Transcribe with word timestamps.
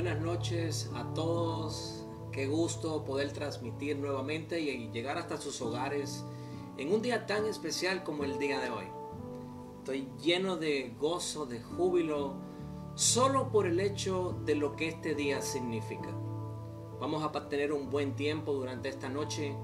buenas 0.00 0.20
noches 0.20 0.90
a 0.94 1.12
todos. 1.12 2.04
Qué 2.30 2.46
gusto 2.46 3.04
poder 3.04 3.32
transmitir 3.32 3.98
nuevamente 3.98 4.60
y 4.60 4.92
llegar 4.92 5.18
hasta 5.18 5.38
sus 5.38 5.60
hogares 5.60 6.24
en 6.76 6.92
un 6.92 7.02
día 7.02 7.26
tan 7.26 7.46
especial 7.46 8.04
como 8.04 8.22
el 8.22 8.38
día 8.38 8.60
de 8.60 8.70
hoy. 8.70 8.84
Estoy 9.78 10.08
lleno 10.22 10.56
de 10.56 10.94
gozo, 11.00 11.46
de 11.46 11.60
júbilo, 11.60 12.36
solo 12.94 13.50
por 13.50 13.66
el 13.66 13.80
hecho 13.80 14.38
de 14.44 14.54
lo 14.54 14.76
que 14.76 14.86
este 14.86 15.16
día 15.16 15.42
significa. 15.42 16.10
Vamos 17.00 17.24
a 17.24 17.48
tener 17.48 17.72
un 17.72 17.90
buen 17.90 18.14
tiempo 18.14 18.52
durante 18.52 18.88
esta 18.88 19.08
noche 19.08 19.56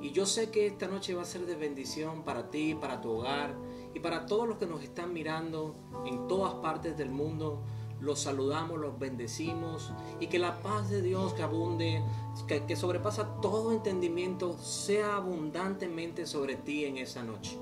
y 0.00 0.12
yo 0.12 0.24
sé 0.24 0.50
que 0.50 0.68
esta 0.68 0.88
noche 0.88 1.12
va 1.12 1.20
a 1.20 1.26
ser 1.26 1.44
de 1.44 1.54
bendición 1.54 2.22
para 2.22 2.48
ti, 2.50 2.74
para 2.74 3.02
tu 3.02 3.10
hogar 3.10 3.54
y 3.92 4.00
para 4.00 4.24
todos 4.24 4.48
los 4.48 4.56
que 4.56 4.64
nos 4.64 4.82
están 4.82 5.12
mirando 5.12 5.74
en 6.06 6.28
todas 6.28 6.54
partes 6.54 6.96
del 6.96 7.10
mundo 7.10 7.62
los 8.02 8.20
saludamos, 8.20 8.78
los 8.78 8.98
bendecimos 8.98 9.92
y 10.20 10.26
que 10.26 10.38
la 10.38 10.60
paz 10.60 10.90
de 10.90 11.02
Dios 11.02 11.32
que 11.34 11.42
abunde, 11.42 12.02
que, 12.46 12.76
sobrepasa 12.76 13.40
todo 13.40 13.72
entendimiento, 13.72 14.58
sea 14.58 15.16
abundantemente 15.16 16.26
sobre 16.26 16.56
ti 16.56 16.84
en 16.84 16.98
esa 16.98 17.22
noche. 17.22 17.56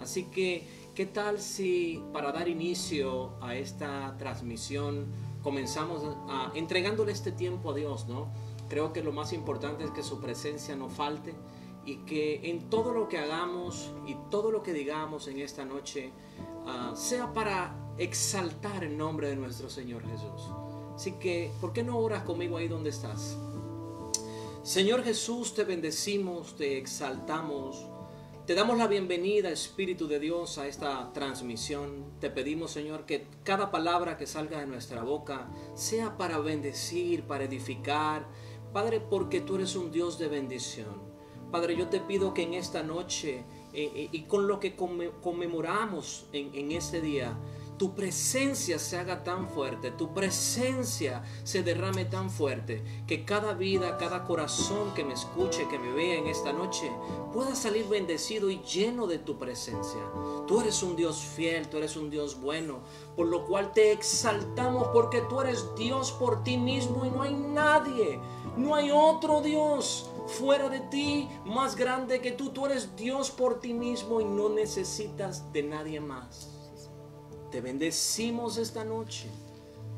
Así 0.00 0.24
que, 0.24 0.66
¿qué 0.94 1.06
tal 1.06 1.38
si 1.38 2.02
para 2.12 2.32
dar 2.32 2.48
inicio 2.48 3.32
a 3.42 3.54
esta 3.54 4.16
transmisión 4.18 5.06
comenzamos 5.42 6.02
entregándole 6.54 7.12
este 7.12 7.30
tiempo 7.30 7.70
a 7.70 7.74
Dios, 7.74 8.08
¿no? 8.08 8.28
Creo 8.70 8.94
que 8.94 9.02
lo 9.02 9.12
más 9.12 9.34
importante 9.34 9.84
es 9.84 9.90
que 9.90 10.02
su 10.02 10.18
presencia 10.18 10.74
no 10.74 10.88
falte 10.88 11.34
y 11.84 11.96
que 12.06 12.48
en 12.50 12.70
todo 12.70 12.94
lo 12.94 13.08
que 13.08 13.18
hagamos 13.18 13.92
y 14.06 14.16
todo 14.30 14.50
lo 14.50 14.62
que 14.62 14.72
digamos 14.72 15.28
en 15.28 15.38
esta 15.38 15.66
noche 15.66 16.12
ah, 16.66 16.92
sea 16.94 17.34
para 17.34 17.83
exaltar 17.98 18.84
el 18.84 18.96
nombre 18.96 19.28
de 19.28 19.36
nuestro 19.36 19.70
Señor 19.70 20.02
Jesús. 20.06 20.50
Así 20.94 21.12
que, 21.12 21.50
¿por 21.60 21.72
qué 21.72 21.82
no 21.82 21.98
oras 21.98 22.22
conmigo 22.22 22.56
ahí 22.56 22.68
donde 22.68 22.90
estás? 22.90 23.36
Señor 24.62 25.04
Jesús, 25.04 25.54
te 25.54 25.64
bendecimos, 25.64 26.56
te 26.56 26.78
exaltamos. 26.78 27.86
Te 28.46 28.54
damos 28.54 28.76
la 28.78 28.86
bienvenida, 28.86 29.50
Espíritu 29.50 30.06
de 30.06 30.20
Dios, 30.20 30.58
a 30.58 30.66
esta 30.66 31.12
transmisión. 31.12 32.12
Te 32.20 32.30
pedimos, 32.30 32.70
Señor, 32.70 33.06
que 33.06 33.26
cada 33.42 33.70
palabra 33.70 34.16
que 34.16 34.26
salga 34.26 34.60
de 34.60 34.66
nuestra 34.66 35.02
boca 35.02 35.48
sea 35.74 36.16
para 36.16 36.38
bendecir, 36.38 37.24
para 37.24 37.44
edificar. 37.44 38.26
Padre, 38.72 39.00
porque 39.00 39.40
tú 39.40 39.56
eres 39.56 39.76
un 39.76 39.90
Dios 39.90 40.18
de 40.18 40.28
bendición. 40.28 41.02
Padre, 41.50 41.76
yo 41.76 41.88
te 41.88 42.00
pido 42.00 42.34
que 42.34 42.42
en 42.42 42.54
esta 42.54 42.82
noche 42.82 43.44
eh, 43.72 43.92
eh, 43.94 44.08
y 44.12 44.22
con 44.22 44.46
lo 44.46 44.60
que 44.60 44.76
conmemoramos 44.76 46.26
en, 46.32 46.54
en 46.54 46.72
este 46.72 47.00
día, 47.00 47.36
tu 47.76 47.94
presencia 47.94 48.78
se 48.78 48.96
haga 48.96 49.24
tan 49.24 49.48
fuerte, 49.48 49.90
tu 49.90 50.14
presencia 50.14 51.22
se 51.42 51.62
derrame 51.62 52.04
tan 52.04 52.30
fuerte, 52.30 52.84
que 53.06 53.24
cada 53.24 53.54
vida, 53.54 53.96
cada 53.98 54.24
corazón 54.24 54.94
que 54.94 55.04
me 55.04 55.14
escuche, 55.14 55.68
que 55.68 55.78
me 55.78 55.92
vea 55.92 56.18
en 56.18 56.26
esta 56.26 56.52
noche, 56.52 56.90
pueda 57.32 57.54
salir 57.54 57.86
bendecido 57.88 58.50
y 58.50 58.60
lleno 58.62 59.06
de 59.06 59.18
tu 59.18 59.38
presencia. 59.38 60.00
Tú 60.46 60.60
eres 60.60 60.82
un 60.82 60.96
Dios 60.96 61.18
fiel, 61.18 61.68
tú 61.68 61.78
eres 61.78 61.96
un 61.96 62.10
Dios 62.10 62.40
bueno, 62.40 62.80
por 63.16 63.26
lo 63.26 63.44
cual 63.46 63.72
te 63.72 63.92
exaltamos 63.92 64.88
porque 64.92 65.22
tú 65.28 65.40
eres 65.40 65.74
Dios 65.76 66.12
por 66.12 66.44
ti 66.44 66.56
mismo 66.56 67.04
y 67.04 67.10
no 67.10 67.22
hay 67.22 67.34
nadie, 67.34 68.20
no 68.56 68.74
hay 68.74 68.90
otro 68.90 69.40
Dios 69.40 70.10
fuera 70.26 70.68
de 70.68 70.80
ti 70.80 71.28
más 71.44 71.76
grande 71.76 72.20
que 72.20 72.32
tú. 72.32 72.50
Tú 72.50 72.66
eres 72.66 72.96
Dios 72.96 73.30
por 73.30 73.60
ti 73.60 73.74
mismo 73.74 74.20
y 74.20 74.24
no 74.24 74.48
necesitas 74.48 75.52
de 75.52 75.62
nadie 75.62 76.00
más. 76.00 76.53
Te 77.54 77.60
bendecimos 77.60 78.56
esta 78.56 78.84
noche 78.84 79.28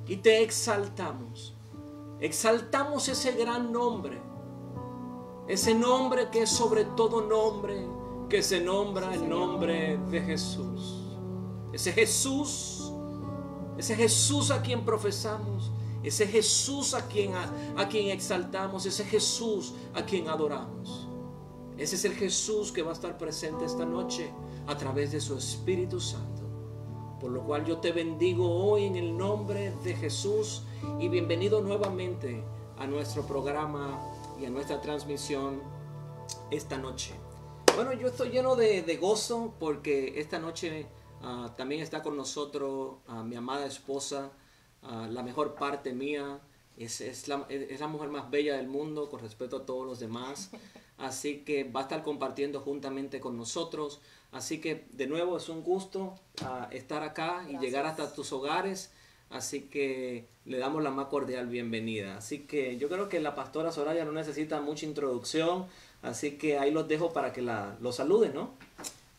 y 0.07 0.17
te 0.17 0.43
exaltamos. 0.43 1.55
Exaltamos 2.21 3.09
ese 3.09 3.33
gran 3.33 3.73
nombre. 3.73 4.21
Ese 5.49 5.75
nombre 5.75 6.29
que 6.31 6.43
es 6.43 6.51
sobre 6.51 6.85
todo 6.85 7.23
nombre, 7.23 7.83
que 8.29 8.43
se 8.43 8.61
nombra 8.61 9.15
el 9.15 9.27
nombre 9.27 9.97
de 10.11 10.21
Jesús. 10.21 11.03
Ese 11.73 11.93
Jesús, 11.93 12.93
ese 13.79 13.97
Jesús 13.97 14.51
a 14.51 14.61
quien 14.61 14.85
profesamos, 14.85 15.71
ese 16.03 16.27
Jesús 16.27 16.93
a 16.93 17.09
quien, 17.09 17.33
a 17.35 17.89
quien 17.89 18.11
exaltamos, 18.11 18.85
ese 18.85 19.03
Jesús 19.03 19.73
a 19.95 20.05
quien 20.05 20.29
adoramos. 20.29 21.09
Ese 21.79 21.97
es 21.97 22.05
el 22.05 22.13
Jesús 22.13 22.71
que 22.71 22.83
va 22.83 22.91
a 22.91 22.95
estar 22.95 23.17
presente 23.17 23.65
esta 23.65 23.87
noche 23.87 24.31
a 24.67 24.77
través 24.77 25.13
de 25.13 25.23
su 25.23 25.39
Espíritu 25.39 25.99
Santo. 25.99 26.36
Por 27.27 27.35
lo 27.35 27.43
cual 27.43 27.65
yo 27.65 27.79
te 27.79 27.91
bendigo 27.91 28.49
hoy 28.49 28.85
en 28.85 28.95
el 28.95 29.17
nombre 29.17 29.73
de 29.83 29.97
Jesús 29.97 30.63
y 31.01 31.09
bienvenido 31.09 31.61
nuevamente 31.61 32.45
a 32.79 32.87
nuestro 32.87 33.27
programa 33.27 34.01
y 34.41 34.45
a 34.45 34.51
nuestra 34.51 34.81
transmisión 34.81 35.61
esta 36.53 36.79
noche. 36.79 37.15
Bueno, 37.75 37.93
yo 37.95 38.07
estoy 38.07 38.29
lleno 38.31 38.55
de, 38.55 38.97
gozo 39.01 39.55
porque 39.59 40.21
esta 40.21 40.39
noche 40.39 40.87
ah, 41.21 41.53
también 41.57 41.81
está 41.81 42.01
con 42.01 42.17
nosotros 42.17 42.99
ah, 43.09 43.25
mi 43.25 43.35
amada 43.35 43.67
esposa, 43.67 44.31
ah, 44.85 45.09
la 45.11 45.25
mejor 45.25 45.57
parte 45.57 45.93
mía. 45.93 46.39
Es, 46.77 47.01
es, 47.01 47.27
la, 47.27 47.45
es 47.49 47.81
la 47.81 47.89
mujer 47.89 48.09
más 48.09 48.31
bella 48.31 48.57
del 48.57 48.69
mundo 48.69 49.09
con 49.11 49.19
respecto 49.19 49.57
a 49.57 49.67
todos 49.67 49.85
los 49.85 49.99
demás. 49.99 50.53
Así 50.97 51.41
que 51.41 51.65
va 51.65 51.81
a 51.81 51.83
estar 51.83 52.05
compartiendo 52.05 52.61
juntamente 52.61 53.19
con 53.19 53.37
nosotros. 53.37 54.01
Así 54.37 54.61
que 54.61 54.85
de 54.93 55.07
nuevo 55.07 55.39
es 55.39 55.49
un 55.49 55.63
gusto 55.63 56.15
ah, 56.45 56.69
estar 56.71 57.03
acá 57.03 57.47
y 57.49 57.57
llegar 57.57 57.87
hasta 57.87 58.13
tus 58.13 58.33
hogares. 58.33 58.93
Así 59.31 59.63
que 59.63 60.27
le 60.45 60.59
damos 60.59 60.83
la 60.83 60.91
más 60.91 61.07
cordial 61.07 61.47
bienvenida. 61.47 62.19
Así 62.19 62.41
que 62.41 62.77
yo 62.77 62.91
creo 62.91 63.09
que 63.09 63.19
la 63.19 63.35
pastora 63.35 63.73
Soraya 63.73 64.05
no 64.05 64.13
necesita 64.13 64.61
mucha 64.61 64.85
introducción. 64.85 65.67
Así 66.03 66.33
que 66.33 66.59
ahí 66.59 66.71
los 66.71 66.87
dejo 66.87 67.15
para 67.15 67.33
que 67.33 67.41
la, 67.41 67.77
los 67.81 67.97
saluden, 67.97 68.35
¿no? 68.35 68.51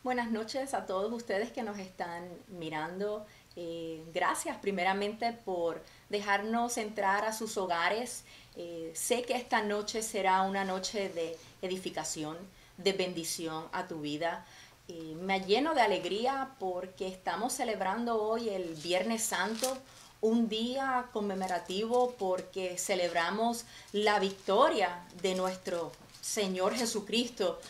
Buenas 0.04 0.30
noches 0.30 0.72
a 0.72 0.86
todos 0.86 1.12
ustedes 1.12 1.50
que 1.50 1.64
nos 1.64 1.78
están 1.78 2.28
mirando. 2.46 3.26
Eh, 3.56 4.00
gracias 4.14 4.56
primeramente 4.58 5.32
por 5.44 5.82
dejarnos 6.10 6.78
entrar 6.78 7.24
a 7.24 7.32
sus 7.32 7.56
hogares. 7.56 8.22
Eh, 8.56 8.92
sé 8.94 9.22
que 9.22 9.34
esta 9.34 9.62
noche 9.62 10.00
será 10.02 10.42
una 10.42 10.64
noche 10.64 11.08
de 11.08 11.36
edificación, 11.60 12.36
de 12.76 12.92
bendición 12.92 13.64
a 13.72 13.88
tu 13.88 14.00
vida 14.00 14.46
me 14.88 15.40
lleno 15.40 15.74
de 15.74 15.82
alegría 15.82 16.54
porque 16.58 17.06
estamos 17.08 17.52
celebrando 17.52 18.22
hoy 18.22 18.48
el 18.48 18.74
Viernes 18.74 19.22
Santo, 19.22 19.76
un 20.20 20.48
día 20.48 21.10
conmemorativo 21.12 22.14
porque 22.18 22.78
celebramos 22.78 23.64
la 23.92 24.18
victoria 24.18 25.04
de 25.22 25.34
nuestro 25.34 25.92
Señor 26.20 26.74
Jesucristo, 26.74 27.60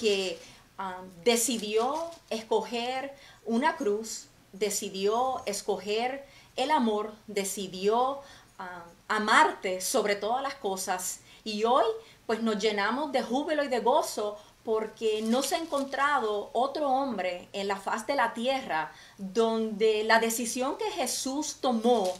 que 0.00 0.38
ah, 0.78 1.00
decidió 1.24 2.10
escoger 2.30 3.14
una 3.44 3.76
cruz, 3.76 4.26
decidió 4.52 5.42
escoger 5.46 6.26
el 6.56 6.70
amor, 6.70 7.12
decidió 7.26 8.20
ah, 8.58 8.84
amarte 9.08 9.80
sobre 9.80 10.14
todas 10.14 10.42
las 10.42 10.54
cosas. 10.54 11.20
Y 11.42 11.64
hoy 11.64 11.84
pues 12.26 12.42
nos 12.42 12.58
llenamos 12.58 13.12
de 13.12 13.22
júbilo 13.22 13.64
y 13.64 13.68
de 13.68 13.80
gozo 13.80 14.36
porque 14.66 15.22
no 15.22 15.44
se 15.44 15.54
ha 15.54 15.58
encontrado 15.58 16.50
otro 16.52 16.90
hombre 16.90 17.48
en 17.52 17.68
la 17.68 17.76
faz 17.76 18.04
de 18.08 18.16
la 18.16 18.34
tierra 18.34 18.92
donde 19.16 20.02
la 20.02 20.18
decisión 20.18 20.76
que 20.76 20.90
Jesús 20.90 21.58
tomó 21.60 22.12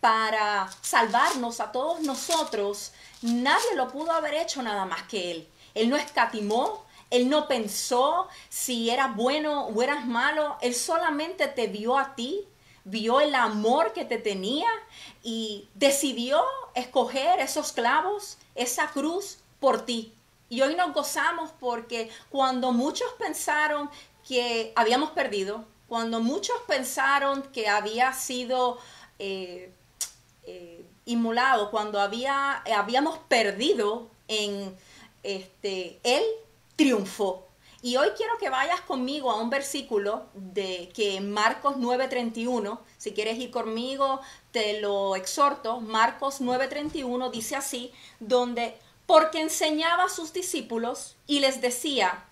para 0.00 0.70
salvarnos 0.80 1.60
a 1.60 1.72
todos 1.72 2.00
nosotros, 2.00 2.92
nadie 3.20 3.76
lo 3.76 3.88
pudo 3.88 4.12
haber 4.12 4.32
hecho 4.32 4.62
nada 4.62 4.86
más 4.86 5.02
que 5.02 5.30
Él. 5.30 5.48
Él 5.74 5.90
no 5.90 5.96
escatimó, 5.96 6.86
Él 7.10 7.28
no 7.28 7.46
pensó 7.46 8.28
si 8.48 8.88
eras 8.88 9.14
bueno 9.14 9.66
o 9.66 9.82
eras 9.82 10.06
malo, 10.06 10.56
Él 10.62 10.74
solamente 10.74 11.48
te 11.48 11.66
vio 11.66 11.98
a 11.98 12.14
ti, 12.14 12.48
vio 12.84 13.20
el 13.20 13.34
amor 13.34 13.92
que 13.92 14.06
te 14.06 14.16
tenía 14.16 14.70
y 15.22 15.68
decidió 15.74 16.42
escoger 16.74 17.40
esos 17.40 17.72
clavos, 17.72 18.38
esa 18.54 18.88
cruz 18.88 19.36
por 19.60 19.84
ti. 19.84 20.14
Y 20.50 20.60
hoy 20.60 20.74
nos 20.74 20.92
gozamos 20.92 21.52
porque 21.58 22.10
cuando 22.28 22.72
muchos 22.72 23.08
pensaron 23.18 23.88
que 24.28 24.72
habíamos 24.76 25.12
perdido, 25.12 25.64
cuando 25.88 26.20
muchos 26.20 26.56
pensaron 26.66 27.42
que 27.52 27.68
había 27.68 28.12
sido 28.12 28.78
eh, 29.18 29.72
eh, 30.42 30.84
cuando 31.70 32.00
había, 32.00 32.62
habíamos 32.76 33.18
perdido 33.18 34.10
en 34.28 34.76
este, 35.22 36.00
Él 36.02 36.22
triunfó. 36.76 37.46
Y 37.82 37.96
hoy 37.96 38.08
quiero 38.16 38.36
que 38.38 38.50
vayas 38.50 38.80
conmigo 38.82 39.30
a 39.30 39.40
un 39.40 39.48
versículo 39.48 40.26
de 40.34 40.90
que 40.94 41.20
Marcos 41.20 41.76
9:31, 41.76 42.78
si 42.98 43.12
quieres 43.12 43.38
ir 43.38 43.50
conmigo, 43.50 44.20
te 44.52 44.80
lo 44.80 45.16
exhorto. 45.16 45.80
Marcos 45.80 46.40
9:31 46.40 47.30
dice 47.30 47.56
así, 47.56 47.92
donde 48.18 48.76
porque 49.10 49.40
enseñaba 49.40 50.04
a 50.04 50.08
sus 50.08 50.32
discípulos 50.32 51.16
y 51.26 51.40
les 51.40 51.60
decía, 51.60 52.26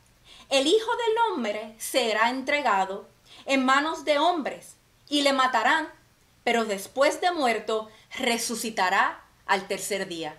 el 0.49 0.69
Hijo 0.69 0.91
del 0.93 1.17
Hombre 1.27 1.75
será 1.77 2.31
entregado 2.31 3.09
en 3.47 3.65
manos 3.65 4.05
de 4.05 4.21
hombres 4.21 4.77
y 5.09 5.23
le 5.23 5.33
matarán, 5.33 5.89
pero 6.45 6.67
después 6.67 7.21
de 7.21 7.33
muerto 7.33 7.89
resucitará 8.17 9.25
al 9.45 9.67
tercer 9.67 10.07
día. 10.07 10.39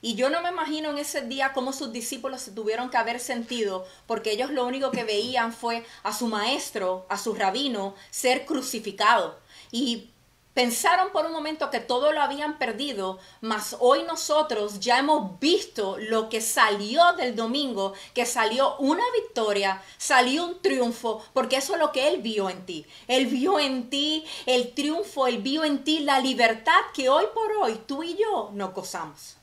Y 0.00 0.14
yo 0.14 0.30
no 0.30 0.40
me 0.40 0.50
imagino 0.50 0.90
en 0.90 0.98
ese 0.98 1.22
día 1.22 1.52
cómo 1.52 1.72
sus 1.72 1.92
discípulos 1.92 2.42
se 2.42 2.52
tuvieron 2.52 2.88
que 2.88 2.98
haber 2.98 3.18
sentido, 3.18 3.84
porque 4.06 4.30
ellos 4.30 4.52
lo 4.52 4.64
único 4.64 4.92
que 4.92 5.02
veían 5.02 5.52
fue 5.52 5.84
a 6.04 6.12
su 6.12 6.28
maestro, 6.28 7.06
a 7.08 7.18
su 7.18 7.34
rabino, 7.34 7.96
ser 8.10 8.46
crucificado. 8.46 9.40
Y 9.72 10.11
pensaron 10.54 11.12
por 11.12 11.26
un 11.26 11.32
momento 11.32 11.70
que 11.70 11.80
todo 11.80 12.12
lo 12.12 12.20
habían 12.20 12.58
perdido, 12.58 13.18
mas 13.40 13.76
hoy 13.80 14.02
nosotros 14.04 14.80
ya 14.80 14.98
hemos 14.98 15.38
visto 15.40 15.96
lo 15.98 16.28
que 16.28 16.40
salió 16.40 17.12
del 17.16 17.34
domingo, 17.34 17.94
que 18.14 18.26
salió 18.26 18.76
una 18.78 19.04
victoria, 19.20 19.82
salió 19.96 20.46
un 20.46 20.60
triunfo, 20.60 21.24
porque 21.32 21.56
eso 21.56 21.74
es 21.74 21.80
lo 21.80 21.92
que 21.92 22.08
Él 22.08 22.20
vio 22.20 22.50
en 22.50 22.66
ti. 22.66 22.86
Él 23.08 23.26
vio 23.26 23.58
en 23.58 23.88
ti 23.88 24.24
el 24.46 24.74
triunfo, 24.74 25.26
Él 25.26 25.42
vio 25.42 25.64
en 25.64 25.84
ti 25.84 26.00
la 26.00 26.20
libertad 26.20 26.80
que 26.94 27.08
hoy 27.08 27.24
por 27.34 27.50
hoy 27.52 27.80
tú 27.86 28.02
y 28.02 28.16
yo 28.16 28.50
nos 28.52 28.74
gozamos. 28.74 29.36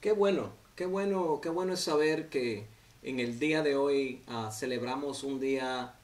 Qué 0.00 0.12
bueno, 0.12 0.52
qué 0.74 0.86
bueno, 0.86 1.40
qué 1.42 1.50
bueno 1.50 1.74
es 1.74 1.80
saber 1.80 2.30
que 2.30 2.66
en 3.02 3.20
el 3.20 3.38
día 3.38 3.62
de 3.62 3.76
hoy 3.76 4.22
ah, 4.26 4.50
celebramos 4.50 5.22
un 5.24 5.40
día 5.40 5.94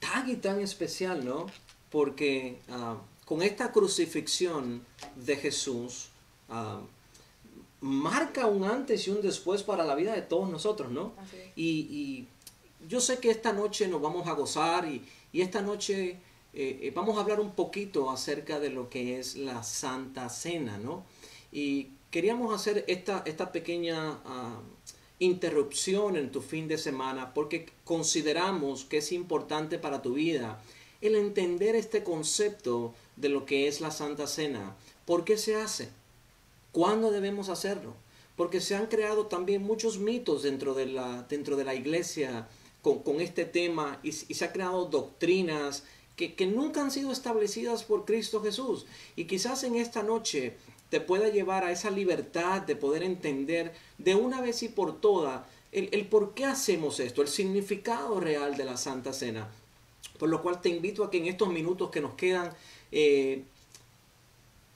tan 0.00 0.28
y 0.28 0.36
tan 0.36 0.60
especial, 0.60 1.24
¿no? 1.24 1.46
Porque 1.90 2.58
ah, 2.68 2.96
con 3.24 3.42
esta 3.42 3.72
crucifixión 3.72 4.84
de 5.16 5.36
Jesús 5.36 6.08
ah, 6.48 6.80
marca 7.80 8.46
un 8.46 8.64
antes 8.64 9.06
y 9.06 9.10
un 9.10 9.20
después 9.20 9.62
para 9.62 9.84
la 9.84 9.94
vida 9.94 10.14
de 10.14 10.22
todos 10.22 10.48
nosotros, 10.48 10.90
¿no? 10.90 11.14
Y, 11.56 12.26
yo 12.88 13.00
sé 13.00 13.18
que 13.18 13.30
esta 13.30 13.52
noche 13.52 13.86
nos 13.86 14.02
vamos 14.02 14.26
a 14.26 14.32
gozar 14.32 14.88
y, 14.88 15.04
esta 15.32 15.62
noche 15.62 16.18
eh, 16.52 16.78
eh, 16.82 16.92
vamos 16.94 17.16
a 17.16 17.20
hablar 17.20 17.38
un 17.38 17.52
poquito 17.52 18.10
acerca 18.10 18.58
de 18.58 18.70
lo 18.70 18.90
que 18.90 19.20
es 19.20 19.36
la 19.36 19.62
Santa 19.62 20.28
Cena, 20.28 20.78
¿no? 20.78 21.04
Y 21.52 21.90
queríamos 22.10 22.52
hacer 22.52 22.84
esta, 22.88 23.22
esta 23.24 23.52
pequeña 23.52 24.18
ah, 24.24 24.60
interrupción 25.20 26.16
en 26.16 26.32
tu 26.32 26.40
fin 26.40 26.66
de 26.66 26.76
semana 26.76 27.32
porque 27.32 27.66
consideramos 27.84 28.84
que 28.84 28.98
es 28.98 29.12
importante 29.12 29.78
para 29.78 30.02
tu 30.02 30.14
vida 30.14 30.60
el 31.02 31.16
entender 31.16 31.76
este 31.76 32.02
concepto 32.02 32.94
de 33.16 33.28
lo 33.28 33.44
que 33.44 33.68
es 33.68 33.80
la 33.80 33.90
Santa 33.90 34.26
Cena. 34.26 34.76
¿Por 35.04 35.24
qué 35.24 35.36
se 35.36 35.56
hace? 35.56 35.88
¿Cuándo 36.72 37.10
debemos 37.10 37.48
hacerlo? 37.48 37.94
Porque 38.36 38.60
se 38.60 38.74
han 38.74 38.86
creado 38.86 39.26
también 39.26 39.62
muchos 39.62 39.98
mitos 39.98 40.42
dentro 40.42 40.74
de 40.74 40.86
la, 40.86 41.26
dentro 41.28 41.56
de 41.56 41.64
la 41.64 41.74
iglesia 41.74 42.48
con, 42.80 43.20
este 43.20 43.44
tema 43.44 44.00
y, 44.02 44.12
se 44.12 44.44
han 44.44 44.52
creado 44.52 44.86
doctrinas 44.86 45.84
que, 46.16 46.34
que 46.34 46.46
nunca 46.46 46.80
han 46.80 46.90
sido 46.90 47.12
establecidas 47.12 47.84
por 47.84 48.04
Cristo 48.04 48.42
Jesús. 48.42 48.86
Y 49.16 49.24
quizás 49.24 49.64
en 49.64 49.76
esta 49.76 50.02
noche 50.02 50.56
te 50.88 51.00
pueda 51.00 51.28
llevar 51.28 51.64
a 51.64 51.72
esa 51.72 51.90
libertad 51.90 52.62
de 52.62 52.76
poder 52.76 53.02
entender 53.02 53.72
de 53.98 54.14
una 54.14 54.40
vez 54.40 54.62
y 54.62 54.68
por 54.68 55.00
todas 55.00 55.42
el, 55.72 56.06
por 56.06 56.34
qué 56.34 56.44
hacemos 56.44 57.00
esto, 57.00 57.22
el 57.22 57.28
significado 57.28 58.20
real 58.20 58.56
de 58.56 58.64
la 58.64 58.76
Santa 58.76 59.12
Cena. 59.12 59.48
Por 60.22 60.28
lo 60.28 60.40
cual 60.40 60.60
te 60.60 60.68
invito 60.68 61.02
a 61.02 61.10
que 61.10 61.18
en 61.18 61.26
estos 61.26 61.48
minutos 61.48 61.90
que 61.90 62.00
nos 62.00 62.14
quedan 62.14 62.52
eh, 62.92 63.42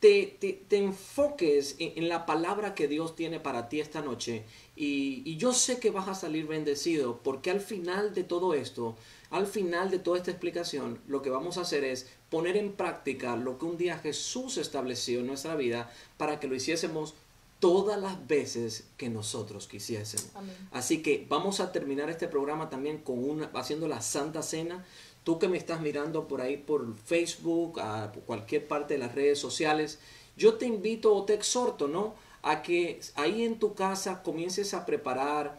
te, 0.00 0.36
te, 0.40 0.76
enfoques 0.76 1.76
en, 1.78 2.08
la 2.08 2.26
palabra 2.26 2.74
que 2.74 2.88
Dios 2.88 3.14
tiene 3.14 3.38
para 3.38 3.68
ti 3.68 3.78
esta 3.78 4.02
noche. 4.02 4.42
Y, 4.74 5.22
y 5.24 5.36
yo 5.36 5.54
sé 5.54 5.78
que 5.78 5.92
vas 5.92 6.08
a 6.08 6.16
salir 6.16 6.48
bendecido 6.48 7.20
porque 7.22 7.52
al 7.52 7.60
final 7.60 8.12
de 8.12 8.24
todo 8.24 8.54
esto 8.54 8.96
al 9.30 9.46
final 9.46 9.88
de 9.88 10.00
toda 10.00 10.18
esta 10.18 10.32
explicación, 10.32 10.98
lo 11.06 11.22
que 11.22 11.30
vamos 11.30 11.58
a 11.58 11.60
hacer 11.60 11.84
es 11.84 12.08
poner 12.28 12.56
en 12.56 12.72
práctica 12.72 13.36
lo 13.36 13.56
que 13.56 13.66
un 13.66 13.76
día 13.76 13.98
Jesús 13.98 14.56
estableció 14.56 15.20
en 15.20 15.28
nuestra 15.28 15.54
vida 15.54 15.92
para 16.16 16.40
que 16.40 16.48
lo 16.48 16.56
hiciésemos 16.56 17.14
todas 17.60 18.00
las 18.00 18.26
veces 18.26 18.84
que 18.96 19.08
nosotros 19.08 19.66
quisiésemos. 19.66 20.30
Así 20.72 21.02
que 21.02 21.26
vamos 21.28 21.60
a 21.60 21.72
terminar 21.72 22.10
este 22.10 22.28
programa 22.28 22.68
también 22.68 22.98
con 22.98 23.18
una, 23.18 23.50
haciendo 23.54 23.88
la 23.88 24.02
Santa 24.02 24.42
Cena. 24.42 24.84
Tú 25.26 25.40
que 25.40 25.48
me 25.48 25.56
estás 25.56 25.80
mirando 25.80 26.28
por 26.28 26.40
ahí 26.40 26.56
por 26.56 26.96
Facebook, 26.98 27.80
a 27.80 28.12
cualquier 28.26 28.68
parte 28.68 28.94
de 28.94 29.00
las 29.00 29.12
redes 29.12 29.40
sociales, 29.40 29.98
yo 30.36 30.54
te 30.54 30.66
invito 30.66 31.12
o 31.12 31.24
te 31.24 31.34
exhorto, 31.34 31.88
¿no? 31.88 32.14
A 32.42 32.62
que 32.62 33.00
ahí 33.16 33.42
en 33.42 33.58
tu 33.58 33.74
casa 33.74 34.22
comiences 34.22 34.72
a 34.72 34.86
preparar, 34.86 35.58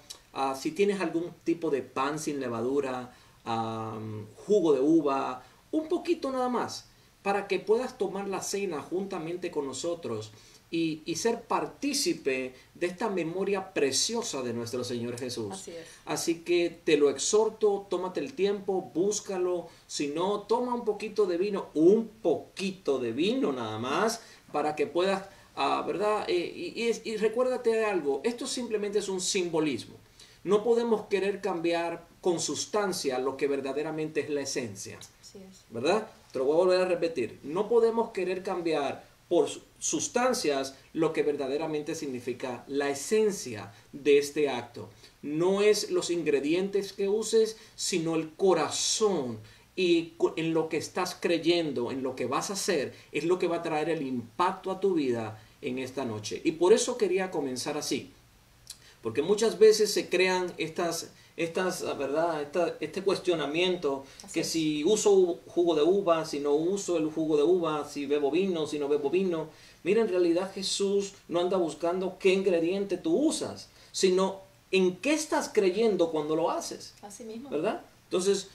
si 0.56 0.72
tienes 0.72 1.02
algún 1.02 1.34
tipo 1.44 1.70
de 1.70 1.82
pan 1.82 2.18
sin 2.18 2.40
levadura, 2.40 3.14
jugo 4.46 4.72
de 4.72 4.80
uva, 4.80 5.44
un 5.72 5.90
poquito 5.90 6.32
nada 6.32 6.48
más, 6.48 6.86
para 7.22 7.50
que 7.50 7.60
puedas 7.60 7.98
tomar 7.98 8.30
la 8.30 8.42
cena 8.42 8.82
juntamente 8.82 9.52
con 9.52 9.68
nosotros 9.68 10.32
y, 10.70 11.16
ser 11.16 11.44
partícipe 11.44 12.54
de 12.74 12.88
esta 12.88 13.10
memoria 13.10 13.74
preciosa 13.74 14.42
de 14.42 14.54
nuestro 14.54 14.84
Señor 14.84 15.18
Jesús. 15.18 15.70
Así, 16.06 16.42
que 16.42 16.82
te 16.84 16.98
lo 16.98 17.10
exhorto, 17.10 17.88
tómate 17.90 18.20
el 18.20 18.34
tiempo, 18.34 18.92
búscalo, 18.94 19.68
si 19.88 20.10
no, 20.10 20.42
toma 20.42 20.74
un 20.74 20.86
poquito 20.86 21.26
de 21.26 21.38
vino, 21.38 21.68
un 21.74 22.08
poquito 22.22 23.00
de 23.00 23.14
vino 23.14 23.54
nada 23.54 23.80
más, 23.80 24.22
para 24.52 24.76
que 24.76 24.88
puedas, 24.88 25.24
ah, 25.56 25.84
¿verdad? 25.88 26.26
Eh, 26.28 26.34
y, 26.76 27.10
y 27.10 27.18
recuérdate 27.18 27.72
de 27.72 27.86
algo, 27.86 28.22
esto 28.24 28.46
simplemente 28.46 29.00
es 29.00 29.10
un 29.10 29.22
simbolismo. 29.22 29.96
No 30.44 30.64
podemos 30.64 31.08
querer 31.08 31.42
cambiar 31.42 32.08
con 32.22 32.40
sustancia 32.40 33.20
lo 33.20 33.38
que 33.38 33.48
verdaderamente 33.48 34.20
es 34.20 34.30
la 34.30 34.42
esencia. 34.42 35.00
¿Verdad? 35.70 36.08
Te 36.32 36.40
lo 36.40 36.46
voy 36.46 36.56
a 36.56 36.58
volver 36.58 36.82
a 36.82 36.86
repetir. 36.86 37.40
No 37.44 37.70
podemos 37.70 38.12
querer 38.12 38.44
cambiar 38.44 39.07
por 39.30 39.50
sustancias 39.80 40.76
lo 40.94 41.14
que 41.14 41.24
verdaderamente 41.24 41.96
significa 41.96 42.64
la 42.68 42.90
esencia 42.90 43.74
de 43.92 44.18
este 44.18 44.50
acto. 44.50 44.90
No 45.22 45.62
es 45.62 45.92
los 45.92 46.10
ingredientes 46.10 46.94
que 46.94 47.10
uses, 47.10 47.58
sino 47.76 48.16
el 48.16 48.34
corazón 48.34 49.40
y 49.76 50.14
en 50.38 50.54
lo 50.54 50.70
que 50.70 50.78
estás 50.78 51.16
creyendo, 51.20 51.92
en 51.92 52.02
lo 52.02 52.16
que 52.16 52.26
vas 52.26 52.50
a 52.50 52.54
hacer, 52.54 52.94
es 53.12 53.26
lo 53.26 53.38
que 53.38 53.48
va 53.48 53.58
a 53.58 53.64
traer 53.64 53.90
el 53.90 54.02
impacto 54.02 54.72
a 54.72 54.80
tu 54.80 54.96
vida 54.96 55.40
en 55.62 55.78
esta 55.78 56.04
noche. 56.04 56.42
Y 56.44 56.54
por 56.54 56.74
eso 56.74 56.98
quería 56.98 57.30
comenzar 57.30 57.78
así. 57.78 58.12
Porque 59.02 59.22
muchas 59.22 59.60
veces 59.60 59.94
se 59.94 60.10
crean 60.10 60.52
estas, 60.58 61.12
estas 61.38 61.84
¿verdad? 61.98 62.48
este 62.80 63.04
cuestionamiento 63.04 64.04
que 64.34 64.44
si 64.44 64.84
uso 64.84 65.40
jugo 65.48 65.76
de 65.76 65.84
uva, 65.84 66.26
si 66.26 66.40
no 66.40 66.54
uso 66.54 66.98
el 66.98 67.10
jugo 67.12 67.38
de 67.38 67.44
uva, 67.44 67.88
si 67.88 68.08
bebo 68.08 68.32
vino, 68.32 68.66
si 68.66 68.80
no 68.80 68.90
bebo 68.90 69.12
vino. 69.12 69.48
Mira, 69.84 70.02
en 70.02 70.10
realidad 70.10 70.52
Jesús 70.54 71.14
no 71.28 71.40
anda 71.40 71.56
buscando 71.58 72.18
qué 72.20 72.34
ingrediente 72.34 72.98
tú 72.98 73.16
usas, 73.16 73.70
sino 73.92 74.42
en 74.72 74.98
qué 74.98 75.14
estás 75.14 75.50
creyendo 75.54 76.12
cuando 76.12 76.36
lo 76.36 76.50
haces. 76.50 76.96
Así 77.04 77.24
mismo. 77.24 77.50
¿Verdad? 77.50 77.84
Entonces, 78.06 78.50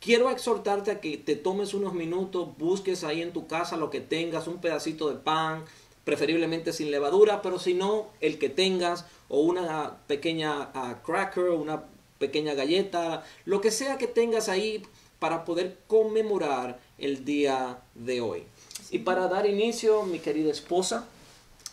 quiero 0.00 0.30
exhortarte 0.30 0.90
a 0.90 1.00
que 1.00 1.18
te 1.18 1.36
tomes 1.36 1.74
unos 1.74 1.92
minutos, 1.92 2.48
busques 2.56 3.04
ahí 3.04 3.20
en 3.20 3.32
tu 3.32 3.46
casa 3.46 3.76
lo 3.76 3.90
que 3.90 4.00
tengas, 4.00 4.48
un 4.48 4.58
pedacito 4.58 5.10
de 5.10 5.16
pan, 5.16 5.64
preferiblemente 6.04 6.72
sin 6.72 6.90
levadura, 6.90 7.42
pero 7.42 7.58
si 7.58 7.74
no, 7.74 8.06
el 8.20 8.38
que 8.38 8.48
tengas, 8.48 9.04
o 9.28 9.40
una 9.40 9.98
pequeña 10.06 10.70
uh, 10.74 11.04
cracker, 11.04 11.50
una 11.50 11.84
pequeña 12.18 12.54
galleta, 12.54 13.24
lo 13.44 13.60
que 13.60 13.70
sea 13.70 13.98
que 13.98 14.06
tengas 14.06 14.48
ahí 14.48 14.82
para 15.18 15.44
poder 15.44 15.78
conmemorar 15.86 16.78
el 16.98 17.24
día 17.24 17.78
de 17.94 18.20
hoy. 18.20 18.44
Y 18.90 18.98
para 18.98 19.28
dar 19.28 19.46
inicio, 19.46 20.04
mi 20.04 20.18
querida 20.18 20.50
esposa, 20.50 21.06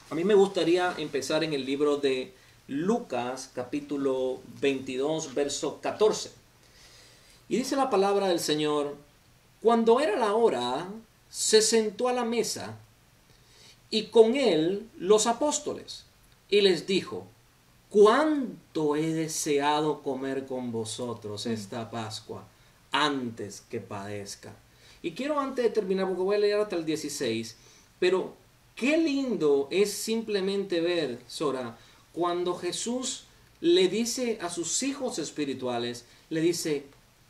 a 0.10 0.16
mí 0.16 0.24
me 0.24 0.34
gustaría 0.34 0.94
empezar 0.98 1.44
en 1.44 1.54
el 1.54 1.66
libro 1.66 1.98
de 1.98 2.34
Lucas 2.68 3.52
capítulo 3.54 4.40
22, 4.62 5.34
verso 5.34 5.80
14. 5.82 6.32
Y 7.50 7.58
dice 7.58 7.76
la 7.76 7.90
palabra 7.90 8.28
del 8.28 8.40
Señor, 8.40 8.96
cuando 9.62 10.00
era 10.00 10.18
la 10.18 10.34
hora, 10.34 10.88
se 11.30 11.62
sentó 11.62 12.08
a 12.08 12.14
la 12.14 12.26
mesa 12.26 12.78
y 13.90 14.06
con 14.08 14.36
él 14.36 14.88
los 14.98 15.28
apóstoles 15.28 16.06
y 16.50 16.62
les 16.62 16.88
dijo, 16.88 17.28
cuánto 17.94 18.96
he 18.96 19.14
deseado 19.14 20.02
comer 20.02 20.48
con 20.48 20.72
vosotros 20.72 21.46
esta 21.46 21.92
Pascua 21.92 22.44
antes 22.92 23.62
que 23.70 23.82
padezca. 23.82 24.56
Y 25.04 25.12
quiero 25.12 25.40
antes 25.40 25.64
de 25.64 25.70
terminar, 25.70 26.08
porque 26.08 26.24
voy 26.24 26.36
a 26.38 26.40
leer 26.40 26.60
hasta 26.60 26.76
el 26.76 26.86
16, 26.86 27.56
pero 28.00 28.34
qué 28.76 28.98
lindo 28.98 29.68
es 29.70 29.94
simplemente 29.94 30.82
ver, 30.82 31.20
Sora, 31.28 31.78
cuando 32.14 32.56
Jesús 32.56 33.26
le 33.62 33.88
dice 33.90 34.40
a 34.42 34.50
sus 34.50 34.82
hijos 34.82 35.20
espirituales, 35.20 36.06
le 36.32 36.42
dice, 36.42 36.88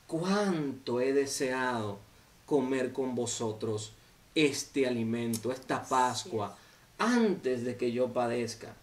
cuánto 0.07 1.01
he 1.01 1.11
deseado 1.11 1.99
comer 2.45 2.93
con 2.93 3.15
vosotros 3.15 3.91
este 4.33 4.87
alimento, 4.87 5.51
esta 5.51 5.83
Pascua, 5.83 6.57
antes 6.97 7.65
de 7.65 7.75
que 7.75 7.91
yo 7.91 8.13
padezca. 8.13 8.77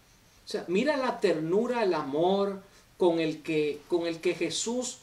Sea, 0.51 0.65
mira 0.67 0.97
la 0.97 1.21
ternura, 1.21 1.83
el 1.83 1.93
amor 1.93 2.61
con 2.97 3.21
el 3.21 3.41
que, 3.41 3.79
con 3.87 4.05
el 4.05 4.19
que 4.19 4.35
Jesús 4.35 4.97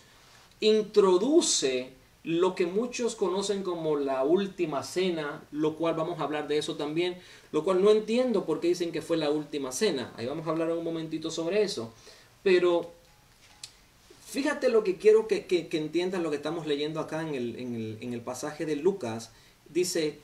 introduce 0.60 1.90
lo 2.22 2.54
que 2.54 2.66
muchos 2.66 3.16
conocen 3.16 3.62
como 3.62 3.96
la 3.96 4.24
última 4.24 4.82
cena, 4.82 5.42
lo 5.50 5.76
cual 5.76 5.94
vamos 5.94 6.20
a 6.20 6.24
hablar 6.24 6.48
de 6.48 6.58
eso 6.58 6.76
también, 6.76 7.16
lo 7.50 7.64
cual 7.64 7.82
no 7.82 7.90
entiendo 7.90 8.44
por 8.44 8.60
qué 8.60 8.68
dicen 8.68 8.92
que 8.92 9.00
fue 9.00 9.16
la 9.16 9.30
última 9.30 9.72
cena. 9.72 10.12
Ahí 10.18 10.26
vamos 10.26 10.46
a 10.46 10.50
hablar 10.50 10.70
un 10.70 10.84
momentito 10.84 11.30
sobre 11.30 11.62
eso. 11.62 11.94
Pero 12.42 12.90
fíjate 14.26 14.68
lo 14.68 14.84
que 14.84 14.98
quiero 14.98 15.26
que, 15.26 15.46
que, 15.46 15.66
entiendas 15.72 16.22
lo 16.22 16.28
que 16.28 16.36
estamos 16.36 16.66
leyendo 16.66 17.00
acá 17.00 17.22
en 17.22 17.34
el, 17.34 17.56
en, 17.56 17.74
el, 17.74 17.98
en 18.02 18.12
el 18.12 18.20
pasaje 18.20 18.66
de 18.66 18.76
Lucas. 18.76 19.30
Dice 19.70 20.18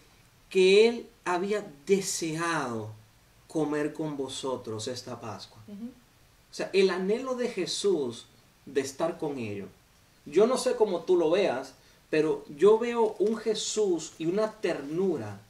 que 0.50 0.86
él 0.86 1.06
había 1.24 1.66
deseado 1.86 2.90
comer 3.54 3.92
con 3.92 4.16
vosotros 4.16 4.88
esta 4.88 5.20
Pascua. 5.20 5.62
O 5.68 6.54
sea, 6.54 6.70
el 6.72 6.90
anhelo 6.90 7.36
de 7.36 7.48
Jesús 7.48 8.26
de 8.66 8.80
estar 8.80 9.16
con 9.16 9.38
ellos. 9.38 9.68
Yo 10.26 10.48
no 10.48 10.58
sé 10.58 10.74
cómo 10.74 11.04
tú 11.04 11.16
lo 11.16 11.30
veas, 11.30 11.74
pero 12.10 12.44
yo 12.48 12.80
veo 12.80 13.14
un 13.20 13.36
Jesús 13.36 14.14
y 14.18 14.26
una 14.26 14.50
ternura. 14.50 15.40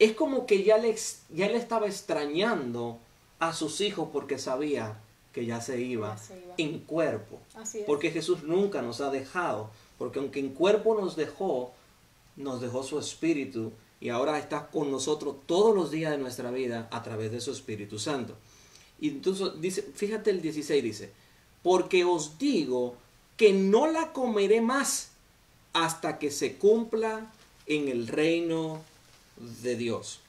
Es 0.00 0.14
como 0.14 0.46
que 0.46 0.64
ya 0.64 0.78
le, 0.78 0.96
ya 1.32 1.46
le 1.46 1.58
estaba 1.58 1.86
extrañando 1.86 2.98
a 3.38 3.52
sus 3.52 3.80
hijos 3.80 4.08
porque 4.12 4.36
sabía 4.36 4.98
que 5.32 5.46
ya 5.46 5.60
se 5.60 5.80
iba, 5.80 6.16
en 6.58 6.80
cuerpo. 6.80 7.38
Porque 7.86 8.10
Jesús 8.10 8.42
nunca 8.42 8.82
nos 8.82 9.00
ha 9.00 9.10
dejado. 9.12 9.70
Porque 9.96 10.18
aunque 10.18 10.40
en 10.40 10.48
cuerpo 10.48 11.00
nos 11.00 11.14
dejó, 11.14 11.70
nos 12.34 12.60
dejó 12.60 12.82
su 12.82 12.98
espíritu 12.98 13.70
y 14.00 14.10
ahora 14.10 14.38
está 14.38 14.68
con 14.68 14.90
nosotros 14.90 15.36
todos 15.46 15.74
los 15.74 15.90
días 15.90 16.12
de 16.12 16.18
nuestra 16.18 16.50
vida 16.50 16.88
a 16.90 17.02
través 17.02 17.32
de 17.32 17.40
su 17.40 17.52
Espíritu 17.52 17.98
Santo. 17.98 18.34
Y 19.00 19.08
entonces 19.08 19.60
dice, 19.60 19.82
fíjate 19.82 20.30
el 20.30 20.42
16 20.42 20.82
dice, 20.82 21.12
porque 21.62 22.04
os 22.04 22.38
digo 22.38 22.96
que 23.36 23.52
no 23.52 23.86
la 23.86 24.12
comeré 24.12 24.60
más 24.60 25.10
hasta 25.72 26.18
que 26.18 26.30
se 26.30 26.56
cumpla 26.56 27.30
en 27.66 27.88
el 27.88 28.06
reino 28.06 28.80
de 29.62 29.76
Dios. 29.76 30.20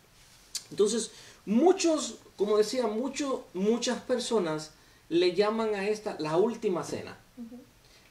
Entonces, 0.72 1.12
muchos, 1.46 2.16
como 2.36 2.58
decía, 2.58 2.88
mucho, 2.88 3.46
muchas 3.54 4.02
personas 4.02 4.72
le 5.10 5.34
llaman 5.36 5.76
a 5.76 5.88
esta 5.88 6.18
la 6.20 6.38
última 6.38 6.84
cena. 6.84 7.18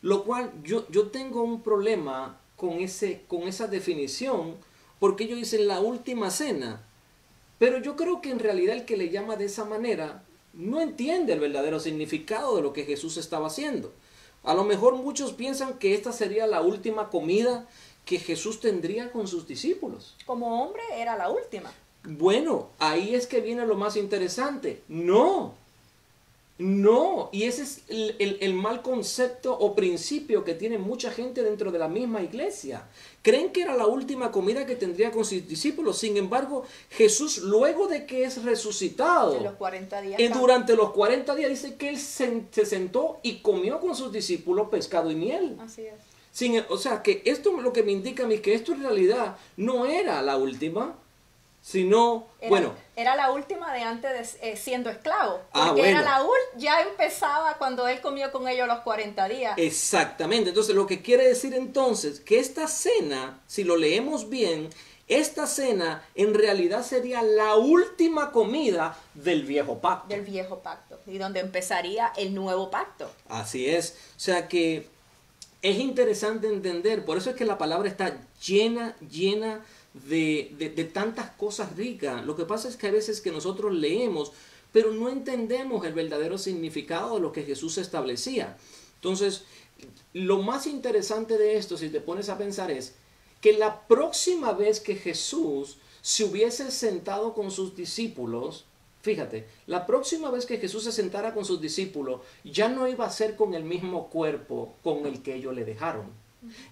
Lo 0.03 0.25
cual 0.25 0.53
yo, 0.63 0.89
yo 0.91 1.09
tengo 1.09 1.43
un 1.43 1.63
problema 1.63 2.39
con, 2.57 2.75
ese, 2.81 3.23
con 3.29 3.43
esa 3.43 3.67
definición, 3.67 4.57
porque 4.99 5.25
ellos 5.25 5.39
dicen 5.39 5.69
la 5.69 5.81
última 5.81 6.31
cena. 6.31 6.83
Pero 7.59 7.79
yo 7.79 7.97
creo 7.97 8.21
que 8.21 8.31
en 8.31 8.39
realidad 8.39 8.77
el 8.77 8.85
que 8.85 8.97
le 8.97 9.11
llama 9.11 9.37
de 9.37 9.47
esa 9.47 9.65
manera 9.65 10.23
no 10.53 10.81
entiende 10.81 11.33
el 11.33 11.41
verdadero 11.41 11.81
significado 11.81 12.57
de 12.57 12.63
lo 12.63 12.73
que 12.73 12.85
Jesús 12.85 13.17
estaba 13.17 13.47
haciendo. 13.47 13.93
A 14.43 14.55
lo 14.55 14.65
mejor 14.65 14.95
muchos 14.95 15.33
piensan 15.33 15.79
que 15.79 15.95
esta 15.95 16.13
sería 16.13 16.47
la 16.47 16.61
última 16.61 17.11
comida 17.11 17.67
que 18.05 18.19
Jesús 18.19 18.61
tendría 18.61 19.11
con 19.11 19.27
sus 19.27 19.47
discípulos. 19.47 20.15
Como 20.25 20.63
hombre 20.63 20.83
era 20.97 21.17
la 21.17 21.29
última. 21.29 21.73
Bueno, 22.05 22.69
ahí 22.79 23.15
es 23.15 23.27
que 23.27 23.41
viene 23.41 23.67
lo 23.67 23.75
más 23.75 23.97
interesante. 23.97 24.83
No, 24.87 25.55
no, 26.59 27.29
y 27.33 27.43
ese 27.43 27.63
es 27.63 27.83
el, 27.89 28.55
mal 28.55 28.81
concepto 28.81 29.53
o 29.53 29.75
principio 29.75 30.43
que 30.43 30.55
tiene 30.55 30.79
mucha 30.79 31.11
gente 31.11 31.43
dentro 31.43 31.71
de 31.71 31.79
la 31.79 31.87
misma 31.87 32.23
iglesia. 32.23 32.89
Creen 33.21 33.53
que 33.53 33.61
era 33.61 33.77
la 33.77 33.87
última 33.87 34.33
comida 34.33 34.65
que 34.65 34.75
tendría 34.75 35.11
con 35.11 35.27
sus 35.27 35.47
discípulos. 35.47 35.99
Sin 35.99 36.17
embargo, 36.17 36.65
Jesús, 36.89 37.39
luego 37.39 37.89
de 37.89 38.07
que 38.07 38.25
es 38.25 38.43
resucitado, 38.43 39.39
los 39.39 39.55
40 39.57 40.01
días, 40.01 40.19
y 40.21 40.29
durante 40.29 40.77
los 40.77 40.93
40 40.93 41.35
días 41.35 41.51
dice 41.51 41.75
que 41.75 41.91
él 41.91 41.99
se, 41.99 42.47
sentó 42.51 43.21
y 43.23 43.41
comió 43.41 43.79
con 43.79 43.95
sus 43.95 44.11
discípulos 44.11 44.69
pescado 44.71 45.11
y 45.11 45.15
miel. 45.15 45.59
Así 45.61 45.83
es. 45.83 45.95
Sin, 46.31 46.63
o 46.71 46.79
sea, 46.79 47.03
que 47.03 47.21
esto 47.27 47.53
lo 47.61 47.75
que 47.75 47.83
me 47.83 47.93
indica 47.93 48.25
a 48.25 48.27
mí 48.27 48.39
que 48.39 48.55
esto 48.55 48.73
en 48.73 48.83
realidad 48.83 49.37
no 49.59 49.85
era 49.85 50.23
la 50.23 50.39
última, 50.39 50.99
sino, 51.67 52.29
bueno. 52.49 52.75
Era 52.95 53.17
la 53.17 53.33
última 53.33 53.73
de 53.73 53.83
antes 53.83 54.41
de, 54.41 54.53
eh, 54.53 54.57
siendo 54.57 54.89
esclavo. 54.89 55.41
Ah, 55.53 55.73
porque 55.75 55.91
era 55.91 56.01
la 56.01 56.23
ya 56.57 56.81
empezaba 56.83 57.59
cuando 57.59 57.89
él 57.89 58.01
comió 58.01 58.31
con 58.31 58.47
ellos 58.47 58.69
los 58.69 58.81
40 58.83 59.29
días. 59.29 59.55
Exactamente. 59.59 60.51
Entonces, 60.51 60.77
lo 60.77 60.87
que 60.87 61.03
quiere 61.03 61.27
decir 61.27 61.55
entonces 61.55 62.21
que 62.21 62.39
esta 62.39 62.69
cena, 62.69 63.41
si 63.49 63.65
lo 63.65 63.77
leemos 63.77 64.29
bien, 64.29 64.71
esta 65.09 65.49
cena 65.49 66.05
en 66.15 66.35
realidad 66.35 66.85
sería 66.85 67.23
la 67.23 67.57
última 67.57 68.31
comida 68.31 68.97
del 69.15 69.43
viejo 69.43 69.81
pacto. 69.81 70.07
Del 70.07 70.23
viejo 70.23 70.61
pacto. 70.61 71.01
Y 71.05 71.19
donde 71.19 71.41
empezaría 71.41 72.13
el 72.17 72.33
nuevo 72.33 72.71
pacto. 72.71 73.11
Así 73.29 73.69
es. 73.69 73.97
O 74.17 74.21
sea 74.21 74.47
que 74.47 74.89
es 75.63 75.79
interesante 75.79 76.47
entender, 76.47 77.05
por 77.05 77.19
eso 77.19 77.31
es 77.31 77.37
que 77.37 77.45
la 77.45 77.59
palabra 77.59 77.89
está 77.89 78.17
llena, 78.41 78.97
llena 79.01 79.65
de, 80.05 80.91
tantas 80.93 81.31
cosas 81.33 81.77
ricas. 81.77 82.25
Lo 82.25 82.37
que 82.37 82.45
pasa 82.45 82.69
es 82.69 82.77
que 82.77 82.89
a 82.89 82.93
veces 82.93 83.21
que 83.21 83.33
nosotros 83.33 83.75
leemos, 83.75 84.33
pero 84.73 84.93
no 84.93 85.09
entendemos 85.09 85.85
el 85.85 85.95
verdadero 85.95 86.39
significado 86.39 87.15
de 87.15 87.21
lo 87.21 87.33
que 87.33 87.45
Jesús 87.45 87.79
establecía. 87.79 88.57
Entonces, 88.97 89.45
lo 90.13 90.43
más 90.43 90.67
interesante 90.67 91.39
de 91.39 91.57
esto, 91.57 91.77
si 91.77 91.89
te 91.89 92.01
pones 92.01 92.29
a 92.29 92.39
pensar, 92.39 92.71
es 92.71 92.95
que 93.41 93.53
la 93.53 93.87
próxima 93.87 94.53
vez 94.53 94.81
que 94.81 94.97
Jesús 94.97 95.79
se 96.03 96.25
hubiese 96.25 96.71
sentado 96.71 97.35
con 97.35 97.51
sus 97.51 97.77
discípulos, 97.77 98.65
fíjate, 99.03 99.47
la 99.67 99.87
próxima 99.87 100.31
vez 100.31 100.47
que 100.47 100.59
Jesús 100.59 100.85
se 100.85 100.93
sentara 100.93 101.35
con 101.35 101.45
sus 101.45 101.61
discípulos, 101.61 102.21
ya 102.45 102.69
no 102.69 102.89
iba 102.89 103.07
a 103.07 103.11
ser 103.11 103.37
con 103.37 103.55
el 103.55 103.65
mismo 103.65 104.09
cuerpo 104.09 104.75
con 104.83 105.07
el 105.07 105.23
que 105.23 105.35
ellos 105.35 105.55
le 105.55 105.65
dejaron, 105.65 106.07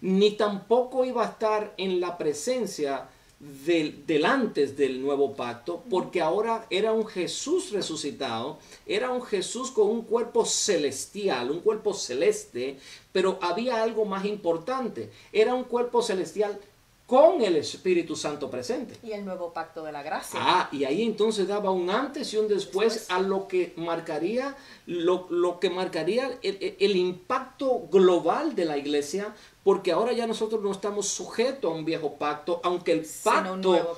ni 0.00 0.33
tampoco 0.33 1.04
iba 1.04 1.25
a 1.25 1.31
estar 1.31 1.75
en 1.76 2.00
la 2.00 2.16
presencia 2.16 3.09
del, 3.41 4.25
antes 4.25 4.76
del 4.76 5.03
nuevo 5.03 5.35
pacto, 5.35 5.83
porque 5.91 6.21
ahora 6.21 6.67
era 6.71 6.93
un 6.93 7.07
Jesús 7.07 7.73
resucitado, 7.73 8.59
era 8.87 9.11
un 9.11 9.23
Jesús 9.23 9.71
con 9.71 9.88
un 9.88 10.03
cuerpo 10.03 10.45
celestial, 10.45 11.50
un 11.50 11.61
cuerpo 11.61 11.93
celeste, 11.95 12.79
pero 13.12 13.38
había 13.43 13.83
algo 13.83 14.05
más 14.05 14.25
importante, 14.25 15.11
era 15.33 15.55
un 15.55 15.64
cuerpo 15.64 16.03
celestial 16.03 16.59
con 17.07 17.43
el 17.43 17.57
Espíritu 17.57 18.17
Santo 18.17 18.51
presente. 18.51 18.97
Y 19.03 19.13
el 19.13 19.25
nuevo 19.25 19.53
pacto 19.53 19.85
de 19.85 19.93
la 19.93 20.03
gracia. 20.03 20.39
Ah, 20.43 20.69
y 20.73 20.85
ahí 20.85 21.03
entonces 21.03 21.47
daba 21.47 21.71
un 21.71 21.91
antes 21.91 22.33
y 22.33 22.39
un 22.39 22.49
después, 22.49 23.11
a 23.11 23.21
lo 23.21 23.47
que 23.47 23.75
marcaría, 23.77 24.57
lo, 24.87 25.61
que 25.61 25.69
marcaría 25.69 26.39
el, 26.43 26.97
impacto 26.97 27.89
global 27.91 28.55
de 28.55 28.65
la 28.65 28.79
iglesia, 28.79 29.35
porque 29.63 29.93
ahora 29.93 30.13
ya 30.13 30.27
nosotros 30.27 30.63
no 30.63 30.73
estamos 30.73 31.07
sujetos 31.09 31.71
a 31.71 31.75
un 31.75 31.85
viejo 31.85 32.15
pacto, 32.15 32.61
aunque 32.65 32.93
el 32.93 33.07
pacto, 33.23 33.97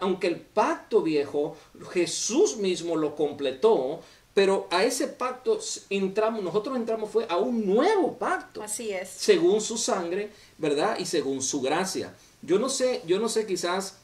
aunque 0.00 0.26
el 0.26 0.40
pacto 0.40 1.02
viejo, 1.02 1.56
Jesús 1.92 2.56
mismo 2.56 2.96
lo 2.96 3.14
completó, 3.14 4.00
pero 4.34 4.66
a 4.70 4.84
ese 4.84 5.08
pacto 5.08 5.58
entramos, 5.88 6.42
nosotros 6.42 6.76
entramos 6.76 7.10
fue 7.10 7.26
a 7.28 7.36
un 7.36 7.64
nuevo 7.66 8.16
pacto. 8.16 8.62
Así 8.62 8.90
es. 8.90 9.08
Según 9.08 9.60
su 9.60 9.76
sangre, 9.76 10.30
¿verdad? 10.58 10.98
Y 10.98 11.06
según 11.06 11.42
su 11.42 11.60
gracia. 11.60 12.14
Yo 12.42 12.58
no 12.58 12.68
sé, 12.68 13.02
yo 13.06 13.18
no 13.18 13.28
sé 13.28 13.46
quizás 13.46 13.98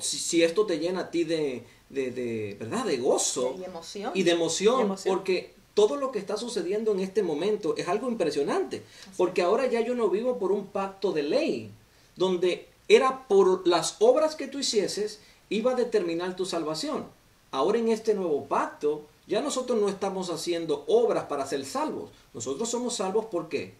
si, 0.00 0.42
esto 0.42 0.66
te 0.66 0.78
llena 0.78 1.00
a 1.00 1.10
ti 1.10 1.24
de, 1.24 1.64
de, 1.88 2.56
¿verdad? 2.58 2.84
De 2.84 2.98
gozo. 2.98 3.56
Y 3.58 3.64
emoción. 3.64 4.12
Y 4.14 4.22
de 4.22 4.30
emoción, 4.32 4.96
porque 5.06 5.54
todo 5.74 5.96
lo 5.96 6.10
que 6.10 6.18
está 6.18 6.36
sucediendo 6.36 6.92
en 6.92 7.00
este 7.00 7.22
momento 7.22 7.76
es 7.76 7.88
algo 7.88 8.08
impresionante. 8.08 8.82
Porque 9.16 9.42
ahora 9.42 9.66
ya 9.66 9.80
yo 9.80 9.94
no 9.94 10.08
vivo 10.08 10.38
por 10.38 10.52
un 10.52 10.66
pacto 10.66 11.12
de 11.12 11.22
ley, 11.22 11.70
donde 12.16 12.68
era 12.88 13.28
por 13.28 13.66
las 13.66 13.96
obras 14.00 14.34
que 14.34 14.48
tú 14.48 14.58
hicieses, 14.58 15.20
iba 15.50 15.72
a 15.72 15.76
determinar 15.76 16.34
tu 16.36 16.46
salvación. 16.46 17.06
Ahora 17.50 17.78
en 17.78 17.88
este 17.88 18.14
nuevo 18.14 18.46
pacto, 18.46 19.06
ya 19.26 19.40
nosotros 19.40 19.80
no 19.80 19.88
estamos 19.88 20.30
haciendo 20.30 20.84
obras 20.88 21.24
para 21.26 21.46
ser 21.46 21.64
salvos. 21.64 22.10
Nosotros 22.34 22.68
somos 22.68 22.96
salvos 22.96 23.26
por 23.26 23.48
qué? 23.48 23.74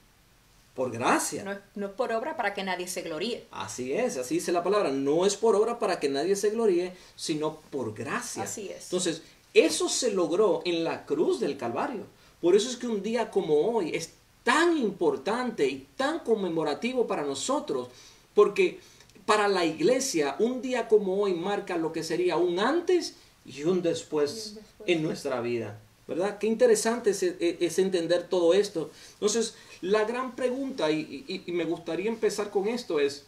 Por 0.79 0.93
gracia. 0.93 1.43
No 1.75 1.87
es, 1.87 1.93
por 1.93 2.13
obra 2.13 2.37
para 2.37 2.55
que 2.55 2.63
nadie 2.63 2.87
se 2.87 3.03
gloríe. 3.03 3.49
Así 3.51 3.93
es, 3.93 4.17
así 4.17 4.37
dice 4.37 4.53
la 4.53 4.63
palabra. 4.63 4.93
No 4.93 5.27
es 5.27 5.37
por 5.37 5.57
obra 5.57 5.81
para 5.81 5.99
que 5.99 6.09
nadie 6.09 6.37
se 6.37 6.51
gloríe, 6.51 6.95
sino 7.17 7.57
por 7.73 7.95
gracia. 7.95 8.45
Así 8.45 8.69
es. 8.69 8.85
Entonces, 8.85 9.23
eso 9.55 9.89
se 9.89 10.13
logró 10.13 10.63
en 10.65 10.85
la 10.85 11.05
cruz 11.05 11.41
del 11.41 11.57
Calvario. 11.57 12.05
Por 12.41 12.55
eso 12.55 12.71
es 12.71 12.77
que 12.77 12.87
un 12.87 13.03
día 13.03 13.29
como 13.29 13.55
hoy 13.57 13.91
es 13.93 14.13
tan 14.45 14.79
importante 14.79 15.67
y 15.67 15.89
tan 15.97 16.21
conmemorativo 16.21 17.09
para 17.09 17.25
nosotros, 17.25 17.89
porque 18.33 18.79
para 19.27 19.49
la 19.49 19.65
iglesia 19.65 20.37
un 20.39 20.63
día 20.63 20.87
como 20.87 21.21
hoy 21.21 21.35
marca 21.35 21.77
lo 21.77 21.93
que 21.93 22.05
sería 22.05 22.37
un 22.37 22.61
antes 22.61 23.17
y 23.45 23.65
un 23.65 23.83
después, 23.83 24.61
en 24.87 25.03
nuestra 25.03 25.41
vida. 25.41 25.81
¿Verdad? 26.09 26.39
Qué 26.39 26.47
interesante 26.47 27.11
es, 27.11 27.23
es 27.23 27.79
entender 27.79 28.29
todo 28.29 28.55
esto. 28.55 28.91
Entonces, 29.13 29.55
la 29.83 30.05
gran 30.05 30.35
pregunta, 30.35 30.91
y, 30.91 31.45
me 31.49 31.65
gustaría 31.65 32.09
empezar 32.09 32.51
con 32.51 32.67
esto, 32.67 32.99
es, 32.99 33.27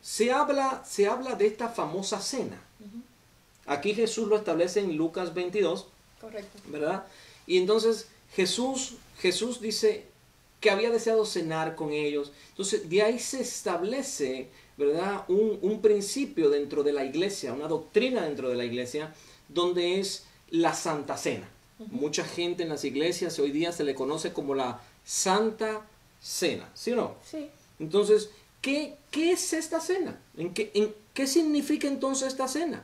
se 0.00 0.32
habla, 0.32 0.82
se 0.88 1.06
habla 1.06 1.34
de 1.34 1.46
esta 1.46 1.68
famosa 1.68 2.20
cena. 2.20 2.60
Aquí 3.66 3.94
Jesús 3.94 4.26
lo 4.26 4.36
establece 4.36 4.80
en 4.80 4.96
Lucas 4.96 5.34
22. 5.34 5.86
Correcto. 6.20 6.58
¿Verdad? 6.68 7.04
Y 7.46 7.58
entonces 7.58 8.08
Jesús, 8.34 8.94
Jesús 9.20 9.60
dice, 9.60 10.06
que 10.62 10.70
había 10.70 10.90
deseado 10.90 11.26
cenar 11.26 11.74
con 11.74 11.92
ellos. 11.92 12.32
Entonces, 12.50 12.88
de 12.88 13.02
ahí 13.02 13.18
se 13.18 13.42
establece, 13.42 14.48
¿verdad? 14.78 15.24
Un, 15.28 15.58
un 15.60 15.82
principio 15.82 16.48
dentro 16.48 16.84
de 16.84 16.92
la 16.92 17.04
iglesia, 17.04 17.52
una 17.52 17.68
doctrina 17.68 18.22
dentro 18.22 18.48
de 18.48 18.54
la 18.54 18.64
iglesia, 18.64 19.12
donde 19.48 19.98
es 19.98 20.24
la 20.50 20.72
Santa 20.72 21.16
Cena. 21.16 21.48
Mucha 21.90 22.24
gente 22.24 22.62
en 22.62 22.68
las 22.68 22.84
iglesias 22.84 23.38
hoy 23.38 23.50
día 23.50 23.72
se 23.72 23.84
le 23.84 23.94
conoce 23.94 24.32
como 24.32 24.54
la 24.54 24.80
Santa 25.04 25.82
Cena, 26.20 26.70
¿sí 26.74 26.92
o 26.92 26.96
no? 26.96 27.14
Sí. 27.28 27.50
Entonces, 27.78 28.30
¿qué, 28.60 28.96
qué 29.10 29.32
es 29.32 29.52
esta 29.52 29.80
cena? 29.80 30.20
¿En 30.36 30.54
qué, 30.54 30.70
en, 30.74 30.94
¿Qué 31.14 31.26
significa 31.26 31.88
entonces 31.88 32.28
esta 32.28 32.48
cena? 32.48 32.82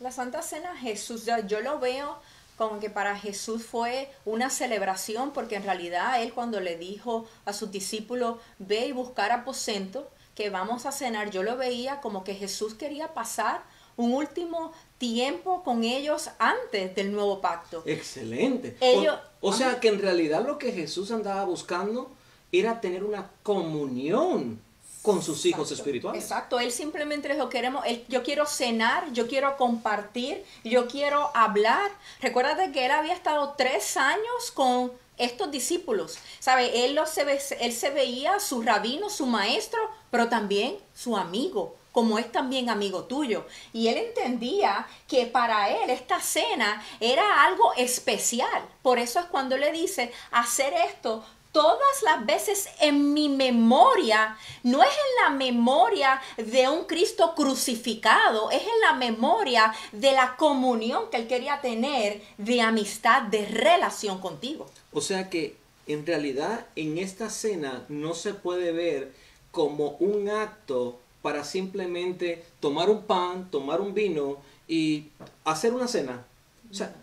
La 0.00 0.10
Santa 0.10 0.42
Cena, 0.42 0.76
Jesús, 0.76 1.26
yo 1.46 1.60
lo 1.60 1.78
veo 1.78 2.18
como 2.56 2.80
que 2.80 2.88
para 2.88 3.18
Jesús 3.18 3.64
fue 3.64 4.10
una 4.24 4.48
celebración, 4.48 5.32
porque 5.32 5.56
en 5.56 5.64
realidad 5.64 6.22
él 6.22 6.32
cuando 6.32 6.60
le 6.60 6.78
dijo 6.78 7.26
a 7.44 7.52
sus 7.52 7.70
discípulos, 7.70 8.38
ve 8.58 8.86
y 8.86 8.92
buscar 8.92 9.32
aposento, 9.32 10.10
que 10.34 10.50
vamos 10.50 10.86
a 10.86 10.92
cenar, 10.92 11.30
yo 11.30 11.42
lo 11.42 11.56
veía 11.56 12.00
como 12.00 12.24
que 12.24 12.34
Jesús 12.34 12.74
quería 12.74 13.14
pasar 13.14 13.62
un 13.96 14.12
último 14.12 14.72
tiempo 14.98 15.62
con 15.62 15.84
ellos 15.84 16.30
antes 16.38 16.94
del 16.94 17.12
nuevo 17.12 17.40
pacto. 17.40 17.82
Excelente. 17.86 18.76
Ellos, 18.80 19.18
o, 19.40 19.50
o 19.50 19.52
sea 19.52 19.80
que 19.80 19.88
en 19.88 20.00
realidad 20.00 20.46
lo 20.46 20.58
que 20.58 20.72
Jesús 20.72 21.10
andaba 21.10 21.44
buscando 21.44 22.10
era 22.52 22.80
tener 22.80 23.04
una 23.04 23.30
comunión 23.42 24.60
con 25.06 25.22
sus 25.22 25.46
hijos 25.46 25.70
espirituales. 25.70 26.20
Exacto, 26.20 26.58
él 26.58 26.72
simplemente 26.72 27.32
dijo, 27.32 27.48
queremos, 27.48 27.84
él, 27.86 28.04
yo 28.08 28.24
quiero 28.24 28.44
cenar, 28.44 29.12
yo 29.12 29.28
quiero 29.28 29.56
compartir, 29.56 30.44
yo 30.64 30.88
quiero 30.88 31.30
hablar. 31.32 31.92
Recuerda 32.20 32.72
que 32.72 32.86
él 32.86 32.90
había 32.90 33.14
estado 33.14 33.54
tres 33.56 33.96
años 33.96 34.50
con 34.52 34.90
estos 35.16 35.52
discípulos, 35.52 36.18
¿sabe? 36.40 36.84
Él, 36.84 36.98
se 37.06 37.22
él 37.60 37.72
se 37.72 37.90
veía 37.90 38.40
su 38.40 38.62
rabino, 38.62 39.08
su 39.08 39.26
maestro, 39.26 39.80
pero 40.10 40.28
también 40.28 40.76
su 40.92 41.16
amigo, 41.16 41.76
como 41.96 42.18
es 42.18 42.30
también 42.30 42.68
amigo 42.68 43.04
tuyo. 43.04 43.46
Y 43.72 43.88
él 43.88 43.96
entendía 43.96 44.86
que 45.08 45.24
para 45.24 45.70
él 45.70 45.88
esta 45.88 46.20
cena 46.20 46.84
era 47.00 47.42
algo 47.42 47.72
especial. 47.72 48.68
Por 48.82 48.98
eso 48.98 49.18
es 49.18 49.24
cuando 49.24 49.56
le 49.56 49.72
dice, 49.72 50.12
hacer 50.30 50.74
esto 50.74 51.24
todas 51.52 52.02
las 52.02 52.26
veces 52.26 52.68
en 52.80 53.14
mi 53.14 53.30
memoria, 53.30 54.36
no 54.62 54.82
es 54.82 54.90
en 54.90 55.24
la 55.24 55.30
memoria 55.30 56.20
de 56.36 56.68
un 56.68 56.84
Cristo 56.84 57.32
crucificado, 57.34 58.50
es 58.50 58.60
en 58.60 58.80
la 58.82 58.92
memoria 58.92 59.72
de 59.92 60.12
la 60.12 60.36
comunión 60.36 61.08
que 61.10 61.16
él 61.16 61.26
quería 61.26 61.62
tener 61.62 62.20
de 62.36 62.60
amistad, 62.60 63.22
de 63.22 63.46
relación 63.46 64.20
contigo. 64.20 64.66
O 64.92 65.00
sea 65.00 65.30
que 65.30 65.56
en 65.86 66.04
realidad 66.04 66.66
en 66.76 66.98
esta 66.98 67.30
cena 67.30 67.86
no 67.88 68.12
se 68.12 68.34
puede 68.34 68.72
ver 68.72 69.14
como 69.50 69.92
un 69.92 70.28
acto 70.28 71.00
para 71.26 71.42
simplemente 71.42 72.44
tomar 72.60 72.88
un 72.88 73.02
pan, 73.02 73.50
tomar 73.50 73.80
un 73.80 73.94
vino 73.94 74.36
y 74.68 75.08
hacer 75.44 75.74
una 75.74 75.88
cena. 75.88 76.24
O 76.70 76.72
sea, 76.72 76.94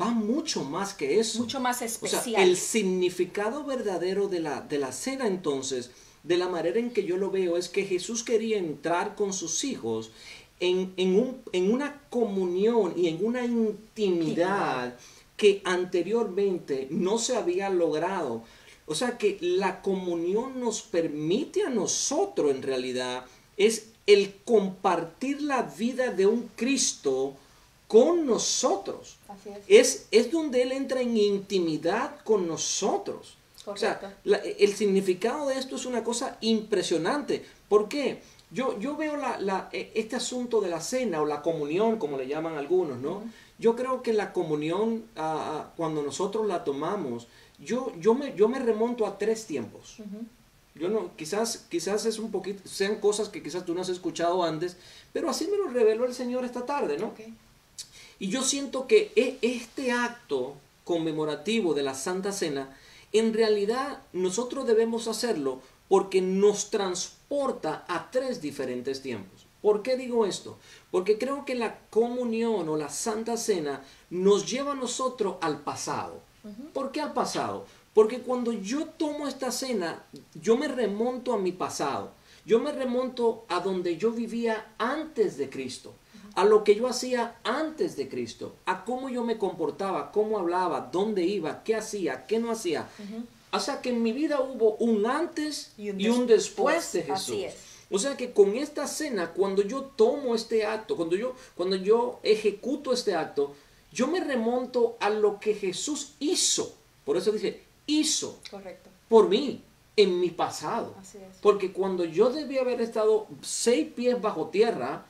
va 0.00 0.06
mucho 0.12 0.64
más 0.64 0.94
que 0.94 1.20
eso. 1.20 1.40
Mucho 1.40 1.60
más 1.60 1.82
especial. 1.82 2.22
O 2.22 2.24
sea, 2.24 2.42
el 2.42 2.56
significado 2.56 3.64
verdadero 3.64 4.28
de 4.28 4.40
la, 4.40 4.62
de 4.62 4.78
la 4.78 4.92
cena 4.92 5.26
entonces, 5.26 5.90
de 6.22 6.38
la 6.38 6.48
manera 6.48 6.78
en 6.78 6.90
que 6.90 7.04
yo 7.04 7.18
lo 7.18 7.30
veo, 7.30 7.58
es 7.58 7.68
que 7.68 7.84
Jesús 7.84 8.22
quería 8.22 8.56
entrar 8.56 9.14
con 9.14 9.34
sus 9.34 9.62
hijos 9.62 10.10
en, 10.58 10.94
en, 10.96 11.14
un, 11.14 11.42
en 11.52 11.70
una 11.70 12.00
comunión 12.08 12.94
y 12.96 13.08
en 13.08 13.22
una 13.22 13.44
intimidad 13.44 14.96
que 15.36 15.60
anteriormente 15.66 16.88
no 16.88 17.18
se 17.18 17.36
había 17.36 17.68
logrado. 17.68 18.42
O 18.86 18.94
sea 18.94 19.18
que 19.18 19.36
la 19.42 19.82
comunión 19.82 20.60
nos 20.60 20.80
permite 20.80 21.64
a 21.64 21.68
nosotros 21.68 22.52
en 22.52 22.62
realidad 22.62 23.26
es 23.56 23.88
el 24.06 24.34
compartir 24.44 25.42
la 25.42 25.62
vida 25.62 26.12
de 26.12 26.26
un 26.26 26.48
Cristo 26.56 27.34
con 27.88 28.26
nosotros. 28.26 29.16
es. 29.68 30.06
Es, 30.10 30.30
donde 30.30 30.62
Él 30.62 30.72
entra 30.72 31.00
en 31.00 31.16
intimidad 31.16 32.20
con 32.24 32.46
nosotros. 32.46 33.36
O 33.64 33.76
sea, 33.76 34.16
el 34.24 34.74
significado 34.76 35.48
de 35.48 35.58
esto 35.58 35.74
es 35.74 35.86
una 35.86 36.04
cosa 36.04 36.38
impresionante. 36.40 37.44
¿Por 37.68 37.88
qué? 37.88 38.22
Yo, 38.52 38.78
yo 38.78 38.96
veo 38.96 39.16
la, 39.16 39.68
e, 39.72 39.90
este 39.94 40.14
asunto 40.14 40.60
de 40.60 40.70
la 40.70 40.80
cena 40.80 41.20
o 41.20 41.26
la 41.26 41.42
comunión, 41.42 41.98
como 41.98 42.16
le 42.16 42.28
llaman 42.28 42.56
algunos, 42.56 42.98
¿no? 42.98 43.24
Yo 43.58 43.74
creo 43.74 44.02
que 44.02 44.12
la 44.12 44.32
comunión, 44.32 45.04
cuando 45.76 46.02
nosotros 46.02 46.46
la 46.46 46.62
tomamos, 46.62 47.26
yo, 47.58 47.92
yo, 47.98 48.14
me, 48.14 48.34
yo 48.36 48.48
me 48.48 48.58
remonto 48.58 49.06
a 49.06 49.18
tres 49.18 49.46
tiempos. 49.46 49.96
Yo 50.78 50.88
no, 50.88 51.16
quizás, 51.16 51.64
quizás 51.70 52.04
es 52.04 52.18
un 52.18 52.30
poquito, 52.30 52.68
sean 52.68 52.96
cosas 53.00 53.28
que 53.28 53.42
quizás 53.42 53.64
tú 53.64 53.74
no 53.74 53.80
has 53.80 53.88
escuchado 53.88 54.44
antes, 54.44 54.76
pero 55.12 55.30
así 55.30 55.46
me 55.48 55.56
lo 55.56 55.68
reveló 55.68 56.04
el 56.04 56.14
Señor 56.14 56.44
esta 56.44 56.66
tarde, 56.66 56.98
¿no? 56.98 57.14
Y 58.18 58.28
yo 58.28 58.42
siento 58.42 58.86
que 58.86 59.12
e, 59.16 59.38
este 59.40 59.92
acto 59.92 60.54
conmemorativo 60.84 61.74
de 61.74 61.82
la 61.82 61.94
Santa 61.94 62.32
Cena, 62.32 62.76
en 63.12 63.32
realidad 63.32 64.02
nosotros 64.12 64.66
debemos 64.66 65.08
hacerlo 65.08 65.60
porque 65.88 66.20
nos 66.20 66.70
transporta 66.70 67.84
a 67.88 68.10
tres 68.10 68.42
diferentes 68.42 69.00
tiempos. 69.00 69.46
¿Por 69.62 69.82
qué 69.82 69.96
digo 69.96 70.26
esto? 70.26 70.58
Porque 70.90 71.18
creo 71.18 71.44
que 71.44 71.54
la 71.54 71.78
comunión 71.90 72.68
o 72.68 72.76
la 72.76 72.88
Santa 72.88 73.36
Cena 73.36 73.82
nos 74.10 74.50
lleva 74.50 74.72
a 74.72 74.76
nosotros 74.76 75.36
al 75.40 75.60
pasado. 75.60 76.20
¿Por 76.72 76.92
qué 76.92 77.00
al 77.00 77.12
pasado? 77.12 77.66
Porque 77.96 78.20
cuando 78.20 78.52
yo 78.52 78.88
tomo 78.88 79.26
esta 79.26 79.50
cena, 79.50 80.04
yo 80.34 80.58
me 80.58 80.68
remonto 80.68 81.32
a 81.32 81.38
mi 81.38 81.52
pasado. 81.52 82.12
Yo 82.44 82.60
me 82.60 82.70
remonto 82.70 83.46
a 83.48 83.60
donde 83.60 83.96
yo 83.96 84.10
vivía 84.12 84.74
antes 84.76 85.38
de 85.38 85.48
Cristo 85.48 85.94
a 86.34 86.44
lo 86.44 86.64
que 86.64 86.74
yo 86.74 86.86
hacía 86.86 87.38
antes 87.44 87.96
de 87.96 88.10
Cristo, 88.10 88.56
a 88.66 88.84
cómo 88.84 89.08
yo 89.08 89.24
me 89.24 89.38
comportaba, 89.38 90.12
cómo 90.12 90.38
hablaba, 90.38 90.90
dónde 90.92 91.24
iba, 91.24 91.64
qué 91.64 91.74
hacía, 91.74 92.26
qué 92.26 92.38
no 92.38 92.50
hacía. 92.50 92.86
O 93.50 93.58
sea 93.58 93.80
que 93.80 93.88
en 93.88 94.02
mi 94.02 94.12
vida 94.12 94.42
hubo 94.42 94.76
un 94.76 95.06
antes 95.06 95.72
y 95.78 95.88
un, 96.10 96.26
después, 96.26 96.92
de 96.92 97.04
Jesús. 97.04 97.46
O 97.90 97.98
sea 97.98 98.18
que 98.18 98.32
con 98.32 98.54
esta 98.54 98.86
cena, 98.86 99.32
cuando 99.32 99.62
yo 99.62 99.80
tomo 99.96 100.34
este 100.34 100.66
acto, 100.66 100.94
cuando 100.94 101.16
yo, 101.16 101.34
cuando 101.54 101.74
yo 101.74 102.20
ejecuto 102.22 102.92
este 102.92 103.14
acto, 103.14 103.54
yo 103.90 104.06
me 104.06 104.20
remonto 104.20 104.98
a 105.00 105.08
lo 105.08 105.40
que 105.40 105.54
Jesús 105.54 106.16
hizo. 106.20 106.74
Por 107.06 107.16
eso 107.16 107.32
dice, 107.32 107.62
hizo. 107.86 108.40
Correcto. 108.50 108.90
Por 109.08 109.28
mí, 109.28 109.62
en 109.96 110.20
mi 110.20 110.30
pasado. 110.30 110.94
Porque 111.40 111.72
cuando 111.72 112.04
yo 112.04 112.30
debía 112.30 112.60
haber 112.60 112.80
estado 112.80 113.26
seis 113.42 113.88
pies 113.94 114.20
bajo 114.20 114.48
tierra, 114.48 115.06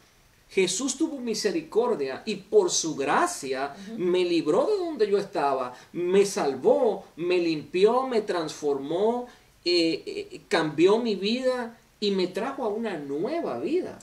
Jesús 0.48 0.96
tuvo 0.96 1.18
misericordia 1.18 2.22
y 2.24 2.36
por 2.36 2.70
su 2.70 2.94
gracia 2.94 3.74
me 3.96 4.24
libró 4.24 4.66
de 4.66 4.76
donde 4.76 5.10
yo 5.10 5.18
estaba, 5.18 5.74
me 5.92 6.24
salvó, 6.24 7.04
me 7.16 7.38
limpió, 7.38 8.06
me 8.06 8.22
transformó, 8.22 9.26
eh, 9.64 10.02
eh, 10.06 10.40
cambió 10.48 10.98
mi 10.98 11.16
vida 11.16 11.76
y 11.98 12.12
me 12.12 12.28
trajo 12.28 12.64
a 12.64 12.68
una 12.68 12.96
nueva 12.96 13.58
vida. 13.58 13.98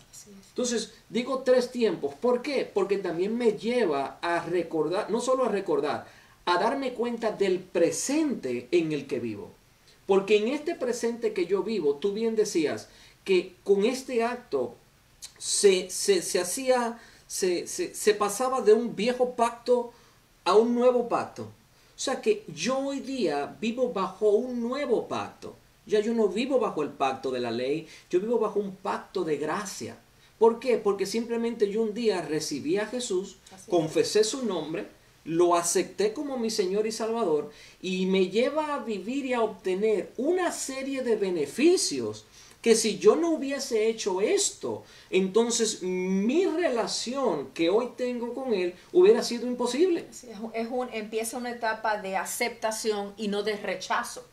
Entonces, 0.50 0.94
digo 1.10 1.40
tres 1.40 1.72
tiempos. 1.72 2.14
¿Por 2.16 2.42
qué? 2.42 2.70
Porque 2.72 2.98
también 2.98 3.38
me 3.38 3.54
lleva 3.54 4.20
a 4.22 4.42
recordar, 4.42 5.10
no 5.10 5.22
solo 5.22 5.46
a 5.46 5.50
recordar, 5.50 6.06
a 6.46 6.58
darme 6.58 6.94
cuenta 6.94 7.32
del 7.32 7.60
presente 7.60 8.68
en 8.72 8.92
el 8.92 9.08
que 9.08 9.20
vivo. 9.20 9.52
Porque 10.06 10.38
en 10.38 10.50
este 10.50 10.76
presente 10.76 11.34
que 11.34 11.46
yo 11.46 11.64
vivo, 11.64 11.96
tú 11.96 12.14
bien 12.14 12.36
decías 12.36 12.90
que 13.24 13.56
con 13.64 13.86
este 13.86 14.24
acto 14.24 14.76
se, 15.38 15.90
se, 15.90 16.40
hacía, 16.40 17.00
se, 17.28 17.68
se, 17.68 18.14
pasaba 18.14 18.62
de 18.62 18.74
un 18.74 18.96
viejo 18.96 19.32
pacto 19.36 19.94
a 20.44 20.56
un 20.56 20.76
nuevo 20.76 21.08
pacto. 21.08 21.44
O 21.44 22.00
sea 22.04 22.22
que 22.22 22.44
yo 22.54 22.78
hoy 22.80 23.00
día 23.00 23.56
vivo 23.62 23.94
bajo 23.94 24.32
un 24.32 24.62
nuevo 24.62 25.08
pacto. 25.08 25.56
Ya 25.86 26.00
yo 26.00 26.14
no 26.14 26.28
vivo 26.28 26.60
bajo 26.60 26.82
el 26.82 26.90
pacto 26.90 27.32
de 27.32 27.40
la 27.40 27.52
ley, 27.52 27.88
yo 28.10 28.20
vivo 28.20 28.40
bajo 28.40 28.60
un 28.60 28.76
pacto 28.76 29.24
de 29.24 29.38
gracia. 29.38 29.98
¿Por 30.40 30.60
qué? 30.60 30.78
Porque 30.78 31.06
simplemente 31.06 31.70
yo 31.70 31.82
un 31.82 31.94
día 31.94 32.22
recibí 32.22 32.78
a 32.78 32.88
Jesús, 32.88 33.38
confesé 33.70 34.24
su 34.24 34.46
nombre, 34.46 34.88
lo 35.26 35.56
acepté 35.56 36.14
como 36.14 36.38
mi 36.38 36.50
Señor 36.50 36.86
y 36.86 36.92
Salvador 36.92 37.52
y 37.82 38.06
me 38.06 38.30
lleva 38.30 38.76
a 38.76 38.80
vivir 38.80 39.26
y 39.26 39.34
a 39.34 39.42
obtener 39.42 40.12
una 40.18 40.52
serie 40.52 41.02
de 41.02 41.16
beneficios 41.16 42.26
que 42.64 42.76
si 42.78 42.98
yo 42.98 43.18
no 43.18 43.32
hubiese 43.32 43.90
hecho 43.90 44.22
esto, 44.22 44.86
entonces 45.10 45.84
mi 45.84 46.46
relación 46.46 47.50
que 47.54 47.70
hoy 47.70 47.90
tengo 47.98 48.34
con 48.34 48.54
Él 48.54 48.74
hubiera 48.94 49.22
sido 49.22 49.48
imposible. 49.48 50.06
es 50.54 50.68
un, 50.72 50.88
empieza 50.94 51.38
una 51.38 51.52
etapa 51.52 52.02
de 52.02 52.16
aceptación 52.16 53.14
y 53.18 53.28
no 53.28 53.44
de 53.44 53.58
rechazo. 53.58 54.26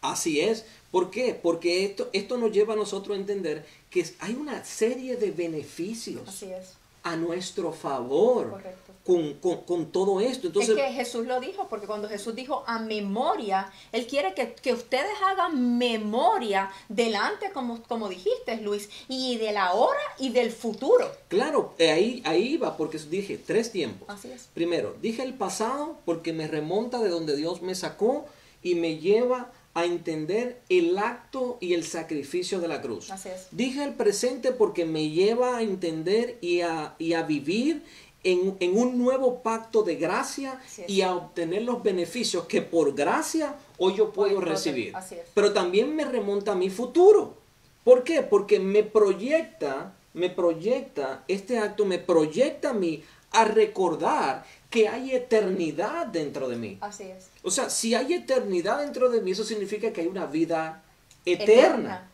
Así 0.00 0.40
es. 0.40 0.64
¿Por 0.90 1.10
qué? 1.10 1.34
Porque 1.34 1.84
esto, 1.84 2.08
esto 2.14 2.38
nos 2.38 2.52
lleva 2.52 2.72
a 2.72 2.76
nosotros 2.76 3.16
a 3.16 3.20
entender 3.20 3.66
que 3.90 4.06
hay 4.18 4.32
una 4.32 4.64
serie 4.64 5.16
de 5.16 5.30
beneficios. 5.30 6.26
Así 6.26 6.46
es. 6.46 6.76
a 7.02 7.16
nuestro 7.16 7.70
favor 7.70 8.48
Correcto. 8.48 8.93
Con, 9.04 9.34
con- 9.34 9.58
con 9.64 9.92
todo 9.92 10.20
esto. 10.20 10.46
Entonces, 10.46 10.76
es 10.76 10.82
que 10.82 10.92
Jesús 10.92 11.26
lo 11.26 11.38
dijo, 11.40 11.68
porque 11.68 11.86
cuando 11.86 12.08
Jesús 12.08 12.34
dijo 12.34 12.64
a 12.66 12.78
memoria, 12.78 13.70
Él 13.92 14.06
quiere 14.06 14.32
que, 14.34 14.54
que 14.54 14.72
ustedes 14.72 15.12
hagan 15.26 15.76
memoria 15.78 16.70
delante, 16.88 17.50
como, 17.52 17.82
como 17.82 18.08
dijiste, 18.08 18.56
Luis, 18.62 18.88
y 19.08 19.36
de 19.36 19.52
la 19.52 19.74
hora 19.74 20.00
y 20.18 20.30
del 20.30 20.50
futuro. 20.50 21.10
claro, 21.28 21.74
eh, 21.78 21.90
ahí, 21.90 22.22
ahí 22.24 22.56
va, 22.56 22.76
porque 22.76 22.98
dije 22.98 23.38
tres 23.38 23.70
tiempos. 23.72 24.08
Así 24.08 24.30
es. 24.30 24.48
Primero, 24.54 24.96
dije 25.02 25.22
el 25.22 25.34
pasado 25.34 25.98
porque 26.04 26.32
me 26.32 26.46
remonta 26.48 26.98
de 27.00 27.10
donde 27.10 27.36
Dios 27.36 27.60
me 27.62 27.74
sacó 27.74 28.24
y 28.62 28.74
me 28.74 28.96
lleva 28.98 29.52
a 29.76 29.84
entender 29.86 30.60
el 30.68 30.96
acto 30.98 31.58
y 31.60 31.74
el 31.74 31.82
sacrificio 31.84 32.60
de 32.60 32.68
la 32.68 32.80
cruz. 32.80 33.10
Así 33.10 33.28
es. 33.28 33.48
Dije 33.50 33.82
el 33.82 33.94
presente 33.94 34.52
porque 34.52 34.84
me 34.84 35.10
lleva 35.10 35.56
a 35.56 35.62
entender 35.62 36.38
y 36.40 36.60
a, 36.60 36.94
y 37.00 37.14
a 37.14 37.22
vivir 37.24 37.82
en, 38.24 38.56
en 38.60 38.76
un 38.76 38.98
nuevo 38.98 39.42
pacto 39.42 39.82
de 39.82 39.96
gracia 39.96 40.60
y 40.88 41.02
a 41.02 41.14
obtener 41.14 41.62
los 41.62 41.82
beneficios 41.82 42.46
que 42.46 42.62
por 42.62 42.94
gracia 42.94 43.56
hoy 43.78 43.94
yo 43.94 44.12
puedo 44.12 44.40
recibir. 44.40 44.94
Pero 45.34 45.52
también 45.52 45.94
me 45.94 46.04
remonta 46.04 46.52
a 46.52 46.56
mi 46.56 46.70
futuro. 46.70 47.36
¿Por 47.84 48.02
qué? 48.02 48.22
Porque 48.22 48.58
me 48.58 48.82
proyecta, 48.82 49.94
me 50.14 50.30
proyecta, 50.30 51.24
este 51.28 51.58
acto 51.58 51.84
me 51.84 51.98
proyecta 51.98 52.70
a 52.70 52.72
mí 52.72 53.02
a 53.30 53.44
recordar 53.44 54.44
que 54.70 54.88
hay 54.88 55.14
eternidad 55.14 56.06
dentro 56.06 56.48
de 56.48 56.56
mí. 56.56 56.78
Así 56.80 57.04
es. 57.04 57.28
O 57.42 57.50
sea, 57.50 57.68
si 57.68 57.94
hay 57.94 58.14
eternidad 58.14 58.78
dentro 58.78 59.10
de 59.10 59.20
mí, 59.20 59.32
eso 59.32 59.44
significa 59.44 59.92
que 59.92 60.00
hay 60.00 60.06
una 60.06 60.26
vida 60.26 60.82
eterna. 61.26 61.44
Eterna. 61.44 62.10